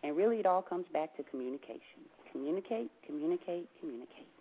And 0.02 0.16
really, 0.16 0.38
it 0.38 0.46
all 0.46 0.62
comes 0.62 0.86
back 0.92 1.16
to 1.16 1.22
communication. 1.22 2.08
Communicate, 2.32 2.90
communicate, 3.06 3.68
communicate. 3.78 4.31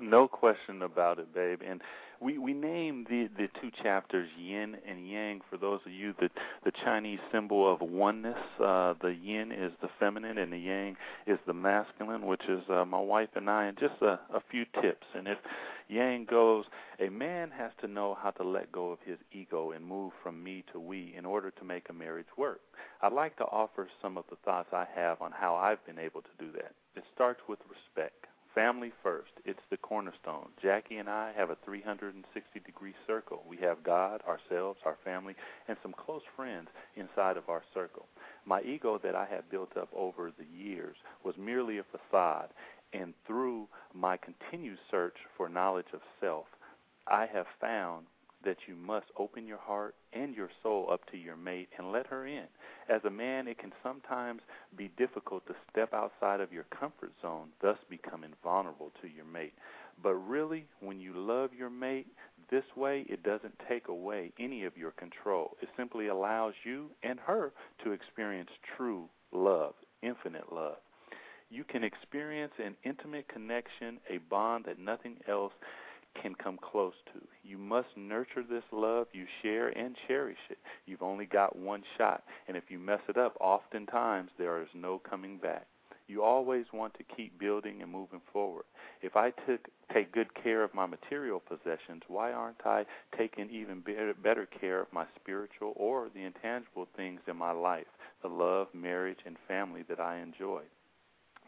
No 0.00 0.28
question 0.28 0.82
about 0.82 1.18
it, 1.18 1.34
babe. 1.34 1.60
And 1.66 1.80
we 2.20 2.38
we 2.38 2.52
name 2.52 3.04
the 3.08 3.28
the 3.36 3.48
two 3.60 3.70
chapters 3.82 4.28
yin 4.38 4.76
and 4.88 5.08
yang 5.08 5.40
for 5.48 5.56
those 5.56 5.80
of 5.86 5.92
you 5.92 6.14
that 6.20 6.30
the 6.64 6.72
Chinese 6.84 7.18
symbol 7.32 7.70
of 7.72 7.80
oneness. 7.80 8.38
Uh, 8.62 8.94
the 9.00 9.14
yin 9.14 9.52
is 9.52 9.72
the 9.80 9.88
feminine 9.98 10.38
and 10.38 10.52
the 10.52 10.58
yang 10.58 10.96
is 11.26 11.38
the 11.46 11.52
masculine, 11.52 12.26
which 12.26 12.42
is 12.48 12.62
uh, 12.70 12.84
my 12.84 13.00
wife 13.00 13.30
and 13.34 13.50
I. 13.50 13.66
And 13.66 13.78
just 13.78 14.00
a, 14.00 14.20
a 14.32 14.40
few 14.50 14.64
tips. 14.80 15.06
And 15.14 15.26
if 15.26 15.38
yang 15.88 16.26
goes, 16.26 16.64
a 17.00 17.08
man 17.08 17.50
has 17.50 17.72
to 17.80 17.88
know 17.88 18.16
how 18.20 18.30
to 18.32 18.44
let 18.44 18.70
go 18.70 18.90
of 18.90 18.98
his 19.04 19.18
ego 19.32 19.72
and 19.72 19.84
move 19.84 20.12
from 20.22 20.42
me 20.42 20.64
to 20.72 20.78
we 20.80 21.14
in 21.16 21.24
order 21.24 21.50
to 21.50 21.64
make 21.64 21.88
a 21.88 21.92
marriage 21.92 22.26
work. 22.36 22.60
I'd 23.02 23.12
like 23.12 23.36
to 23.38 23.44
offer 23.44 23.88
some 24.02 24.16
of 24.16 24.24
the 24.30 24.36
thoughts 24.44 24.68
I 24.72 24.86
have 24.94 25.20
on 25.22 25.32
how 25.32 25.54
I've 25.56 25.84
been 25.86 25.98
able 25.98 26.22
to 26.22 26.28
do 26.38 26.52
that. 26.52 26.72
It 26.94 27.04
starts 27.14 27.40
with 27.48 27.58
respect. 27.68 28.26
Family 28.58 28.90
first. 29.04 29.30
It's 29.44 29.62
the 29.70 29.76
cornerstone. 29.76 30.48
Jackie 30.60 30.96
and 30.96 31.08
I 31.08 31.30
have 31.36 31.50
a 31.50 31.56
360 31.64 32.58
degree 32.66 32.92
circle. 33.06 33.44
We 33.48 33.56
have 33.58 33.84
God, 33.84 34.20
ourselves, 34.26 34.80
our 34.84 34.96
family, 35.04 35.36
and 35.68 35.76
some 35.80 35.92
close 35.92 36.22
friends 36.34 36.66
inside 36.96 37.36
of 37.36 37.48
our 37.48 37.62
circle. 37.72 38.06
My 38.44 38.60
ego 38.62 38.98
that 39.00 39.14
I 39.14 39.26
had 39.26 39.48
built 39.48 39.76
up 39.76 39.90
over 39.94 40.32
the 40.36 40.44
years 40.44 40.96
was 41.22 41.36
merely 41.38 41.78
a 41.78 41.84
facade, 41.84 42.48
and 42.92 43.14
through 43.28 43.68
my 43.94 44.16
continued 44.16 44.78
search 44.90 45.18
for 45.36 45.48
knowledge 45.48 45.92
of 45.94 46.00
self, 46.20 46.46
I 47.06 47.26
have 47.32 47.46
found 47.60 48.06
that 48.44 48.56
you 48.66 48.74
must 48.74 49.06
open 49.18 49.46
your 49.46 49.58
heart 49.58 49.94
and 50.12 50.34
your 50.34 50.50
soul 50.62 50.88
up 50.90 51.00
to 51.10 51.16
your 51.16 51.36
mate 51.36 51.68
and 51.78 51.92
let 51.92 52.06
her 52.06 52.26
in. 52.26 52.44
As 52.88 53.00
a 53.04 53.10
man, 53.10 53.48
it 53.48 53.58
can 53.58 53.72
sometimes 53.82 54.40
be 54.76 54.90
difficult 54.96 55.46
to 55.46 55.54
step 55.70 55.92
outside 55.92 56.40
of 56.40 56.52
your 56.52 56.64
comfort 56.64 57.12
zone, 57.20 57.48
thus 57.60 57.78
becoming 57.90 58.32
vulnerable 58.42 58.92
to 59.02 59.08
your 59.08 59.24
mate. 59.24 59.54
But 60.02 60.14
really, 60.14 60.66
when 60.80 61.00
you 61.00 61.12
love 61.14 61.50
your 61.52 61.70
mate 61.70 62.06
this 62.50 62.64
way, 62.76 63.04
it 63.08 63.22
doesn't 63.22 63.60
take 63.68 63.88
away 63.88 64.32
any 64.38 64.64
of 64.64 64.76
your 64.76 64.92
control. 64.92 65.56
It 65.60 65.68
simply 65.76 66.06
allows 66.06 66.54
you 66.64 66.90
and 67.02 67.18
her 67.20 67.52
to 67.84 67.92
experience 67.92 68.50
true 68.76 69.08
love, 69.32 69.74
infinite 70.02 70.52
love. 70.52 70.76
You 71.50 71.64
can 71.64 71.82
experience 71.82 72.52
an 72.58 72.76
intimate 72.84 73.26
connection, 73.28 73.98
a 74.10 74.18
bond 74.18 74.66
that 74.66 74.78
nothing 74.78 75.16
else 75.26 75.52
can 76.22 76.34
come 76.34 76.58
close 76.58 76.94
to. 77.12 77.20
You 77.44 77.58
must 77.58 77.88
nurture 77.96 78.44
this 78.48 78.64
love 78.72 79.06
you 79.12 79.26
share 79.42 79.68
and 79.68 79.96
cherish 80.06 80.38
it. 80.50 80.58
You've 80.86 81.02
only 81.02 81.26
got 81.26 81.56
one 81.56 81.82
shot, 81.96 82.24
and 82.46 82.56
if 82.56 82.64
you 82.68 82.78
mess 82.78 83.00
it 83.08 83.16
up, 83.16 83.36
oftentimes 83.40 84.30
there 84.38 84.60
is 84.62 84.68
no 84.74 84.98
coming 84.98 85.38
back. 85.38 85.66
You 86.08 86.22
always 86.22 86.64
want 86.72 86.94
to 86.94 87.04
keep 87.16 87.38
building 87.38 87.82
and 87.82 87.92
moving 87.92 88.22
forward. 88.32 88.64
If 89.02 89.14
I 89.14 89.30
took 89.46 89.68
take 89.92 90.10
good 90.12 90.34
care 90.42 90.64
of 90.64 90.74
my 90.74 90.86
material 90.86 91.40
possessions, 91.40 92.02
why 92.08 92.32
aren't 92.32 92.64
I 92.64 92.86
taking 93.16 93.50
even 93.50 93.80
better, 93.80 94.14
better 94.14 94.46
care 94.46 94.80
of 94.80 94.92
my 94.92 95.04
spiritual 95.20 95.74
or 95.76 96.08
the 96.12 96.24
intangible 96.24 96.88
things 96.96 97.20
in 97.26 97.36
my 97.36 97.52
life, 97.52 97.86
the 98.22 98.28
love, 98.28 98.68
marriage, 98.74 99.18
and 99.26 99.36
family 99.46 99.82
that 99.88 100.00
I 100.00 100.20
enjoy? 100.20 100.62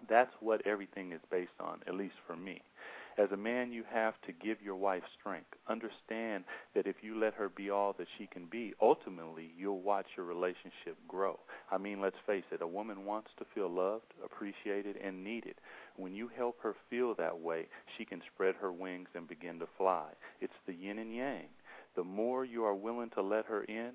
That's 0.09 0.33
what 0.41 0.67
everything 0.67 1.13
is 1.13 1.21
based 1.31 1.59
on, 1.59 1.81
at 1.87 1.95
least 1.95 2.15
for 2.27 2.37
me. 2.37 2.63
As 3.21 3.31
a 3.33 3.37
man, 3.37 3.71
you 3.71 3.85
have 3.93 4.15
to 4.23 4.33
give 4.33 4.63
your 4.63 4.77
wife 4.77 5.03
strength. 5.19 5.51
Understand 5.69 6.45
that 6.75 6.87
if 6.87 6.97
you 7.03 7.21
let 7.21 7.35
her 7.35 7.51
be 7.51 7.69
all 7.69 7.95
that 7.99 8.07
she 8.17 8.27
can 8.27 8.47
be, 8.47 8.73
ultimately 8.81 9.53
you'll 9.59 9.83
watch 9.83 10.07
your 10.17 10.25
relationship 10.25 10.97
grow. 11.07 11.39
I 11.71 11.77
mean, 11.77 12.01
let's 12.01 12.17
face 12.27 12.45
it, 12.51 12.63
a 12.63 12.67
woman 12.67 13.05
wants 13.05 13.29
to 13.39 13.45
feel 13.55 13.69
loved, 13.69 14.15
appreciated, 14.25 14.97
and 14.97 15.23
needed. 15.23 15.57
When 15.97 16.15
you 16.15 16.31
help 16.35 16.63
her 16.63 16.75
feel 16.89 17.15
that 17.17 17.39
way, 17.39 17.67
she 17.99 18.07
can 18.07 18.23
spread 18.33 18.55
her 18.55 18.73
wings 18.73 19.09
and 19.15 19.29
begin 19.29 19.59
to 19.59 19.69
fly. 19.77 20.13
It's 20.41 20.55
the 20.67 20.73
yin 20.73 20.99
and 20.99 21.15
yang. 21.15 21.49
The 21.97 22.05
more 22.05 22.47
you 22.47 22.65
are 22.65 22.75
willing 22.75 23.11
to 23.11 23.23
let 23.23 23.45
her 23.45 23.65
in, 23.65 23.91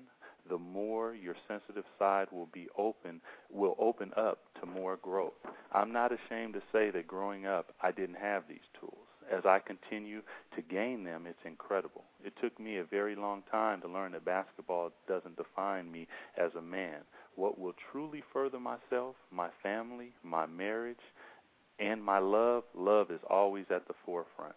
the 0.48 0.58
more 0.58 1.16
your 1.16 1.34
sensitive 1.48 1.84
side 1.98 2.28
will 2.30 2.48
be 2.52 2.68
open 2.78 3.20
will 3.50 3.74
open 3.80 4.12
up 4.16 4.38
to 4.60 4.66
more 4.66 4.98
growth. 4.98 5.32
I'm 5.72 5.92
not 5.92 6.12
ashamed 6.12 6.54
to 6.54 6.62
say 6.70 6.90
that 6.92 7.08
growing 7.08 7.44
up 7.44 7.74
I 7.82 7.90
didn't 7.90 8.18
have 8.18 8.44
these 8.48 8.60
tools 8.78 9.05
as 9.30 9.44
I 9.44 9.58
continue 9.58 10.22
to 10.54 10.62
gain 10.62 11.04
them, 11.04 11.24
it's 11.26 11.38
incredible. 11.44 12.04
It 12.24 12.32
took 12.40 12.58
me 12.58 12.78
a 12.78 12.84
very 12.84 13.16
long 13.16 13.42
time 13.50 13.80
to 13.82 13.88
learn 13.88 14.12
that 14.12 14.24
basketball 14.24 14.92
doesn't 15.08 15.36
define 15.36 15.90
me 15.90 16.06
as 16.36 16.52
a 16.56 16.62
man. 16.62 17.00
What 17.34 17.58
will 17.58 17.74
truly 17.90 18.22
further 18.32 18.60
myself, 18.60 19.16
my 19.30 19.48
family, 19.62 20.12
my 20.22 20.46
marriage, 20.46 20.96
and 21.78 22.02
my 22.02 22.18
love, 22.18 22.64
love 22.74 23.10
is 23.10 23.20
always 23.28 23.66
at 23.70 23.86
the 23.86 23.94
forefront. 24.04 24.54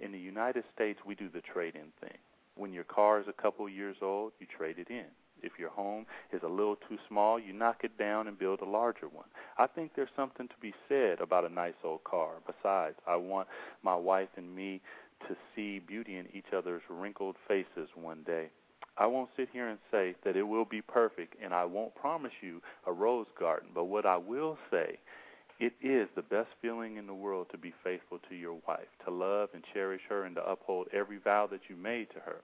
In 0.00 0.12
the 0.12 0.18
United 0.18 0.64
States, 0.74 0.98
we 1.06 1.14
do 1.14 1.28
the 1.28 1.42
trade 1.42 1.74
in 1.74 1.92
thing. 2.00 2.18
When 2.56 2.72
your 2.72 2.84
car 2.84 3.20
is 3.20 3.26
a 3.28 3.42
couple 3.42 3.68
years 3.68 3.96
old, 4.02 4.32
you 4.40 4.46
trade 4.46 4.78
it 4.78 4.88
in. 4.90 5.06
If 5.42 5.58
your 5.58 5.70
home 5.70 6.06
is 6.32 6.42
a 6.42 6.48
little 6.48 6.76
too 6.76 6.98
small, 7.08 7.38
you 7.38 7.52
knock 7.52 7.80
it 7.82 7.98
down 7.98 8.28
and 8.28 8.38
build 8.38 8.60
a 8.60 8.64
larger 8.64 9.08
one. 9.08 9.26
I 9.58 9.66
think 9.66 9.92
there's 9.94 10.08
something 10.16 10.48
to 10.48 10.54
be 10.60 10.72
said 10.88 11.20
about 11.20 11.44
a 11.44 11.52
nice 11.52 11.74
old 11.84 12.04
car. 12.04 12.34
Besides, 12.46 12.96
I 13.06 13.16
want 13.16 13.48
my 13.82 13.96
wife 13.96 14.28
and 14.36 14.54
me 14.54 14.80
to 15.28 15.36
see 15.54 15.78
beauty 15.78 16.16
in 16.16 16.26
each 16.34 16.52
other's 16.56 16.82
wrinkled 16.88 17.36
faces 17.46 17.88
one 17.94 18.22
day. 18.24 18.50
I 18.98 19.06
won't 19.06 19.30
sit 19.36 19.48
here 19.52 19.68
and 19.68 19.78
say 19.90 20.14
that 20.24 20.36
it 20.36 20.42
will 20.42 20.66
be 20.66 20.82
perfect, 20.82 21.36
and 21.42 21.54
I 21.54 21.64
won't 21.64 21.94
promise 21.94 22.32
you 22.42 22.60
a 22.86 22.92
rose 22.92 23.26
garden. 23.38 23.70
But 23.74 23.84
what 23.84 24.04
I 24.04 24.16
will 24.18 24.58
say, 24.70 24.98
it 25.58 25.72
is 25.80 26.08
the 26.14 26.22
best 26.22 26.48
feeling 26.60 26.96
in 26.96 27.06
the 27.06 27.14
world 27.14 27.46
to 27.52 27.58
be 27.58 27.72
faithful 27.82 28.18
to 28.28 28.34
your 28.34 28.58
wife, 28.66 28.88
to 29.06 29.10
love 29.10 29.48
and 29.54 29.64
cherish 29.72 30.02
her, 30.08 30.24
and 30.24 30.34
to 30.36 30.44
uphold 30.44 30.88
every 30.92 31.18
vow 31.18 31.46
that 31.50 31.62
you 31.68 31.76
made 31.76 32.10
to 32.10 32.20
her. 32.20 32.42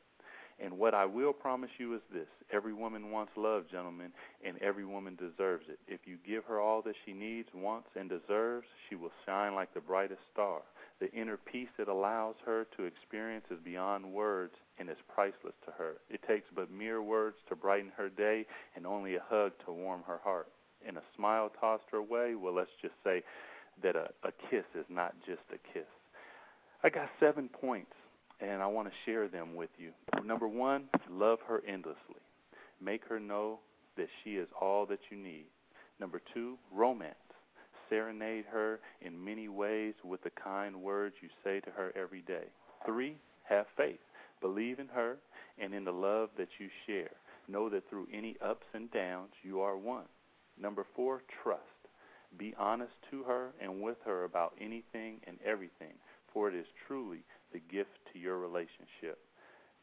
And 0.60 0.76
what 0.76 0.92
I 0.92 1.04
will 1.04 1.32
promise 1.32 1.70
you 1.78 1.94
is 1.94 2.00
this 2.12 2.26
every 2.52 2.72
woman 2.72 3.10
wants 3.10 3.32
love, 3.36 3.64
gentlemen, 3.70 4.10
and 4.44 4.60
every 4.60 4.84
woman 4.84 5.16
deserves 5.16 5.64
it. 5.68 5.78
If 5.86 6.00
you 6.04 6.16
give 6.26 6.44
her 6.44 6.60
all 6.60 6.82
that 6.82 6.96
she 7.06 7.12
needs, 7.12 7.48
wants, 7.54 7.88
and 7.94 8.08
deserves, 8.10 8.66
she 8.88 8.96
will 8.96 9.12
shine 9.24 9.54
like 9.54 9.72
the 9.72 9.80
brightest 9.80 10.20
star. 10.32 10.62
The 11.00 11.12
inner 11.12 11.36
peace 11.36 11.68
it 11.78 11.86
allows 11.86 12.34
her 12.44 12.66
to 12.76 12.84
experience 12.84 13.44
is 13.52 13.58
beyond 13.64 14.12
words 14.12 14.54
and 14.78 14.90
is 14.90 14.96
priceless 15.14 15.54
to 15.64 15.72
her. 15.78 15.94
It 16.10 16.20
takes 16.26 16.46
but 16.54 16.72
mere 16.72 17.02
words 17.02 17.36
to 17.48 17.56
brighten 17.56 17.92
her 17.96 18.08
day 18.08 18.44
and 18.74 18.84
only 18.84 19.14
a 19.14 19.22
hug 19.28 19.52
to 19.64 19.72
warm 19.72 20.02
her 20.08 20.18
heart. 20.24 20.48
And 20.86 20.96
a 20.96 21.02
smile 21.16 21.52
tossed 21.60 21.84
her 21.92 22.02
way, 22.02 22.34
well, 22.34 22.54
let's 22.54 22.70
just 22.82 22.94
say 23.04 23.22
that 23.82 23.94
a, 23.94 24.08
a 24.24 24.32
kiss 24.50 24.64
is 24.74 24.86
not 24.88 25.14
just 25.24 25.42
a 25.52 25.72
kiss. 25.72 25.86
I 26.82 26.88
got 26.88 27.08
seven 27.20 27.48
points 27.48 27.92
and 28.40 28.62
I 28.62 28.66
want 28.66 28.88
to 28.88 28.94
share 29.10 29.28
them 29.28 29.54
with 29.54 29.70
you. 29.78 29.90
Number 30.24 30.48
one, 30.48 30.84
love 31.10 31.38
her 31.48 31.62
endlessly. 31.66 32.22
Make 32.80 33.04
her 33.08 33.18
know 33.18 33.58
that 33.96 34.08
she 34.22 34.36
is 34.36 34.48
all 34.60 34.86
that 34.86 35.00
you 35.10 35.16
need. 35.16 35.46
Number 36.00 36.20
two, 36.32 36.56
romance. 36.72 37.14
Serenade 37.90 38.44
her 38.52 38.80
in 39.00 39.24
many 39.24 39.48
ways 39.48 39.94
with 40.04 40.22
the 40.22 40.30
kind 40.30 40.82
words 40.82 41.14
you 41.22 41.28
say 41.42 41.60
to 41.60 41.70
her 41.70 41.92
every 41.96 42.20
day. 42.22 42.44
Three, 42.84 43.16
have 43.48 43.66
faith. 43.76 43.98
Believe 44.40 44.78
in 44.78 44.88
her 44.88 45.16
and 45.58 45.74
in 45.74 45.84
the 45.84 45.92
love 45.92 46.28
that 46.36 46.48
you 46.58 46.68
share. 46.86 47.10
Know 47.48 47.68
that 47.70 47.88
through 47.88 48.08
any 48.12 48.36
ups 48.44 48.66
and 48.74 48.90
downs, 48.92 49.32
you 49.42 49.60
are 49.60 49.76
one. 49.76 50.04
Number 50.60 50.84
four, 50.94 51.22
trust. 51.42 51.62
Be 52.36 52.54
honest 52.58 52.92
to 53.10 53.22
her 53.22 53.50
and 53.60 53.82
with 53.82 53.96
her 54.04 54.24
about 54.24 54.54
anything 54.60 55.20
and 55.26 55.38
everything, 55.44 55.94
for 56.32 56.48
it 56.48 56.54
is 56.54 56.66
truly 56.86 57.20
the 57.52 57.60
gift 57.70 57.90
to 58.12 58.18
your 58.18 58.38
relationship. 58.38 59.18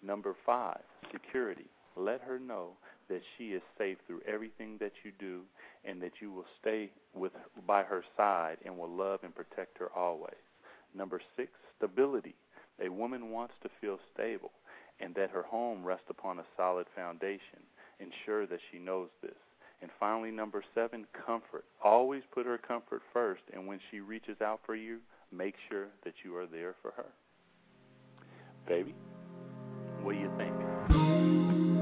Number 0.01 0.35
five, 0.45 0.81
security. 1.11 1.65
Let 1.95 2.21
her 2.21 2.39
know 2.39 2.71
that 3.09 3.21
she 3.37 3.49
is 3.49 3.61
safe 3.77 3.97
through 4.05 4.21
everything 4.27 4.77
that 4.79 4.91
you 5.03 5.11
do 5.19 5.41
and 5.85 6.01
that 6.01 6.13
you 6.21 6.31
will 6.31 6.45
stay 6.59 6.91
with 7.13 7.31
by 7.65 7.83
her 7.83 8.03
side 8.17 8.57
and 8.65 8.77
will 8.77 8.89
love 8.89 9.21
and 9.23 9.33
protect 9.33 9.77
her 9.77 9.89
always. 9.95 10.35
Number 10.93 11.21
six, 11.37 11.51
stability. 11.77 12.35
A 12.83 12.89
woman 12.89 13.31
wants 13.31 13.53
to 13.63 13.69
feel 13.79 13.99
stable 14.13 14.51
and 14.99 15.13
that 15.15 15.29
her 15.29 15.43
home 15.43 15.83
rests 15.83 16.09
upon 16.09 16.39
a 16.39 16.45
solid 16.57 16.87
foundation. 16.95 17.63
Ensure 17.99 18.45
that 18.47 18.59
she 18.71 18.79
knows 18.79 19.09
this. 19.21 19.37
And 19.81 19.91
finally, 19.99 20.31
number 20.31 20.63
seven, 20.73 21.05
comfort. 21.25 21.65
Always 21.83 22.23
put 22.33 22.45
her 22.45 22.57
comfort 22.57 23.01
first, 23.13 23.41
and 23.53 23.67
when 23.67 23.79
she 23.91 23.99
reaches 23.99 24.41
out 24.41 24.61
for 24.65 24.75
you, 24.75 24.99
make 25.31 25.55
sure 25.69 25.87
that 26.03 26.13
you 26.23 26.35
are 26.35 26.45
there 26.45 26.75
for 26.81 26.91
her 26.91 27.05
baby. 28.67 28.95
What 30.01 30.13
do 30.13 30.19
you 30.19 30.31
think? 30.37 30.53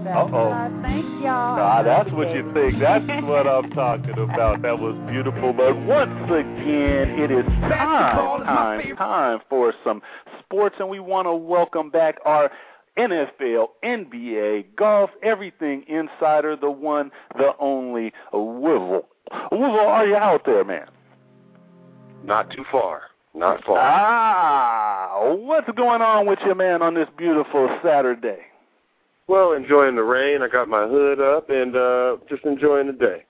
That's 0.03 0.31
what 0.31 0.51
I 0.51 0.69
think, 0.81 1.05
y'all. 1.23 1.59
Ah, 1.59 1.81
that's 1.81 2.11
what 2.11 2.33
you 2.35 2.51
think. 2.53 2.79
That's 2.79 3.05
what 3.23 3.47
I'm 3.47 3.69
talking 3.71 4.17
about. 4.17 4.61
That 4.61 4.77
was 4.77 4.95
beautiful. 5.09 5.53
But 5.53 5.75
once 5.77 6.29
again, 6.29 7.19
it 7.19 7.31
is 7.31 7.45
time, 7.69 8.43
time, 8.43 8.95
time 8.97 9.39
for 9.49 9.73
some 9.83 10.01
sports, 10.39 10.75
and 10.79 10.89
we 10.89 10.99
want 10.99 11.27
to 11.27 11.33
welcome 11.33 11.89
back 11.89 12.17
our 12.25 12.51
NFL, 12.97 13.67
NBA, 13.83 14.75
golf, 14.75 15.09
everything 15.23 15.83
insider, 15.87 16.55
the 16.55 16.69
one, 16.69 17.11
the 17.37 17.51
only 17.59 18.11
Wizzle. 18.33 19.03
Wizzle, 19.51 19.87
are 19.87 20.05
you 20.05 20.15
out 20.15 20.41
there, 20.45 20.63
man? 20.63 20.87
Not 22.23 22.51
too 22.51 22.65
far. 22.71 23.03
Not 23.35 23.63
far. 23.65 23.79
Ah, 23.79 25.33
what's 25.35 25.69
going 25.75 26.01
on 26.01 26.27
with 26.27 26.39
you, 26.45 26.53
man, 26.53 26.81
on 26.81 26.93
this 26.93 27.07
beautiful 27.17 27.67
Saturday? 27.83 28.39
Well, 29.27 29.53
enjoying 29.53 29.95
the 29.95 30.03
rain. 30.03 30.41
I 30.41 30.47
got 30.47 30.67
my 30.67 30.85
hood 30.85 31.19
up 31.19 31.49
and 31.49 31.75
uh 31.75 32.17
just 32.29 32.43
enjoying 32.45 32.87
the 32.87 32.93
day. 32.93 33.25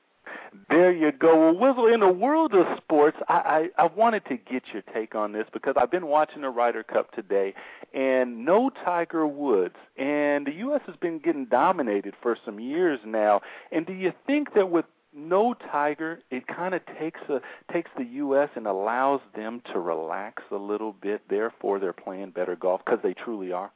There 0.70 0.92
you 0.92 1.12
go. 1.12 1.52
Well, 1.52 1.74
Wizzle, 1.74 1.94
in 1.94 2.00
the 2.00 2.10
world 2.10 2.54
of 2.54 2.66
sports, 2.78 3.18
I, 3.28 3.70
I, 3.78 3.84
I 3.84 3.86
wanted 3.88 4.26
to 4.26 4.38
get 4.38 4.64
your 4.72 4.82
take 4.94 5.16
on 5.16 5.32
this 5.32 5.46
because 5.52 5.76
I've 5.78 5.92
been 5.92 6.08
watching 6.08 6.42
the 6.42 6.50
Ryder 6.50 6.84
Cup 6.84 7.12
today, 7.12 7.54
and 7.94 8.46
no 8.46 8.70
Tiger 8.70 9.28
Woods. 9.28 9.76
And 9.98 10.48
the 10.48 10.54
U.S. 10.54 10.82
has 10.86 10.96
been 10.96 11.20
getting 11.20 11.46
dominated 11.46 12.14
for 12.22 12.38
some 12.46 12.60
years 12.60 13.00
now. 13.06 13.42
And 13.72 13.86
do 13.86 13.94
you 13.94 14.14
think 14.26 14.54
that 14.54 14.70
with 14.70 14.86
no 15.16 15.54
Tiger, 15.72 16.20
it 16.32 16.46
kind 16.48 16.74
of 16.74 16.82
takes 17.00 17.20
a 17.30 17.40
takes 17.72 17.90
the 17.98 18.06
U.S. 18.06 18.50
and 18.56 18.68
allows 18.68 19.22
them 19.36 19.62
to 19.72 19.80
relax 19.80 20.44
a 20.52 20.56
little 20.56 20.94
bit. 20.94 21.22
Therefore, 21.30 21.80
they're 21.80 21.94
playing 21.94 22.32
better 22.32 22.56
golf 22.56 22.82
because 22.86 23.00
they 23.04 23.14
truly 23.14 23.52
are. 23.52 23.72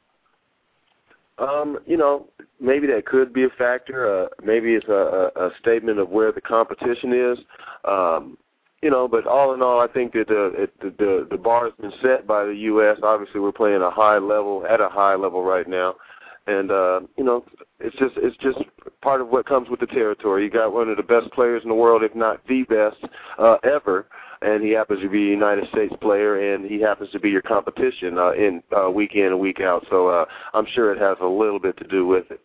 Um, 1.38 1.78
you 1.86 1.96
know, 1.96 2.26
maybe 2.60 2.88
that 2.88 3.06
could 3.06 3.32
be 3.32 3.44
a 3.44 3.50
factor. 3.50 4.24
Uh, 4.24 4.28
maybe 4.44 4.74
it's 4.74 4.88
a, 4.88 5.30
a, 5.36 5.50
statement 5.60 6.00
of 6.00 6.08
where 6.08 6.32
the 6.32 6.40
competition 6.40 7.12
is. 7.12 7.38
Um, 7.84 8.36
you 8.82 8.90
know, 8.90 9.06
but 9.06 9.26
all 9.26 9.54
in 9.54 9.62
all, 9.62 9.80
I 9.80 9.86
think 9.86 10.12
that 10.14 10.30
uh, 10.30 10.62
it, 10.62 10.80
the 10.80 10.90
the 10.98 11.28
the 11.30 11.36
bar 11.36 11.64
has 11.64 11.74
been 11.80 11.92
set 12.02 12.26
by 12.26 12.44
the 12.44 12.54
U.S. 12.54 12.98
Obviously, 13.02 13.40
we're 13.40 13.52
playing 13.52 13.82
a 13.82 13.90
high 13.90 14.18
level 14.18 14.64
at 14.68 14.80
a 14.80 14.88
high 14.88 15.14
level 15.14 15.42
right 15.44 15.68
now, 15.68 15.94
and 16.48 16.70
uh, 16.70 17.00
you 17.16 17.24
know, 17.24 17.44
it's 17.78 17.96
just 17.96 18.14
it's 18.16 18.36
just 18.38 18.58
part 19.02 19.20
of 19.20 19.28
what 19.28 19.46
comes 19.46 19.68
with 19.68 19.80
the 19.80 19.86
territory. 19.86 20.44
You 20.44 20.50
got 20.50 20.72
one 20.72 20.88
of 20.88 20.96
the 20.96 21.02
best 21.02 21.30
players 21.32 21.62
in 21.62 21.68
the 21.68 21.74
world, 21.74 22.02
if 22.02 22.14
not 22.14 22.44
the 22.48 22.62
best 22.64 22.96
uh, 23.38 23.56
ever, 23.62 24.06
and 24.42 24.62
he 24.64 24.70
happens 24.70 25.02
to 25.02 25.10
be 25.10 25.28
a 25.28 25.30
United 25.30 25.68
States 25.68 25.94
player, 26.00 26.54
and 26.54 26.64
he 26.64 26.80
happens 26.80 27.10
to 27.10 27.20
be 27.20 27.28
your 27.28 27.42
competition 27.42 28.18
uh, 28.18 28.32
in 28.32 28.62
uh, 28.76 28.90
week 28.90 29.14
in 29.14 29.26
and 29.26 29.38
week 29.38 29.60
out. 29.60 29.86
So 29.90 30.08
uh, 30.08 30.24
I'm 30.54 30.66
sure 30.72 30.92
it 30.92 30.98
has 30.98 31.18
a 31.20 31.26
little 31.26 31.60
bit 31.60 31.76
to 31.78 31.86
do 31.86 32.06
with 32.06 32.30
it 32.30 32.40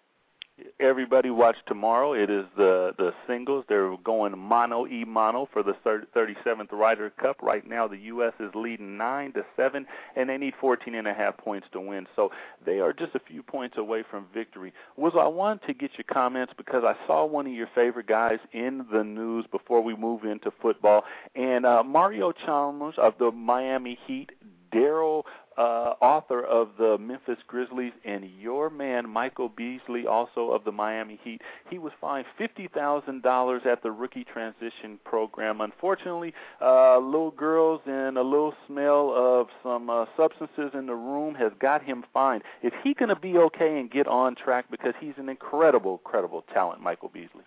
everybody 0.79 1.29
watch 1.29 1.55
tomorrow. 1.67 2.13
It 2.13 2.29
is 2.29 2.45
the 2.55 2.93
the 2.97 3.13
singles. 3.27 3.65
They're 3.67 3.95
going 3.97 4.37
mono 4.37 4.87
e 4.87 5.05
mono 5.05 5.47
for 5.51 5.63
the 5.63 5.73
37th 5.83 6.71
Ryder 6.71 7.09
Cup. 7.11 7.41
Right 7.41 7.67
now, 7.67 7.87
the 7.87 7.97
U.S. 7.97 8.33
is 8.39 8.53
leading 8.55 8.97
nine 8.97 9.33
to 9.33 9.45
seven, 9.55 9.85
and 10.15 10.29
they 10.29 10.37
need 10.37 10.53
14 10.59 10.95
and 10.95 11.07
a 11.07 11.13
half 11.13 11.37
points 11.37 11.67
to 11.73 11.79
win. 11.79 12.07
So 12.15 12.31
they 12.65 12.79
are 12.79 12.93
just 12.93 13.15
a 13.15 13.19
few 13.19 13.43
points 13.43 13.77
away 13.77 14.03
from 14.09 14.27
victory. 14.33 14.73
Was 14.95 15.13
I 15.19 15.27
wanted 15.27 15.67
to 15.67 15.73
get 15.73 15.91
your 15.97 16.05
comments 16.11 16.53
because 16.57 16.83
I 16.83 16.95
saw 17.07 17.25
one 17.25 17.47
of 17.47 17.53
your 17.53 17.69
favorite 17.73 18.07
guys 18.07 18.39
in 18.51 18.85
the 18.91 19.03
news 19.03 19.45
before 19.51 19.81
we 19.81 19.95
move 19.95 20.23
into 20.23 20.51
football, 20.61 21.03
and 21.35 21.65
uh, 21.65 21.83
Mario 21.83 22.31
Chalmers 22.31 22.95
of 22.97 23.17
the 23.19 23.31
Miami 23.31 23.97
Heat 24.07 24.31
Darrell 24.73 25.25
uh, 25.57 25.93
Arthur 26.01 26.43
of 26.43 26.69
the 26.77 26.97
Memphis 26.97 27.37
Grizzlies, 27.47 27.93
and 28.05 28.25
your 28.39 28.69
man 28.69 29.09
Michael 29.09 29.49
Beasley, 29.49 30.05
also 30.07 30.51
of 30.51 30.63
the 30.63 30.71
Miami 30.71 31.19
Heat. 31.23 31.41
He 31.69 31.77
was 31.77 31.93
fined 31.99 32.25
fifty 32.37 32.67
thousand 32.67 33.23
dollars 33.23 33.63
at 33.65 33.83
the 33.83 33.91
rookie 33.91 34.23
transition 34.23 34.99
program. 35.05 35.61
Unfortunately, 35.61 36.33
uh, 36.61 36.97
little 36.99 37.31
girls 37.31 37.81
and 37.85 38.17
a 38.17 38.23
little 38.23 38.53
smell 38.67 39.13
of 39.15 39.47
some 39.61 39.89
uh, 39.89 40.05
substances 40.17 40.71
in 40.73 40.85
the 40.85 40.95
room 40.95 41.35
has 41.35 41.51
got 41.59 41.83
him 41.83 42.03
fined. 42.13 42.43
Is 42.61 42.71
he 42.83 42.93
going 42.93 43.09
to 43.09 43.15
be 43.19 43.37
okay 43.37 43.79
and 43.79 43.89
get 43.89 44.07
on 44.07 44.35
track 44.35 44.65
because 44.71 44.93
he's 44.99 45.13
an 45.17 45.29
incredible, 45.29 46.01
incredible 46.03 46.43
talent, 46.53 46.81
Michael 46.81 47.09
Beasley? 47.09 47.43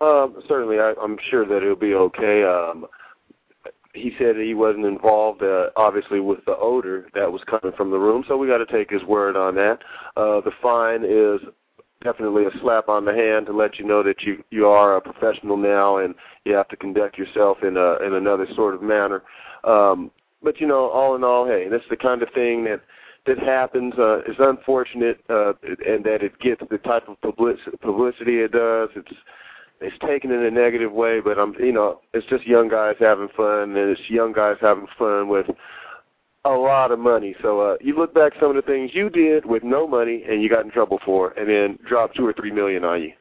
Um, 0.00 0.42
certainly, 0.48 0.78
I, 0.78 0.94
I'm 1.02 1.18
sure 1.30 1.44
that 1.44 1.62
he'll 1.62 1.76
be 1.76 1.94
okay. 1.94 2.42
Um, 2.42 2.86
he 3.94 4.12
said 4.18 4.36
that 4.36 4.44
he 4.44 4.54
wasn't 4.54 4.86
involved, 4.86 5.42
uh, 5.42 5.70
obviously, 5.76 6.20
with 6.20 6.44
the 6.44 6.56
odor 6.56 7.08
that 7.14 7.30
was 7.30 7.42
coming 7.44 7.74
from 7.76 7.90
the 7.90 7.98
room. 7.98 8.24
So 8.28 8.36
we 8.36 8.46
got 8.46 8.58
to 8.58 8.66
take 8.66 8.90
his 8.90 9.02
word 9.04 9.36
on 9.36 9.54
that. 9.56 9.80
Uh, 10.16 10.40
the 10.40 10.52
fine 10.62 11.04
is 11.04 11.40
definitely 12.02 12.44
a 12.44 12.60
slap 12.60 12.88
on 12.88 13.04
the 13.04 13.12
hand 13.12 13.46
to 13.46 13.52
let 13.52 13.78
you 13.78 13.84
know 13.84 14.02
that 14.02 14.22
you 14.22 14.42
you 14.50 14.66
are 14.66 14.96
a 14.96 15.00
professional 15.00 15.56
now 15.56 15.98
and 15.98 16.14
you 16.44 16.54
have 16.54 16.68
to 16.68 16.76
conduct 16.76 17.18
yourself 17.18 17.58
in 17.62 17.76
a 17.76 17.96
in 18.04 18.14
another 18.14 18.46
sort 18.54 18.74
of 18.74 18.82
manner. 18.82 19.22
Um, 19.64 20.10
but 20.42 20.60
you 20.60 20.66
know, 20.66 20.88
all 20.88 21.16
in 21.16 21.24
all, 21.24 21.46
hey, 21.46 21.68
this 21.68 21.82
is 21.82 21.90
the 21.90 21.96
kind 21.96 22.22
of 22.22 22.28
thing 22.34 22.64
that 22.64 22.80
that 23.26 23.38
happens. 23.38 23.92
Uh, 23.98 24.20
it's 24.26 24.38
unfortunate, 24.38 25.20
uh, 25.28 25.52
and 25.62 26.04
that 26.04 26.22
it 26.22 26.38
gets 26.40 26.62
the 26.70 26.78
type 26.78 27.08
of 27.08 27.20
publicity 27.20 28.40
it 28.40 28.52
does. 28.52 28.88
It's 28.96 29.12
it's 29.80 29.96
taken 30.06 30.30
in 30.30 30.44
a 30.44 30.50
negative 30.50 30.92
way, 30.92 31.20
but 31.20 31.38
I'm 31.38 31.54
you 31.58 31.72
know 31.72 32.00
it's 32.12 32.26
just 32.26 32.46
young 32.46 32.68
guys 32.68 32.96
having 32.98 33.28
fun, 33.36 33.76
and 33.76 33.90
it's 33.90 34.08
young 34.08 34.32
guys 34.32 34.56
having 34.60 34.86
fun 34.98 35.28
with 35.28 35.46
a 36.44 36.50
lot 36.50 36.90
of 36.90 36.98
money. 36.98 37.34
So 37.42 37.60
uh, 37.60 37.76
you 37.80 37.96
look 37.96 38.14
back 38.14 38.32
some 38.40 38.50
of 38.50 38.56
the 38.56 38.62
things 38.62 38.90
you 38.94 39.10
did 39.10 39.46
with 39.46 39.62
no 39.62 39.86
money, 39.86 40.24
and 40.28 40.42
you 40.42 40.48
got 40.48 40.64
in 40.64 40.70
trouble 40.70 40.98
for, 41.04 41.30
and 41.32 41.48
then 41.48 41.78
drop 41.86 42.14
two 42.14 42.26
or 42.26 42.32
three 42.32 42.50
million 42.50 42.84
on 42.84 43.02
you. 43.02 43.12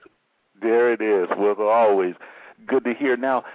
There 0.62 0.92
it 0.92 1.02
is. 1.02 1.30
Well, 1.38 1.56
always 1.62 2.16
good 2.68 2.84
to 2.84 2.94
hear. 2.94 3.16
Now 3.16 3.46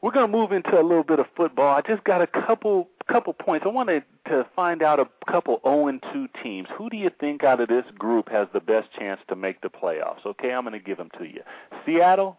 we're 0.00 0.12
going 0.12 0.30
to 0.30 0.36
move 0.36 0.52
into 0.52 0.78
a 0.78 0.82
little 0.82 1.02
bit 1.02 1.18
of 1.18 1.26
football. 1.36 1.74
I 1.74 1.80
just 1.80 2.04
got 2.04 2.22
a 2.22 2.26
couple 2.26 2.88
couple 3.10 3.32
points. 3.32 3.66
I 3.66 3.70
wanted 3.70 4.00
to 4.00 4.06
to 4.28 4.46
find 4.56 4.82
out 4.82 4.98
a 4.98 5.06
couple 5.30 5.60
0 5.64 5.88
and 5.88 6.02
2 6.12 6.28
teams. 6.42 6.68
Who 6.76 6.88
do 6.88 6.96
you 6.96 7.10
think 7.20 7.44
out 7.44 7.60
of 7.60 7.68
this 7.68 7.84
group 7.98 8.28
has 8.30 8.48
the 8.52 8.60
best 8.60 8.88
chance 8.98 9.20
to 9.28 9.36
make 9.36 9.60
the 9.60 9.68
playoffs? 9.68 10.24
Okay, 10.24 10.52
I'm 10.52 10.64
going 10.64 10.72
to 10.72 10.78
give 10.78 10.96
them 10.96 11.10
to 11.18 11.24
you. 11.24 11.40
Seattle, 11.84 12.38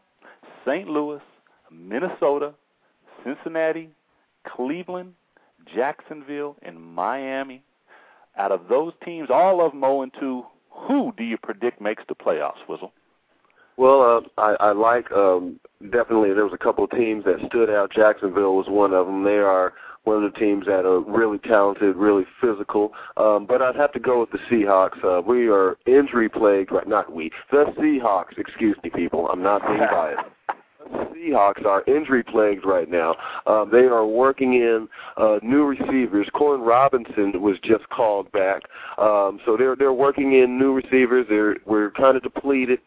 St. 0.66 0.88
Louis, 0.88 1.22
Minnesota, 1.72 2.54
Cincinnati, 3.24 3.90
Cleveland, 4.48 5.14
Jacksonville, 5.76 6.56
and 6.62 6.82
Miami. 6.82 7.64
Out 8.38 8.52
of 8.52 8.68
those 8.68 8.94
teams, 9.04 9.30
all 9.32 9.66
of 9.66 9.72
them 9.72 9.82
0 9.82 10.02
and 10.04 10.12
2, 10.20 10.44
who 10.72 11.14
do 11.18 11.24
you 11.24 11.38
predict 11.38 11.80
makes 11.80 12.04
the 12.08 12.16
playoffs, 12.16 12.66
Wizzle? 12.68 12.92
Well, 13.78 14.02
uh, 14.38 14.42
I, 14.42 14.70
I 14.70 14.72
like 14.72 15.12
um, 15.12 15.60
definitely. 15.92 16.34
There 16.34 16.46
was 16.46 16.54
a 16.54 16.64
couple 16.64 16.86
of 16.86 16.92
teams 16.92 17.26
that 17.26 17.38
stood 17.48 17.70
out. 17.70 17.92
Jacksonville 17.92 18.56
was 18.56 18.68
one 18.70 18.94
of 18.94 19.06
them. 19.06 19.24
They 19.24 19.38
are 19.38 19.74
one 20.06 20.24
of 20.24 20.34
the 20.34 20.40
teams 20.40 20.66
that 20.68 20.86
are 20.86 21.02
really 21.02 21.40
talented, 21.40 21.96
really 21.96 22.26
physical. 22.40 22.94
Um, 23.18 23.46
but 23.46 23.62
I'd 23.62 23.76
have 23.76 23.92
to 23.94 24.00
go 24.00 24.22
with 24.22 24.32
the 24.32 24.38
Seahawks. 24.50 25.04
Uh, 25.04 25.22
we 25.22 25.50
are 25.50 25.78
injury 25.86 26.30
plagued, 26.30 26.72
right? 26.72 26.88
Not 26.88 27.12
we. 27.12 27.32
The 27.52 27.66
Seahawks. 27.78 28.38
Excuse 28.38 28.78
me, 28.84 28.90
people. 28.92 29.28
I'm 29.30 29.44
not 29.44 29.66
being 29.68 29.80
biased. 29.80 30.22
Seahawks 30.92 31.66
are 31.66 31.84
injury 31.88 32.24
plagued 32.24 32.66
right 32.66 32.90
now. 32.90 33.16
Um, 33.48 33.70
they 33.72 33.86
are 33.86 34.06
working 34.06 34.54
in 34.54 34.88
uh, 35.18 35.40
new 35.42 35.64
receivers. 35.64 36.28
Koren 36.34 36.62
Robinson 36.62 37.42
was 37.42 37.58
just 37.64 37.88
called 37.90 38.32
back, 38.32 38.64
um, 38.98 39.40
so 39.46 39.58
they're 39.58 39.76
they're 39.76 39.94
working 39.94 40.34
in 40.34 40.58
new 40.60 40.74
receivers. 40.74 41.26
They're 41.30 41.58
we're 41.66 41.92
kind 41.92 42.18
of 42.18 42.24
depleted. 42.24 42.80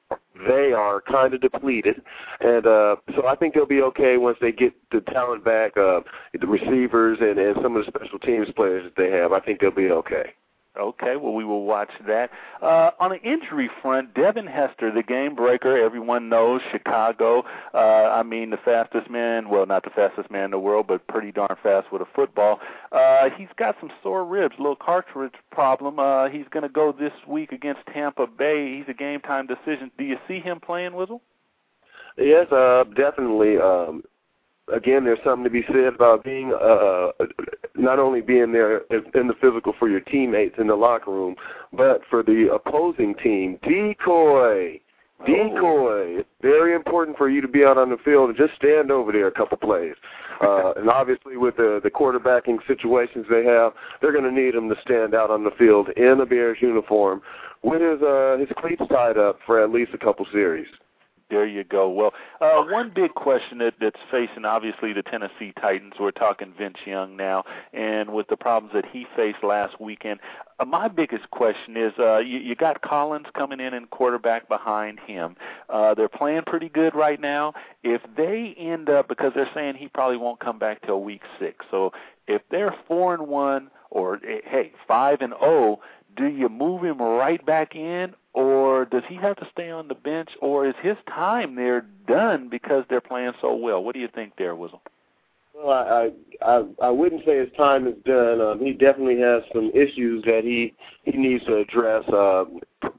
They 0.47 0.73
are 0.73 1.01
kind 1.01 1.35
of 1.35 1.41
depleted, 1.41 2.01
and 2.41 2.67
uh, 2.67 2.97
so 3.17 3.27
I 3.27 3.35
think 3.35 3.55
they'll 3.55 3.67
be 3.67 3.83
okay 3.83 4.19
once 4.19 4.39
they 4.41 4.53
get 4.53 4.73
the 4.93 5.01
talent 5.01 5.45
back, 5.45 5.77
uh, 5.77 6.01
the 6.39 6.47
receivers 6.47 7.19
and 7.21 7.39
and 7.39 7.57
some 7.63 7.77
of 7.77 7.85
the 7.85 7.91
special 7.91 8.19
teams 8.21 8.49
players 8.55 8.85
that 8.85 8.97
they 8.97 9.11
have. 9.17 9.33
I 9.33 9.41
think 9.41 9.61
they'll 9.61 9.71
be 9.71 9.91
okay. 9.91 10.35
Okay, 10.79 11.17
well, 11.17 11.33
we 11.33 11.45
will 11.45 11.65
watch 11.65 11.91
that. 12.07 12.31
Uh, 12.63 12.91
on 13.01 13.11
the 13.11 13.21
injury 13.23 13.69
front, 13.83 14.15
Devin 14.15 14.47
Hester, 14.47 14.93
the 14.93 15.03
game 15.03 15.35
breaker, 15.35 15.77
everyone 15.77 16.29
knows 16.29 16.61
Chicago. 16.71 17.45
Uh, 17.75 17.79
I 17.79 18.23
mean, 18.23 18.51
the 18.51 18.59
fastest 18.59 19.11
man, 19.11 19.49
well, 19.49 19.67
not 19.67 19.83
the 19.83 19.91
fastest 19.91 20.31
man 20.31 20.45
in 20.45 20.51
the 20.53 20.59
world, 20.59 20.87
but 20.87 21.07
pretty 21.09 21.33
darn 21.33 21.57
fast 21.63 21.91
with 21.91 22.01
a 22.01 22.07
football. 22.15 22.61
Uh, 22.93 23.29
he's 23.37 23.49
got 23.57 23.77
some 23.81 23.91
sore 24.03 24.25
ribs, 24.25 24.55
a 24.59 24.63
little 24.63 24.77
cartilage 24.77 25.33
problem. 25.51 25.99
Uh, 25.99 26.29
he's 26.29 26.47
going 26.51 26.63
to 26.63 26.69
go 26.69 26.93
this 26.93 27.13
week 27.27 27.51
against 27.51 27.81
Tampa 27.93 28.27
Bay. 28.27 28.77
He's 28.79 28.89
a 28.89 28.95
game 28.95 29.21
time 29.21 29.49
decision. 29.49 29.91
Do 29.99 30.05
you 30.05 30.17
see 30.29 30.39
him 30.39 30.61
playing, 30.61 30.93
Wizzle? 30.93 31.21
Yes, 32.17 32.51
uh, 32.53 32.85
definitely. 32.97 33.59
Um, 33.59 34.05
again, 34.73 35.05
there's 35.05 35.19
something 35.25 35.45
to 35.45 35.51
be 35.51 35.65
said 35.69 35.95
about 35.95 36.25
being 36.25 36.53
uh, 36.53 37.09
not 37.75 37.99
only 37.99 38.21
being 38.21 38.53
there 38.53 38.79
in 38.91 39.29
the 39.29 39.35
physical 39.41 39.73
for 39.79 39.89
your 39.89 40.01
teammates 40.01 40.57
in 40.59 40.67
the 40.67 40.75
locker 40.75 41.11
room, 41.11 41.37
but 41.73 42.03
for 42.11 42.23
the 42.23 42.49
opposing 42.53 43.15
team. 43.17 43.59
Decoy, 43.63 44.81
decoy. 45.27 46.19
It's 46.19 46.29
very 46.41 46.75
important 46.75 47.17
for 47.17 47.29
you 47.29 47.41
to 47.41 47.49
be 47.49 47.65
out 47.65 47.79
on 47.79 47.91
the 47.91 47.99
field 48.05 48.31
and 48.31 48.39
just 48.39 48.55
stand 48.57 48.91
over 48.91 49.13
there 49.13 49.27
a 49.27 49.33
couple 49.33 49.57
plays. 49.57 49.95
Uh, 50.41 50.73
and 50.77 50.89
obviously, 50.89 51.37
with 51.37 51.57
the 51.57 51.81
the 51.83 51.91
quarterbacking 51.91 52.59
situations 52.69 53.27
they 53.29 53.45
have, 53.45 53.73
they're 54.01 54.13
going 54.13 54.23
to 54.23 54.31
need 54.31 54.55
him 54.55 54.69
to 54.69 54.77
stand 54.83 55.13
out 55.13 55.33
on 55.33 55.43
the 55.43 55.51
field 55.59 55.89
in 55.97 56.21
a 56.21 56.25
Bears 56.25 56.59
uniform 56.61 57.21
with 57.65 57.81
his 57.81 58.01
uh, 58.03 58.37
his 58.39 58.49
cleats 58.57 58.83
tied 58.89 59.19
up 59.19 59.41
for 59.45 59.61
at 59.61 59.73
least 59.73 59.91
a 59.95 59.99
couple 59.99 60.25
series. 60.31 60.69
There 61.31 61.47
you 61.47 61.63
go. 61.63 61.91
Well, 61.91 62.15
uh, 62.41 62.63
one 62.63 62.91
big 62.95 63.13
question 63.13 63.59
that, 63.59 63.75
that's 63.79 64.01
facing 64.11 64.47
obviously 64.47 64.95
the 64.95 65.03
Tennessee 65.03 65.53
Titans. 65.61 65.93
We're 66.01 66.11
talking 66.11 66.55
Vince 66.57 66.79
Young 66.87 67.17
now, 67.17 67.45
and 67.75 68.15
with 68.15 68.29
the 68.29 68.37
problems 68.37 68.73
that 68.73 68.87
he 68.91 69.07
faced 69.15 69.45
last 69.45 69.79
weekend. 69.79 70.21
Uh, 70.59 70.65
my 70.65 70.89
biggest 70.89 71.31
question 71.31 71.77
is, 71.77 71.93
uh, 71.99 72.19
you, 72.19 72.39
you 72.39 72.55
got 72.55 72.81
Collins 72.81 73.27
coming 73.35 73.61
in 73.61 73.75
and 73.75 73.91
quarterback 73.91 74.49
behind 74.49 75.01
him. 75.01 75.37
Uh, 75.69 75.93
they're 75.93 76.09
playing 76.09 76.43
pretty 76.47 76.71
good 76.71 76.95
right 76.95 77.21
now. 77.21 77.53
If 77.83 78.01
they 78.17 78.55
end 78.57 78.89
up, 78.89 79.07
because 79.07 79.33
they're 79.35 79.51
saying 79.55 79.75
he 79.75 79.89
probably 79.89 80.17
won't 80.17 80.41
come 80.41 80.59
back 80.59 80.81
till 80.87 81.03
week 81.03 81.23
six, 81.39 81.67
so 81.71 81.93
if 82.27 82.41
they're 82.51 82.75
four 82.87 83.13
and 83.13 83.29
one 83.29 83.71
or 83.91 84.17
eh, 84.17 84.41
hey 84.45 84.73
five 84.87 85.21
and 85.21 85.35
zero, 85.39 85.81
do 86.17 86.27
you 86.27 86.49
move 86.49 86.83
him 86.83 87.01
right 87.01 87.45
back 87.45 87.77
in, 87.77 88.15
or 88.39 88.85
does 88.85 89.03
he 89.09 89.17
have 89.17 89.35
to 89.35 89.49
stay 89.51 89.69
on 89.69 89.89
the 89.89 89.97
bench, 89.97 90.31
or 90.41 90.65
is 90.69 90.75
his 90.81 90.97
time 91.09 91.57
there 91.57 91.85
done 92.07 92.49
because 92.49 92.85
they're 92.89 93.01
playing 93.01 93.33
so 93.41 93.53
well? 93.53 93.83
What 93.83 93.95
do 93.95 94.01
you 94.01 94.07
think 94.07 94.35
there, 94.39 94.55
Wizzle? 94.55 94.81
Well, 95.53 95.71
I 95.71 96.13
I 96.41 96.65
I 96.81 96.89
wouldn't 96.89 97.25
say 97.25 97.39
his 97.39 97.53
time 97.57 97.89
is 97.89 97.97
done. 98.05 98.41
Um, 98.41 98.61
he 98.61 98.73
definitely 98.75 99.19
has 99.19 99.43
some 99.53 99.73
issues 99.75 100.23
that 100.23 100.43
he 100.45 100.73
he 101.03 101.19
needs 101.19 101.45
to 101.47 101.57
address, 101.57 102.09
uh, 102.11 102.45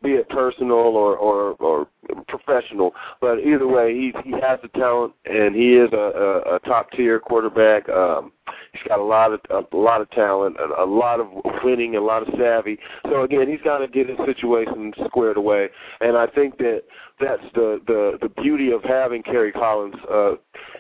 be 0.02 0.12
it 0.12 0.30
personal 0.30 0.72
or 0.72 1.16
or 1.16 1.54
or 1.54 1.88
professional. 2.28 2.94
But 3.22 3.40
either 3.40 3.68
way, 3.68 3.94
he 3.94 4.14
he 4.24 4.32
has 4.32 4.60
the 4.62 4.70
talent, 4.70 5.14
and 5.26 5.56
he 5.56 5.76
is 5.76 5.90
a, 5.94 5.96
a, 5.96 6.56
a 6.56 6.60
top 6.60 6.92
tier 6.92 7.20
quarterback. 7.20 7.88
Um, 7.90 8.32
he's 8.72 8.82
got 8.88 9.00
a 9.00 9.04
lot 9.04 9.34
of 9.34 9.40
a, 9.50 9.76
lot 9.76 10.02
of 10.02 10.10
talent, 10.12 10.58
a, 10.60 10.84
a 10.84 10.86
lot 10.86 11.20
of 11.20 11.28
winning, 11.64 11.96
a 11.96 12.02
lot 12.02 12.28
of 12.28 12.34
savvy. 12.38 12.78
So 13.06 13.24
again, 13.24 13.48
he's 13.50 13.62
got 13.62 13.80
to 13.80 13.88
get 13.88 14.10
his 14.10 14.18
situation 14.26 14.94
squared 15.06 15.38
away. 15.38 15.70
And 16.02 16.18
I 16.18 16.28
think 16.28 16.58
that 16.58 16.84
that's 17.20 17.44
the 17.54 17.82
the 17.88 18.18
the 18.22 18.30
beauty 18.42 18.72
of 18.72 18.84
having 18.84 19.24
Kerry 19.24 19.52
Collins 19.52 19.96
uh, 20.12 20.32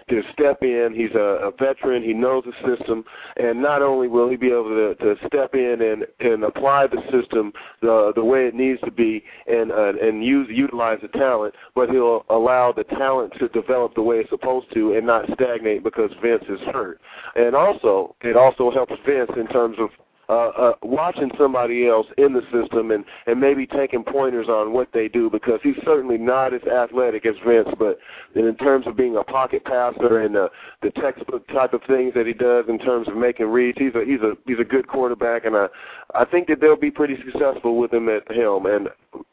to 0.09 0.21
step 0.33 0.61
in. 0.61 0.93
He's 0.95 1.13
a, 1.15 1.47
a 1.47 1.51
veteran. 1.51 2.03
He 2.03 2.13
knows 2.13 2.43
the 2.45 2.75
system, 2.75 3.03
and 3.37 3.61
not 3.61 3.81
only 3.81 4.07
will 4.07 4.29
he 4.29 4.35
be 4.35 4.47
able 4.47 4.69
to, 4.69 4.95
to 4.95 5.15
step 5.27 5.53
in 5.53 5.81
and 5.81 6.05
and 6.19 6.43
apply 6.43 6.87
the 6.87 7.01
system 7.11 7.51
the 7.81 8.11
the 8.15 8.23
way 8.23 8.47
it 8.47 8.55
needs 8.55 8.79
to 8.81 8.88
be, 8.91 9.23
and 9.47 9.71
uh, 9.71 9.93
and 10.01 10.23
use 10.23 10.47
utilize 10.49 10.99
the 11.01 11.07
talent, 11.09 11.53
but 11.75 11.89
he'll 11.89 12.25
allow 12.29 12.71
the 12.71 12.83
talent 12.83 13.33
to 13.39 13.47
develop 13.49 13.95
the 13.95 14.01
way 14.01 14.17
it's 14.17 14.29
supposed 14.29 14.73
to, 14.73 14.93
and 14.93 15.05
not 15.05 15.25
stagnate 15.33 15.83
because 15.83 16.11
Vince 16.21 16.43
is 16.49 16.59
hurt. 16.73 16.99
And 17.35 17.55
also, 17.55 18.15
it 18.21 18.35
also 18.35 18.71
helps 18.71 18.93
Vince 19.05 19.31
in 19.37 19.47
terms 19.47 19.77
of 19.79 19.89
uh, 20.29 20.49
uh, 20.49 20.73
watching 20.83 21.31
somebody 21.37 21.87
else 21.87 22.05
in 22.17 22.33
the 22.33 22.43
system 22.51 22.91
and 22.91 23.03
and 23.25 23.39
maybe 23.39 23.65
taking 23.65 24.03
pointers 24.03 24.47
on 24.47 24.71
what 24.71 24.87
they 24.93 25.07
do 25.07 25.29
because 25.29 25.59
he's 25.63 25.75
certainly 25.83 26.17
not 26.17 26.53
as 26.53 26.61
athletic 26.63 27.25
as 27.25 27.35
Vince, 27.45 27.69
but 27.79 27.97
in 28.35 28.55
terms 28.57 28.85
of 28.85 28.95
being 28.95 29.17
a 29.17 29.23
pocket 29.23 29.65
passer 29.65 30.19
and 30.19 30.35
the 30.35 30.49
the 30.81 30.91
textbook 30.91 31.47
type 31.47 31.73
of 31.73 31.81
things 31.87 32.13
that 32.13 32.27
he 32.27 32.33
does 32.33 32.65
in 32.69 32.77
terms 32.77 33.07
of 33.07 33.17
making 33.17 33.47
reads, 33.47 33.77
he's 33.79 33.95
a 33.95 34.05
he's 34.05 34.21
a 34.21 34.33
he's 34.45 34.59
a 34.59 34.63
good 34.63 34.87
quarterback, 34.87 35.45
and 35.45 35.55
I 35.55 35.67
I 36.13 36.25
think 36.25 36.47
that 36.47 36.61
they'll 36.61 36.75
be 36.75 36.91
pretty 36.91 37.17
successful 37.25 37.77
with 37.77 37.91
him 37.91 38.07
at 38.07 38.29
helm. 38.31 38.67
And 38.67 38.89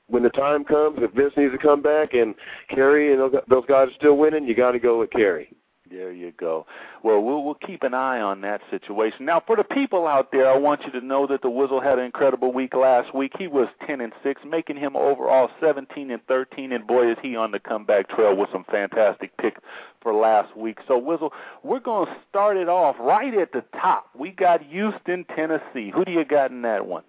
when 0.08 0.22
the 0.22 0.30
time 0.30 0.64
comes, 0.64 0.98
if 1.02 1.12
Vince 1.12 1.34
needs 1.36 1.52
to 1.52 1.58
come 1.58 1.82
back 1.82 2.14
and 2.14 2.34
Kerry 2.70 3.12
and 3.12 3.20
those 3.48 3.66
guys 3.66 3.88
are 3.88 3.96
still 3.96 4.16
winning, 4.16 4.46
you 4.46 4.54
got 4.54 4.72
to 4.72 4.78
go 4.78 4.98
with 5.00 5.10
Kerry. 5.10 5.52
There 5.88 6.10
you 6.10 6.32
go. 6.32 6.66
Well, 7.04 7.20
we'll 7.22 7.44
we'll 7.44 7.54
keep 7.54 7.84
an 7.84 7.94
eye 7.94 8.20
on 8.20 8.40
that 8.40 8.60
situation. 8.70 9.24
Now, 9.24 9.40
for 9.46 9.54
the 9.54 9.62
people 9.62 10.06
out 10.08 10.32
there, 10.32 10.50
I 10.50 10.56
want 10.56 10.84
you 10.84 10.90
to 10.92 11.00
know 11.00 11.28
that 11.28 11.42
the 11.42 11.48
Wizzle 11.48 11.82
had 11.82 11.98
an 12.00 12.04
incredible 12.04 12.52
week 12.52 12.74
last 12.74 13.14
week. 13.14 13.32
He 13.38 13.46
was 13.46 13.68
10 13.86 14.00
and 14.00 14.12
6, 14.22 14.42
making 14.44 14.76
him 14.76 14.96
overall 14.96 15.48
17 15.60 16.10
and 16.10 16.26
13, 16.26 16.72
and 16.72 16.86
boy 16.86 17.12
is 17.12 17.18
he 17.22 17.36
on 17.36 17.52
the 17.52 17.60
comeback 17.60 18.08
trail 18.08 18.34
with 18.36 18.50
some 18.50 18.64
fantastic 18.64 19.36
picks 19.36 19.60
for 20.00 20.12
last 20.12 20.56
week. 20.56 20.78
So, 20.88 21.00
Wizzle, 21.00 21.30
we're 21.62 21.80
going 21.80 22.06
to 22.06 22.16
start 22.28 22.56
it 22.56 22.68
off 22.68 22.96
right 22.98 23.34
at 23.34 23.52
the 23.52 23.62
top. 23.80 24.10
We 24.18 24.30
got 24.30 24.62
Houston, 24.62 25.24
Tennessee. 25.36 25.92
Who 25.94 26.04
do 26.04 26.10
you 26.10 26.24
got 26.24 26.50
in 26.50 26.62
that 26.62 26.86
one? 26.86 27.04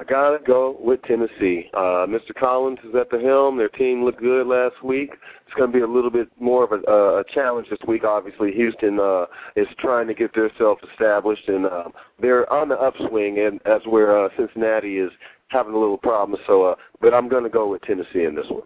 I 0.00 0.04
gotta 0.04 0.38
go 0.46 0.78
with 0.80 1.02
Tennessee. 1.02 1.68
Uh, 1.74 2.06
Mr. 2.08 2.34
Collins 2.34 2.78
is 2.88 2.94
at 2.94 3.10
the 3.10 3.20
helm. 3.20 3.58
Their 3.58 3.68
team 3.68 4.02
looked 4.02 4.20
good 4.20 4.46
last 4.46 4.82
week. 4.82 5.10
It's 5.44 5.54
going 5.54 5.70
to 5.70 5.76
be 5.76 5.82
a 5.82 5.86
little 5.86 6.10
bit 6.10 6.28
more 6.40 6.64
of 6.64 6.72
a, 6.72 6.82
uh, 6.90 7.20
a 7.20 7.24
challenge 7.34 7.68
this 7.68 7.78
week. 7.86 8.02
Obviously, 8.02 8.50
Houston 8.52 8.98
uh, 8.98 9.26
is 9.56 9.66
trying 9.78 10.06
to 10.06 10.14
get 10.14 10.32
themselves 10.32 10.80
established, 10.90 11.46
and 11.48 11.66
uh, 11.66 11.88
they're 12.18 12.50
on 12.50 12.70
the 12.70 12.76
upswing, 12.76 13.40
and 13.40 13.60
as 13.66 13.82
where 13.84 14.24
uh, 14.24 14.30
Cincinnati 14.38 14.96
is 14.96 15.10
having 15.48 15.74
a 15.74 15.78
little 15.78 15.98
problem. 15.98 16.40
So, 16.46 16.62
uh, 16.62 16.76
but 17.02 17.12
I'm 17.12 17.28
going 17.28 17.44
to 17.44 17.50
go 17.50 17.68
with 17.68 17.82
Tennessee 17.82 18.24
in 18.24 18.34
this 18.34 18.46
one. 18.48 18.62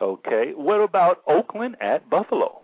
Okay. 0.00 0.52
What 0.54 0.80
about 0.80 1.22
Oakland 1.26 1.74
at 1.80 2.08
Buffalo? 2.08 2.60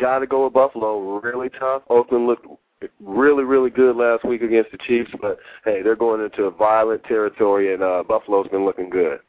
Got 0.00 0.20
to 0.20 0.26
go 0.26 0.44
with 0.44 0.54
Buffalo. 0.54 1.20
Really 1.20 1.50
tough. 1.50 1.82
Oakland 1.90 2.26
looked 2.26 2.46
really, 3.00 3.44
really 3.44 3.70
good 3.70 3.96
last 3.96 4.24
week 4.24 4.42
against 4.42 4.72
the 4.72 4.78
Chiefs, 4.78 5.10
but 5.20 5.38
hey, 5.64 5.82
they're 5.82 5.96
going 5.96 6.22
into 6.22 6.44
a 6.44 6.50
violent 6.50 7.02
territory, 7.04 7.74
and 7.74 7.82
uh, 7.82 8.02
Buffalo's 8.06 8.48
been 8.48 8.64
looking 8.64 8.90
good. 8.90 9.20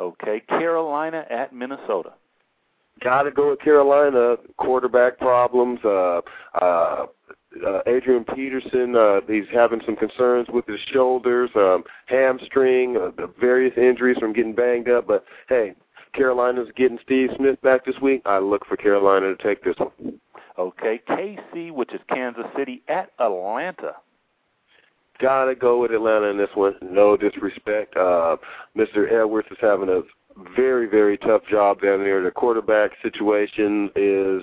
Okay, 0.00 0.40
Carolina 0.48 1.24
at 1.30 1.54
Minnesota. 1.54 2.12
Got 3.02 3.24
to 3.24 3.30
go 3.30 3.50
with 3.50 3.60
Carolina. 3.60 4.36
Quarterback 4.56 5.18
problems. 5.18 5.80
Uh, 5.84 6.20
uh, 6.60 7.06
uh, 7.66 7.80
Adrian 7.86 8.24
Peterson, 8.24 8.94
uh, 8.96 9.20
he's 9.26 9.44
having 9.52 9.80
some 9.86 9.96
concerns 9.96 10.46
with 10.52 10.66
his 10.66 10.80
shoulders, 10.92 11.50
um, 11.56 11.84
hamstring, 12.06 12.96
uh, 12.96 13.10
the 13.16 13.32
various 13.40 13.72
injuries 13.76 14.18
from 14.18 14.32
getting 14.32 14.54
banged 14.54 14.88
up. 14.88 15.06
But 15.06 15.24
hey, 15.48 15.74
Carolina's 16.14 16.68
getting 16.76 16.98
Steve 17.02 17.30
Smith 17.36 17.60
back 17.62 17.84
this 17.84 17.98
week. 18.00 18.22
I 18.26 18.38
look 18.38 18.66
for 18.66 18.76
Carolina 18.76 19.34
to 19.34 19.42
take 19.42 19.62
this 19.62 19.76
one. 19.78 20.20
Okay, 20.58 21.00
KC, 21.08 21.70
which 21.70 21.92
is 21.92 22.00
Kansas 22.08 22.46
City, 22.56 22.82
at 22.88 23.10
Atlanta. 23.18 23.92
gotta 25.20 25.54
go 25.54 25.80
with 25.80 25.90
Atlanta 25.90 26.26
in 26.26 26.38
this 26.38 26.50
one. 26.54 26.74
No 26.82 27.16
disrespect. 27.16 27.96
Uh, 27.96 28.36
Mr. 28.76 29.10
Edwards 29.12 29.48
is 29.50 29.58
having 29.60 29.88
a 29.90 30.00
very, 30.56 30.86
very 30.86 31.18
tough 31.18 31.42
job 31.50 31.80
down 31.80 32.00
there. 32.00 32.22
The 32.22 32.30
quarterback 32.30 32.92
situation 33.02 33.90
is 33.96 34.42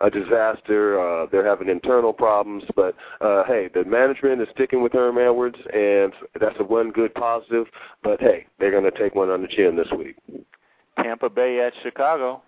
a 0.00 0.10
disaster. 0.10 0.98
Uh, 0.98 1.26
they're 1.30 1.46
having 1.46 1.68
internal 1.68 2.12
problems, 2.12 2.64
but 2.74 2.94
uh, 3.20 3.44
hey, 3.44 3.68
the 3.72 3.84
management 3.84 4.40
is 4.40 4.48
sticking 4.54 4.82
with 4.82 4.92
Herm 4.92 5.18
Edwards, 5.18 5.58
and 5.72 6.12
that's 6.40 6.56
a 6.58 6.64
one 6.64 6.90
good 6.90 7.14
positive. 7.14 7.66
But 8.02 8.20
hey, 8.20 8.46
they're 8.58 8.70
going 8.70 8.84
to 8.84 8.98
take 8.98 9.14
one 9.14 9.30
on 9.30 9.42
the 9.42 9.48
chin 9.48 9.76
this 9.76 9.90
week. 9.96 10.16
Tampa 11.00 11.28
Bay 11.28 11.60
at 11.60 11.72
Chicago. 11.82 12.42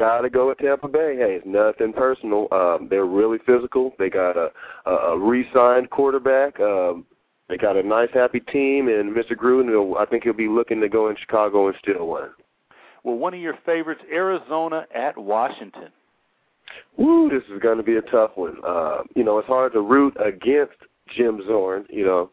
Got 0.00 0.22
to 0.22 0.30
go 0.30 0.48
with 0.48 0.56
Tampa 0.56 0.88
Bay. 0.88 1.14
Hey, 1.18 1.34
it's 1.34 1.46
nothing 1.46 1.92
personal. 1.92 2.48
Um, 2.52 2.88
they're 2.88 3.04
really 3.04 3.36
physical. 3.44 3.92
They 3.98 4.08
got 4.08 4.34
a, 4.34 4.50
a, 4.86 4.90
a 4.90 5.18
re-signed 5.18 5.90
quarterback. 5.90 6.58
Um, 6.58 7.04
they 7.50 7.58
got 7.58 7.76
a 7.76 7.82
nice, 7.82 8.08
happy 8.14 8.40
team, 8.40 8.88
and 8.88 9.14
Mr. 9.14 9.32
Gruden, 9.32 10.00
I 10.00 10.06
think 10.06 10.24
he'll 10.24 10.32
be 10.32 10.48
looking 10.48 10.80
to 10.80 10.88
go 10.88 11.10
in 11.10 11.16
Chicago 11.20 11.68
and 11.68 11.76
steal 11.82 12.06
one. 12.06 12.30
Well, 13.04 13.16
one 13.16 13.34
of 13.34 13.40
your 13.40 13.58
favorites, 13.66 14.00
Arizona 14.10 14.86
at 14.94 15.18
Washington. 15.18 15.88
Woo, 16.96 17.28
this 17.28 17.42
is 17.54 17.60
going 17.60 17.76
to 17.76 17.82
be 17.82 17.96
a 17.96 18.02
tough 18.02 18.30
one. 18.36 18.56
Uh, 18.66 19.02
you 19.14 19.22
know, 19.22 19.36
it's 19.36 19.48
hard 19.48 19.74
to 19.74 19.82
root 19.82 20.16
against 20.18 20.78
Jim 21.14 21.42
Zorn, 21.46 21.84
you 21.90 22.06
know, 22.06 22.30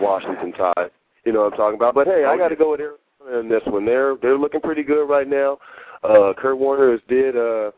Washington 0.00 0.52
Tide. 0.52 0.90
You 1.24 1.32
know 1.32 1.40
what 1.40 1.54
I'm 1.54 1.58
talking 1.58 1.78
about. 1.78 1.96
But 1.96 2.06
hey, 2.06 2.26
I 2.26 2.36
got 2.36 2.50
to 2.50 2.56
go 2.56 2.70
with 2.70 2.80
Arizona 2.80 3.40
in 3.40 3.48
this 3.48 3.62
one. 3.66 3.84
They're 3.84 4.14
they're 4.22 4.38
looking 4.38 4.60
pretty 4.60 4.84
good 4.84 5.06
right 5.06 5.26
now. 5.28 5.58
Uh, 6.02 6.32
Kurt 6.36 6.58
Warner 6.58 6.92
has 6.92 7.00
did 7.08 7.36
uh, 7.36 7.70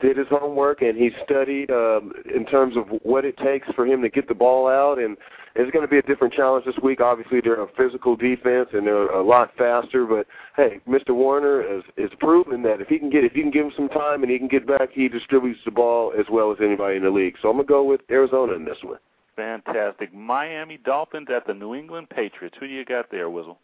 did 0.00 0.16
his 0.16 0.26
homework 0.28 0.82
and 0.82 0.96
he 0.96 1.10
studied 1.24 1.70
um, 1.70 2.12
in 2.34 2.44
terms 2.46 2.76
of 2.76 2.84
what 3.02 3.24
it 3.24 3.36
takes 3.38 3.66
for 3.74 3.86
him 3.86 4.02
to 4.02 4.08
get 4.08 4.28
the 4.28 4.34
ball 4.34 4.68
out. 4.68 4.98
And 4.98 5.16
it's 5.54 5.70
going 5.70 5.84
to 5.84 5.90
be 5.90 5.98
a 5.98 6.02
different 6.02 6.34
challenge 6.34 6.66
this 6.66 6.74
week. 6.82 7.00
Obviously, 7.00 7.40
they're 7.40 7.62
a 7.62 7.68
physical 7.78 8.14
defense 8.14 8.68
and 8.74 8.86
they're 8.86 9.08
a 9.08 9.22
lot 9.22 9.52
faster. 9.56 10.04
But 10.04 10.26
hey, 10.56 10.80
Mr. 10.86 11.14
Warner 11.14 11.62
is 11.62 11.82
is 11.96 12.10
proven 12.20 12.62
that 12.62 12.80
if 12.80 12.88
he 12.88 12.98
can 12.98 13.10
get 13.10 13.24
if 13.24 13.34
you 13.34 13.42
can 13.42 13.50
give 13.50 13.66
him 13.66 13.72
some 13.76 13.88
time 13.88 14.22
and 14.22 14.30
he 14.30 14.38
can 14.38 14.48
get 14.48 14.66
back, 14.66 14.90
he 14.92 15.08
distributes 15.08 15.60
the 15.64 15.70
ball 15.70 16.12
as 16.18 16.26
well 16.30 16.52
as 16.52 16.58
anybody 16.60 16.96
in 16.96 17.04
the 17.04 17.10
league. 17.10 17.36
So 17.40 17.48
I'm 17.48 17.56
gonna 17.56 17.66
go 17.66 17.84
with 17.84 18.02
Arizona 18.10 18.52
in 18.52 18.64
this 18.64 18.78
one. 18.82 18.98
Fantastic. 19.34 20.14
Miami 20.14 20.78
Dolphins 20.78 21.28
at 21.34 21.46
the 21.46 21.52
New 21.52 21.74
England 21.74 22.08
Patriots. 22.08 22.56
Who 22.58 22.66
do 22.66 22.72
you 22.72 22.84
got 22.86 23.10
there, 23.10 23.28
Wizzle? 23.28 23.56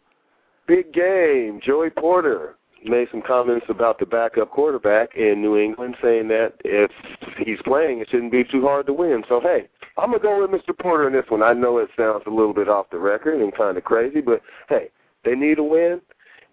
Big 0.67 0.93
game. 0.93 1.59
Joey 1.63 1.89
Porter 1.89 2.55
made 2.85 3.07
some 3.11 3.21
comments 3.21 3.65
about 3.69 3.99
the 3.99 4.05
backup 4.05 4.51
quarterback 4.51 5.15
in 5.15 5.41
New 5.41 5.57
England, 5.57 5.95
saying 6.01 6.27
that 6.29 6.53
if 6.63 6.91
he's 7.37 7.61
playing, 7.63 7.99
it 7.99 8.09
shouldn't 8.09 8.31
be 8.31 8.43
too 8.43 8.61
hard 8.61 8.85
to 8.87 8.93
win. 8.93 9.23
So 9.27 9.39
hey, 9.39 9.67
I'm 9.97 10.11
gonna 10.11 10.21
go 10.21 10.41
with 10.41 10.51
Mr. 10.51 10.77
Porter 10.77 11.07
in 11.07 11.13
this 11.13 11.25
one. 11.29 11.43
I 11.43 11.53
know 11.53 11.77
it 11.77 11.89
sounds 11.97 12.23
a 12.25 12.29
little 12.29 12.53
bit 12.53 12.69
off 12.69 12.89
the 12.91 12.99
record 12.99 13.41
and 13.41 13.55
kind 13.55 13.77
of 13.77 13.83
crazy, 13.83 14.21
but 14.21 14.41
hey, 14.69 14.89
they 15.23 15.35
need 15.35 15.59
a 15.59 15.63
win. 15.63 16.01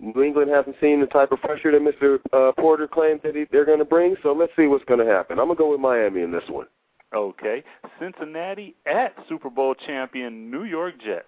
New 0.01 0.23
England 0.23 0.51
hasn't 0.51 0.77
seen 0.81 1.01
the 1.01 1.07
type 1.07 1.31
of 1.31 1.41
pressure 1.41 1.71
that 1.73 1.83
Mr. 1.83 2.19
Uh, 2.33 2.53
Porter 2.59 2.89
claims 2.89 3.21
that 3.23 3.37
he, 3.37 3.45
they're 3.53 3.67
going 3.67 3.81
to 3.81 3.85
bring, 3.85 4.17
so 4.23 4.33
let's 4.33 4.53
see 4.57 4.67
what's 4.67 4.85
going 4.87 5.05
to 5.05 5.11
happen. 5.13 5.39
I'm 5.39 5.47
going 5.47 5.59
to 5.59 5.63
go 5.63 5.71
with 5.73 5.81
Miami 5.81 6.23
in 6.23 6.33
this 6.33 6.49
one. 6.49 6.67
Okay. 7.15 7.63
Cincinnati 7.99 8.75
at 8.87 9.15
Super 9.29 9.51
Bowl 9.51 9.75
champion 9.75 10.51
New 10.51 10.65
York 10.65 10.95
Jets. 11.05 11.27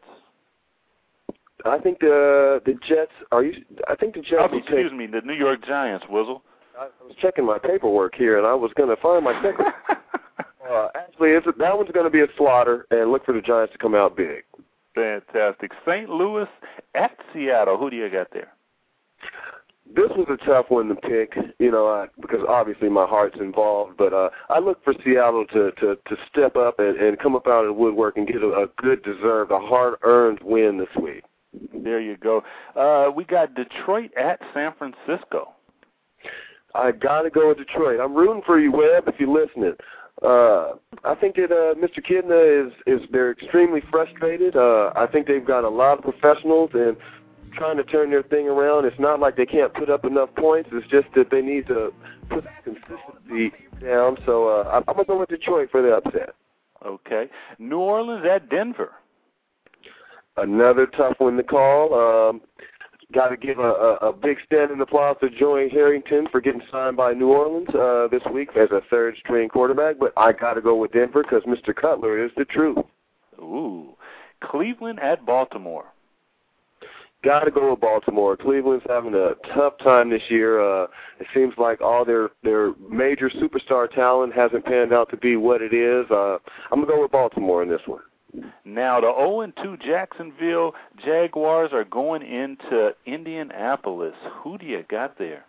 I 1.65 1.79
think 1.79 2.01
the 2.01 2.61
the 2.65 2.75
Jets 2.87 3.13
are 3.31 3.45
you. 3.45 3.65
I 3.89 3.95
think 3.95 4.15
the 4.15 4.21
Jets. 4.21 4.51
Oh, 4.53 4.57
excuse 4.57 4.91
take, 4.91 4.99
me, 4.99 5.07
the 5.07 5.21
New 5.23 5.35
York 5.35 5.65
Giants. 5.67 6.05
Wizzle. 6.11 6.43
I 6.79 6.89
was 7.05 7.15
checking 7.21 7.45
my 7.45 7.59
paperwork 7.59 8.15
here, 8.15 8.39
and 8.39 8.47
I 8.47 8.55
was 8.55 8.73
going 8.77 8.89
to 8.89 9.01
find 9.01 9.25
my 9.25 9.35
second. 9.43 9.67
uh, 10.71 10.89
actually, 10.95 11.31
it's 11.31 11.47
a, 11.47 11.53
that 11.59 11.77
one's 11.77 11.91
going 11.93 12.07
to 12.07 12.11
be 12.11 12.21
a 12.21 12.27
slaughter, 12.37 12.87
and 12.91 13.13
look 13.13 13.25
for 13.25 13.35
the 13.35 13.43
Giants 13.43 13.73
to 13.73 13.79
come 13.79 13.95
out 13.95 14.17
big. 14.17 14.45
Fantastic. 14.95 15.73
St. 15.87 16.09
Louis 16.09 16.49
at 16.95 17.17
Seattle. 17.33 17.79
Who 17.79 17.91
do 17.91 17.97
you 17.97 18.09
got 18.11 18.29
there? 18.33 18.53
This 19.95 20.09
was 20.17 20.27
a 20.31 20.45
tough 20.47 20.67
one 20.71 20.89
to 20.89 20.95
pick, 20.95 21.37
you 21.59 21.71
know, 21.71 21.87
I, 21.87 22.07
because 22.21 22.41
obviously 22.49 22.89
my 22.89 23.05
heart's 23.05 23.39
involved. 23.39 23.99
But 23.99 24.15
uh, 24.15 24.31
I 24.49 24.59
look 24.59 24.83
for 24.83 24.95
Seattle 25.05 25.45
to 25.53 25.71
to 25.73 25.97
to 25.97 26.17
step 26.31 26.57
up 26.57 26.79
and, 26.79 26.97
and 26.97 27.19
come 27.19 27.37
up 27.37 27.47
out 27.47 27.65
of 27.65 27.67
the 27.67 27.73
woodwork 27.75 28.17
and 28.17 28.27
get 28.27 28.43
a, 28.43 28.49
a 28.49 28.67
good, 28.79 29.03
deserved, 29.03 29.51
a 29.51 29.59
hard-earned 29.59 30.41
win 30.43 30.79
this 30.79 31.03
week. 31.03 31.25
There 31.83 32.01
you 32.01 32.17
go. 32.17 32.43
Uh, 32.77 33.11
we 33.11 33.25
got 33.25 33.55
Detroit 33.55 34.11
at 34.17 34.41
San 34.55 34.73
Francisco. 34.79 35.53
I 36.75 36.93
got 36.93 37.23
to 37.23 37.31
go 37.31 37.49
with 37.49 37.59
Detroit. 37.59 38.01
I'm 38.01 38.15
rooting 38.15 38.43
for 38.47 38.59
you, 38.59 38.73
Webb, 38.73 39.05
if 39.09 39.17
you're 39.19 39.29
listening. 39.29 39.75
Uh, 40.23 40.75
I 41.05 41.15
think 41.21 41.37
that 41.37 41.51
uh, 41.51 41.75
Mr. 41.75 41.99
Kitna 41.99 42.67
is 42.67 42.73
is 42.87 43.01
they're 43.11 43.33
extremely 43.33 43.83
frustrated. 43.91 44.57
Uh, 44.57 44.93
I 44.95 45.07
think 45.07 45.27
they've 45.27 45.45
got 45.45 45.65
a 45.65 45.69
lot 45.69 45.99
of 45.99 46.05
professionals 46.05 46.71
and 46.75 46.97
trying 47.55 47.77
to 47.77 47.85
turn 47.85 48.11
their 48.11 48.23
thing 48.23 48.47
around. 48.47 48.85
It's 48.85 48.99
not 49.01 49.21
like 49.21 49.37
they 49.37 49.47
can't 49.47 49.75
put 49.75 49.91
up 49.91 50.05
enough 50.05 50.31
points. 50.37 50.71
It's 50.73 50.87
just 50.89 51.09
that 51.17 51.31
they 51.31 51.43
need 51.43 51.67
to 51.67 51.93
put 52.31 52.45
consistency 52.63 53.53
down. 53.83 54.17
So 54.25 54.49
uh, 54.49 54.71
I'm, 54.71 54.85
I'm 54.87 54.95
gonna 54.95 55.05
go 55.07 55.19
with 55.21 55.29
Detroit 55.29 55.71
for 55.71 55.83
the 55.83 55.97
upset. 55.97 56.35
Okay. 56.85 57.27
New 57.59 57.79
Orleans 57.79 58.25
at 58.31 58.49
Denver. 58.49 58.93
Another 60.37 60.87
tough 60.87 61.15
one 61.19 61.37
to 61.37 61.43
call. 61.43 61.95
Um, 61.95 62.41
Got 63.13 63.29
to 63.29 63.37
give 63.37 63.59
a, 63.59 63.63
a, 63.63 63.95
a 64.09 64.13
big 64.13 64.39
standing 64.47 64.81
applause 64.81 65.17
to 65.21 65.29
Joey 65.29 65.69
Harrington 65.69 66.27
for 66.33 66.41
getting 66.41 66.63
signed 66.71 66.97
by 66.97 67.13
New 67.13 67.29
Orleans 67.29 67.69
uh, 67.75 68.09
this 68.11 68.23
week 68.33 68.49
as 68.57 68.71
a 68.71 68.81
third 68.89 69.17
string 69.19 69.51
quarterback. 69.51 69.99
But 69.99 70.15
I 70.17 70.33
got 70.33 70.55
to 70.55 70.63
go 70.63 70.77
with 70.77 70.93
Denver 70.93 71.23
because 71.23 71.43
Mr. 71.43 71.75
Cutler 71.75 72.25
is 72.25 72.31
the 72.39 72.47
truth. 72.47 72.79
Ooh. 73.39 73.95
Cleveland 74.43 74.99
at 75.01 75.27
Baltimore. 75.27 75.87
Got 77.23 77.45
to 77.45 77.51
go 77.51 77.71
with 77.71 77.81
Baltimore. 77.81 78.37
Cleveland's 78.37 78.85
having 78.89 79.15
a 79.15 79.35
tough 79.55 79.75
time 79.79 80.09
this 80.09 80.23
year. 80.29 80.61
Uh, 80.61 80.87
it 81.21 81.27
seems 81.35 81.53
like 81.59 81.81
all 81.81 82.05
their 82.05 82.31
their 82.43 82.73
major 82.91 83.29
superstar 83.31 83.93
talent 83.93 84.33
hasn't 84.33 84.65
panned 84.65 84.93
out 84.93 85.11
to 85.11 85.17
be 85.19 85.37
what 85.37 85.61
it 85.61 85.75
is. 85.75 86.11
Uh, 86.11 86.39
I'm 86.73 86.81
gonna 86.81 86.87
go 86.87 87.03
with 87.03 87.13
Baltimore 87.13 87.63
in 87.63 87.69
this 87.69 87.83
one. 87.87 88.01
Now 88.65 89.01
the 89.01 89.13
0 89.13 89.41
and 89.43 89.53
2 89.63 89.77
Jacksonville 89.79 90.75
Jaguars 91.05 91.71
are 91.73 91.85
going 91.85 92.23
into 92.23 92.95
Indianapolis. 93.07 94.15
Who 94.43 94.57
do 94.59 94.67
you 94.67 94.85
got 94.89 95.19
there? 95.19 95.45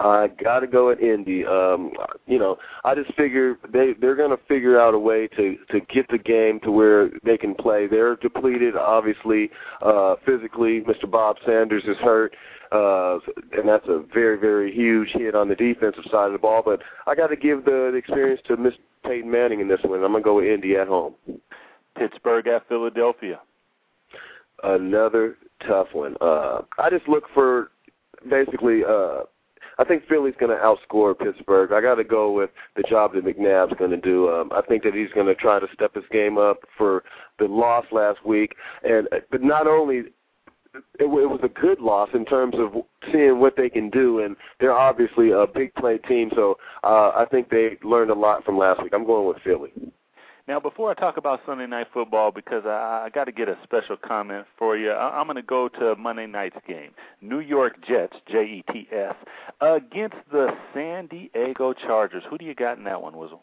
I 0.00 0.28
got 0.42 0.60
to 0.60 0.66
go 0.66 0.90
at 0.90 1.00
Indy. 1.00 1.44
Um, 1.44 1.92
you 2.26 2.38
know, 2.38 2.56
I 2.84 2.94
just 2.94 3.12
figure 3.14 3.58
they 3.70 3.92
they're 4.00 4.16
going 4.16 4.30
to 4.30 4.42
figure 4.48 4.80
out 4.80 4.94
a 4.94 4.98
way 4.98 5.28
to 5.28 5.56
to 5.70 5.80
get 5.80 6.08
the 6.08 6.18
game 6.18 6.58
to 6.60 6.70
where 6.70 7.10
they 7.22 7.36
can 7.36 7.54
play. 7.54 7.86
They're 7.86 8.16
depleted, 8.16 8.76
obviously, 8.76 9.50
uh, 9.82 10.16
physically. 10.24 10.80
Mr. 10.80 11.08
Bob 11.08 11.36
Sanders 11.44 11.84
is 11.86 11.98
hurt, 11.98 12.34
uh, 12.72 13.18
and 13.52 13.68
that's 13.68 13.86
a 13.88 14.02
very 14.12 14.38
very 14.38 14.74
huge 14.74 15.10
hit 15.10 15.34
on 15.34 15.48
the 15.48 15.54
defensive 15.54 16.04
side 16.10 16.26
of 16.26 16.32
the 16.32 16.38
ball. 16.38 16.62
But 16.64 16.80
I 17.06 17.14
got 17.14 17.26
to 17.26 17.36
give 17.36 17.66
the, 17.66 17.90
the 17.92 17.98
experience 17.98 18.40
to 18.46 18.56
Miss 18.56 18.74
Peyton 19.04 19.30
Manning 19.30 19.60
in 19.60 19.68
this 19.68 19.80
one. 19.82 20.02
I'm 20.02 20.12
going 20.12 20.22
to 20.22 20.24
go 20.24 20.36
with 20.36 20.46
Indy 20.46 20.76
at 20.76 20.88
home. 20.88 21.14
Pittsburgh 22.00 22.46
at 22.46 22.66
Philadelphia. 22.66 23.40
Another 24.62 25.36
tough 25.68 25.88
one. 25.92 26.16
Uh, 26.20 26.62
I 26.78 26.88
just 26.90 27.06
look 27.06 27.24
for 27.34 27.70
basically. 28.28 28.82
Uh, 28.84 29.20
I 29.78 29.84
think 29.84 30.06
Philly's 30.08 30.34
going 30.38 30.54
to 30.54 30.62
outscore 30.62 31.18
Pittsburgh. 31.18 31.72
I 31.72 31.80
got 31.80 31.94
to 31.94 32.04
go 32.04 32.32
with 32.32 32.50
the 32.76 32.82
job 32.82 33.14
that 33.14 33.24
McNabb's 33.24 33.78
going 33.78 33.90
to 33.92 33.96
do. 33.96 34.28
Um, 34.28 34.50
I 34.52 34.60
think 34.62 34.82
that 34.82 34.92
he's 34.94 35.10
going 35.14 35.26
to 35.26 35.34
try 35.34 35.58
to 35.58 35.66
step 35.72 35.94
his 35.94 36.04
game 36.10 36.36
up 36.36 36.58
for 36.76 37.02
the 37.38 37.46
loss 37.46 37.86
last 37.90 38.24
week, 38.24 38.54
and 38.82 39.08
but 39.30 39.42
not 39.42 39.66
only 39.66 39.96
it, 39.98 40.12
it 40.98 41.06
was 41.06 41.40
a 41.42 41.48
good 41.48 41.80
loss 41.80 42.10
in 42.14 42.24
terms 42.24 42.54
of 42.58 42.82
seeing 43.12 43.40
what 43.40 43.56
they 43.56 43.68
can 43.68 43.90
do, 43.90 44.20
and 44.20 44.36
they're 44.58 44.76
obviously 44.76 45.30
a 45.32 45.46
big 45.46 45.74
play 45.74 45.98
team. 45.98 46.30
So 46.34 46.56
uh, 46.84 47.10
I 47.16 47.26
think 47.30 47.50
they 47.50 47.78
learned 47.82 48.10
a 48.10 48.14
lot 48.14 48.44
from 48.44 48.58
last 48.58 48.82
week. 48.82 48.92
I'm 48.94 49.06
going 49.06 49.28
with 49.28 49.38
Philly. 49.44 49.72
Now, 50.50 50.58
before 50.58 50.90
I 50.90 50.94
talk 50.94 51.16
about 51.16 51.38
Sunday 51.46 51.68
Night 51.68 51.86
Football, 51.94 52.32
because 52.32 52.64
I, 52.66 53.04
I 53.04 53.08
got 53.14 53.26
to 53.26 53.32
get 53.32 53.48
a 53.48 53.56
special 53.62 53.96
comment 53.96 54.46
for 54.58 54.76
you, 54.76 54.90
I, 54.90 55.20
I'm 55.20 55.28
going 55.28 55.36
to 55.36 55.42
go 55.42 55.68
to 55.68 55.94
Monday 55.94 56.26
night's 56.26 56.56
game. 56.66 56.90
New 57.20 57.38
York 57.38 57.76
Jets, 57.86 58.16
J 58.26 58.42
E 58.42 58.64
T 58.72 58.88
S, 58.90 59.14
against 59.60 60.16
the 60.32 60.48
San 60.74 61.06
Diego 61.06 61.72
Chargers. 61.72 62.24
Who 62.28 62.36
do 62.36 62.44
you 62.44 62.56
got 62.56 62.78
in 62.78 62.82
that 62.82 63.00
one, 63.00 63.12
Wizzle? 63.12 63.38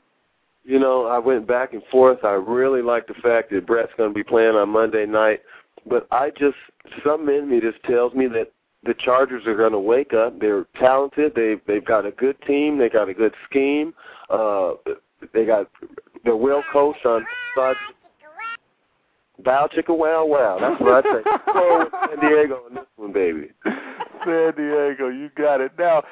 You 0.66 0.80
know, 0.80 1.06
I 1.06 1.18
went 1.18 1.48
back 1.48 1.72
and 1.72 1.82
forth. 1.90 2.26
I 2.26 2.34
really 2.34 2.82
like 2.82 3.08
the 3.08 3.14
fact 3.14 3.52
that 3.52 3.66
Brett's 3.66 3.94
going 3.96 4.10
to 4.10 4.14
be 4.14 4.26
playing 4.26 4.58
on 4.58 4.68
Monday 4.68 5.06
night, 5.06 5.44
but 5.90 6.10
I 6.12 6.32
just 6.32 6.58
something 7.06 7.34
in 7.34 7.50
me 7.50 7.62
just 7.62 7.82
tells 7.84 8.16
me 8.16 8.28
that 8.28 8.52
the 8.84 8.94
Chargers 8.96 9.48
are 9.48 9.56
going 9.56 9.72
to 9.72 9.80
wake 9.80 10.14
up. 10.14 10.42
They're 10.42 10.66
talented. 10.78 11.32
They've 11.38 11.62
they've 11.68 11.86
got 11.86 12.06
a 12.06 12.12
good 12.12 12.36
team. 12.42 12.78
They 12.78 12.90
got 12.90 13.08
a 13.08 13.14
good 13.14 13.34
scheme. 13.50 13.94
Uh, 14.30 14.74
they 15.34 15.46
got 15.46 15.68
they're 16.28 16.36
well 16.36 16.64
coached 16.72 17.06
on 17.06 17.26
side. 17.56 17.76
Bow 19.44 19.70
chicka 19.74 19.98
wow 19.98 20.26
wow. 20.26 20.58
That's 20.60 20.82
what 20.82 21.06
I 21.06 21.14
say. 21.14 21.24
Go 21.54 21.90
San 21.92 22.20
Diego 22.20 22.64
on 22.66 22.76
this 22.76 22.86
one, 22.98 23.14
baby. 23.14 23.50
San 23.64 24.54
Diego, 24.58 25.08
you 25.08 25.30
got 25.38 25.62
it. 25.62 25.72
Now, 25.78 26.04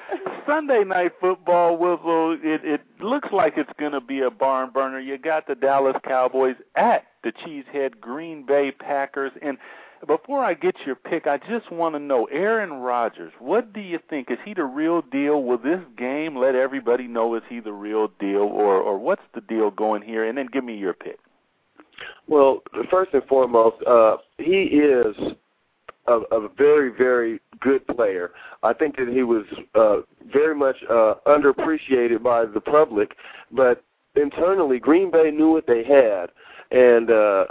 Sunday 0.48 0.84
night 0.86 1.12
football, 1.20 1.78
Wizzle, 1.78 2.38
it, 2.42 2.62
it 2.64 2.82
looks 3.02 3.30
like 3.34 3.54
it's 3.58 3.72
going 3.78 3.92
to 3.92 4.00
be 4.00 4.22
a 4.22 4.30
barn 4.30 4.70
burner. 4.72 5.00
You 5.00 5.18
got 5.18 5.48
the 5.48 5.56
Dallas 5.56 5.96
Cowboys 6.08 6.56
at 6.76 7.06
the 7.24 7.32
Cheesehead 7.32 8.00
Green 8.00 8.46
Bay 8.46 8.72
Packers. 8.72 9.32
And 9.42 9.58
before 10.06 10.44
I 10.44 10.54
get 10.54 10.76
your 10.86 10.96
pick, 10.96 11.28
I 11.28 11.38
just 11.38 11.72
want 11.72 11.96
to 11.96 12.00
know 12.00 12.26
Aaron 12.26 12.74
Rodgers, 12.74 13.34
what 13.40 13.74
do 13.74 13.80
you 13.80 14.00
think? 14.10 14.30
Is 14.32 14.38
he 14.46 14.54
the 14.54 14.64
real 14.64 15.02
deal? 15.02 15.44
Will 15.44 15.58
this 15.58 15.82
game 15.98 16.36
let 16.38 16.56
everybody 16.56 17.08
know 17.08 17.36
is 17.36 17.44
he 17.50 17.60
the 17.60 17.74
real 17.74 18.10
deal 18.20 18.42
or 18.42 18.78
or 18.78 18.98
what's 18.98 19.22
the 19.34 19.42
deal 19.42 19.72
going 19.72 20.02
here? 20.02 20.28
And 20.28 20.38
then 20.38 20.48
give 20.52 20.64
me 20.64 20.76
your 20.76 20.94
pick. 20.94 21.20
Well, 22.28 22.62
first 22.90 23.14
and 23.14 23.24
foremost, 23.24 23.78
uh, 23.88 24.18
he 24.38 24.64
is 24.64 25.16
a, 26.08 26.20
a 26.32 26.50
very, 26.50 26.90
very 26.96 27.40
good 27.60 27.86
player. 27.88 28.32
I 28.64 28.74
think 28.74 28.98
that 28.98 29.08
he 29.08 29.24
was 29.24 29.46
uh, 29.76 29.98
very 30.32 30.56
much 30.56 30.76
uh, 30.90 31.16
underappreciated 31.26 32.22
by 32.22 32.46
the 32.46 32.60
public, 32.60 33.16
but 33.52 33.84
internally, 34.16 34.80
Green 34.80 35.12
Bay 35.12 35.32
knew 35.32 35.52
what 35.52 35.68
they 35.68 35.84
had, 35.84 36.32
and 36.72 37.12
uh, 37.12 37.46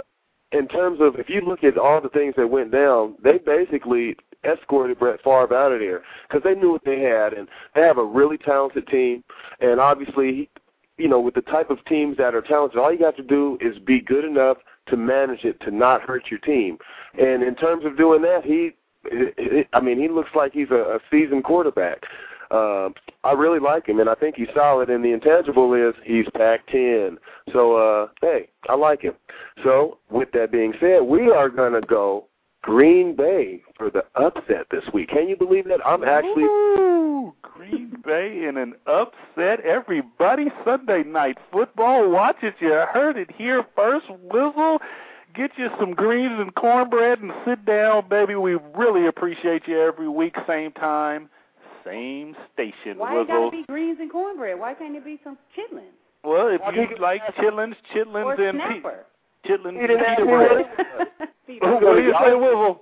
in 0.55 0.67
terms 0.67 0.99
of 1.01 1.15
if 1.15 1.29
you 1.29 1.41
look 1.41 1.63
at 1.63 1.77
all 1.77 2.01
the 2.01 2.09
things 2.09 2.33
that 2.37 2.47
went 2.47 2.71
down, 2.71 3.15
they 3.23 3.37
basically 3.37 4.15
escorted 4.43 4.99
Brett 4.99 5.21
Favre 5.23 5.55
out 5.55 5.71
of 5.71 5.79
there 5.79 6.03
because 6.27 6.43
they 6.43 6.55
knew 6.55 6.71
what 6.71 6.85
they 6.85 7.01
had, 7.01 7.33
and 7.33 7.47
they 7.73 7.81
have 7.81 7.97
a 7.97 8.03
really 8.03 8.37
talented 8.37 8.87
team, 8.87 9.23
and 9.59 9.79
obviously 9.79 10.49
you 10.97 11.07
know, 11.07 11.19
with 11.19 11.33
the 11.33 11.41
type 11.41 11.69
of 11.69 11.83
teams 11.85 12.17
that 12.17 12.33
are 12.35 12.41
talented, 12.41 12.79
all 12.79 12.91
you 12.91 12.99
got 12.99 13.17
to 13.17 13.23
do 13.23 13.57
is 13.59 13.77
be 13.79 13.99
good 13.99 14.23
enough 14.23 14.57
to 14.87 14.97
manage 14.97 15.43
it 15.43 15.59
to 15.61 15.71
not 15.71 16.01
hurt 16.01 16.23
your 16.29 16.39
team. 16.39 16.77
And 17.19 17.43
in 17.43 17.55
terms 17.55 17.85
of 17.85 17.97
doing 17.97 18.21
that, 18.21 18.45
he, 18.45 18.71
I 19.73 19.79
mean, 19.81 19.99
he 19.99 20.07
looks 20.07 20.29
like 20.35 20.53
he's 20.53 20.71
a, 20.71 20.75
a 20.75 20.99
seasoned 21.11 21.43
quarterback. 21.43 22.03
Uh, 22.51 22.89
I 23.23 23.33
really 23.33 23.59
like 23.59 23.87
him, 23.87 23.99
and 23.99 24.09
I 24.09 24.15
think 24.15 24.35
he's 24.35 24.47
solid. 24.55 24.89
And 24.89 25.03
the 25.03 25.11
intangible 25.11 25.73
is 25.73 25.93
he's 26.03 26.25
Pac-10. 26.33 27.17
So, 27.51 27.75
uh, 27.75 28.07
hey, 28.21 28.49
I 28.69 28.75
like 28.75 29.01
him. 29.01 29.13
So, 29.63 29.99
with 30.09 30.31
that 30.33 30.51
being 30.51 30.73
said, 30.79 31.01
we 31.01 31.31
are 31.31 31.49
gonna 31.49 31.81
go 31.81 32.27
Green 32.61 33.15
Bay 33.15 33.61
for 33.77 33.89
the 33.89 34.03
upset 34.15 34.67
this 34.71 34.83
week. 34.93 35.09
Can 35.09 35.27
you 35.29 35.35
believe 35.35 35.65
that? 35.65 35.85
I'm 35.85 36.03
actually. 36.03 36.43
Ooh, 36.43 37.33
Green 37.41 37.95
Bay 38.03 38.45
in 38.47 38.57
an 38.57 38.73
upset. 38.87 39.59
Everybody, 39.61 40.45
Sunday 40.63 41.03
night 41.03 41.37
football. 41.51 42.09
Watch 42.09 42.37
it. 42.41 42.55
You 42.59 42.85
heard 42.91 43.17
it 43.17 43.29
here 43.37 43.65
first. 43.75 44.07
Wizzle. 44.07 44.79
Get 45.35 45.51
you 45.57 45.69
some 45.79 45.93
greens 45.93 46.39
and 46.39 46.55
cornbread 46.55 47.19
and 47.19 47.31
sit 47.45 47.65
down, 47.65 48.07
baby. 48.09 48.35
We 48.35 48.57
really 48.73 49.07
appreciate 49.07 49.67
you 49.67 49.81
every 49.81 50.07
week, 50.07 50.33
same 50.47 50.71
time, 50.71 51.29
same 51.85 52.35
station. 52.53 52.97
Why 52.97 53.21
it 53.21 53.27
gotta 53.27 53.51
be 53.51 53.63
greens 53.67 53.97
and 53.99 54.11
cornbread? 54.11 54.59
Why 54.59 54.73
can't 54.73 54.95
it 54.95 55.05
be 55.05 55.19
some 55.23 55.37
chitlins? 55.57 55.93
Well, 56.23 56.47
if 56.47 56.61
you 56.75 56.87
like 56.99 57.21
chitlins, 57.37 57.75
chitlins 57.93 58.39
and 58.39 58.57
snapper. 58.57 59.05
pe- 59.43 59.49
chitlins 59.51 59.79
He 59.81 59.87
didn't 59.87 59.97
and 59.97 60.05
ask 60.05 60.17
pita 60.17 60.25
me 60.25 60.35
bread. 60.35 60.65
what- 61.61 61.81
what 61.83 61.95
do 61.97 62.01
you 62.03 62.11
say, 62.13 62.31
Wizzle? 62.31 62.79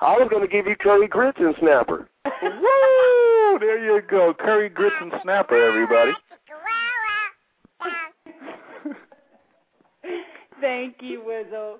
I 0.00 0.18
was 0.18 0.28
going 0.28 0.42
to 0.42 0.48
give 0.48 0.66
you 0.66 0.74
curry 0.76 1.06
grits 1.06 1.38
and 1.40 1.54
snapper. 1.60 2.08
Woo! 2.42 3.58
There 3.60 3.78
you 3.84 4.02
go. 4.02 4.34
Curry 4.34 4.68
grits 4.68 4.96
and 5.00 5.12
snapper, 5.22 5.56
everybody. 5.56 6.10
Thank 10.60 10.96
you, 11.00 11.22
Wizzle. 11.26 11.76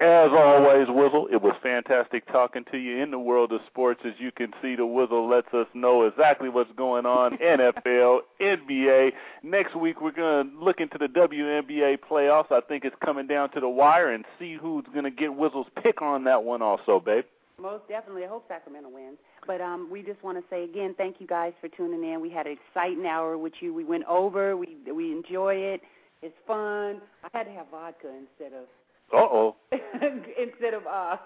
As 0.00 0.30
always, 0.30 0.86
Wizzle, 0.86 1.26
it 1.32 1.42
was 1.42 1.56
fantastic 1.60 2.24
talking 2.28 2.64
to 2.70 2.78
you 2.78 3.02
in 3.02 3.10
the 3.10 3.18
world 3.18 3.50
of 3.50 3.60
sports. 3.66 4.00
As 4.04 4.12
you 4.18 4.30
can 4.30 4.52
see, 4.62 4.76
the 4.76 4.86
Wizzle 4.86 5.28
lets 5.28 5.52
us 5.52 5.66
know 5.74 6.06
exactly 6.06 6.48
what's 6.48 6.70
going 6.76 7.04
on 7.04 7.36
NFL, 7.38 8.20
NBA. 8.40 9.10
Next 9.42 9.74
week, 9.74 10.00
we're 10.00 10.12
going 10.12 10.50
to 10.50 10.64
look 10.64 10.78
into 10.78 10.98
the 10.98 11.08
WNBA 11.08 11.98
playoffs. 12.08 12.52
I 12.52 12.60
think 12.60 12.84
it's 12.84 12.94
coming 13.04 13.26
down 13.26 13.50
to 13.52 13.60
the 13.60 13.68
wire 13.68 14.12
and 14.12 14.24
see 14.38 14.54
who's 14.54 14.84
going 14.92 15.02
to 15.02 15.10
get 15.10 15.30
Wizzle's 15.30 15.66
pick 15.82 16.00
on 16.00 16.22
that 16.24 16.44
one 16.44 16.62
also, 16.62 17.00
babe. 17.00 17.24
Most 17.60 17.88
definitely. 17.88 18.24
I 18.24 18.28
hope 18.28 18.44
Sacramento 18.46 18.90
wins. 18.90 19.18
But 19.48 19.60
um, 19.60 19.88
we 19.90 20.02
just 20.02 20.22
want 20.22 20.38
to 20.38 20.44
say 20.48 20.62
again, 20.62 20.94
thank 20.96 21.16
you 21.18 21.26
guys 21.26 21.54
for 21.60 21.66
tuning 21.66 22.04
in. 22.04 22.20
We 22.20 22.30
had 22.30 22.46
an 22.46 22.56
exciting 22.56 23.04
hour 23.04 23.36
with 23.36 23.54
you. 23.58 23.74
We 23.74 23.82
went 23.82 24.04
over. 24.04 24.56
We 24.56 24.76
we 24.94 25.10
enjoy 25.10 25.54
it. 25.56 25.80
It's 26.22 26.36
fun. 26.46 27.00
I 27.24 27.28
had 27.32 27.44
to 27.44 27.50
have 27.50 27.66
vodka 27.72 28.08
instead 28.08 28.56
of 28.56 28.66
Uh-oh. 29.12 29.56
instead 29.72 30.74
of 30.74 30.86
uh. 30.86 31.16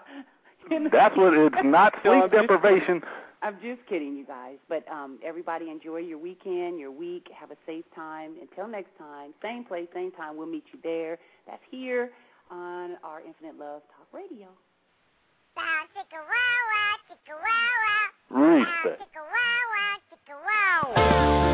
That's 0.91 1.15
what 1.17 1.33
it's 1.33 1.55
not 1.63 1.93
No, 2.05 2.11
sleep 2.11 2.23
I'm 2.23 2.29
just- 2.31 2.41
deprivation. 2.47 3.01
I'm 3.41 3.55
just 3.61 3.85
kidding, 3.89 4.15
you 4.15 4.25
guys. 4.25 4.55
But 4.69 4.87
um, 4.89 5.19
everybody 5.21 5.69
enjoy 5.69 5.97
your 5.97 6.17
weekend, 6.17 6.79
your 6.79 6.91
week. 6.91 7.27
Have 7.37 7.51
a 7.51 7.57
safe 7.65 7.83
time. 7.93 8.35
Until 8.41 8.69
next 8.69 8.97
time, 8.97 9.33
same 9.41 9.65
place, 9.65 9.89
same 9.93 10.11
time. 10.11 10.37
We'll 10.37 10.47
meet 10.47 10.63
you 10.71 10.79
there. 10.81 11.17
That's 11.45 11.61
here 11.69 12.11
on 12.49 12.91
our 13.03 13.19
Infinite 13.19 13.59
Love 13.59 13.81
Talk 13.97 14.07
Radio. 14.13 14.47
Respect. 18.29 19.01
If 20.95 21.52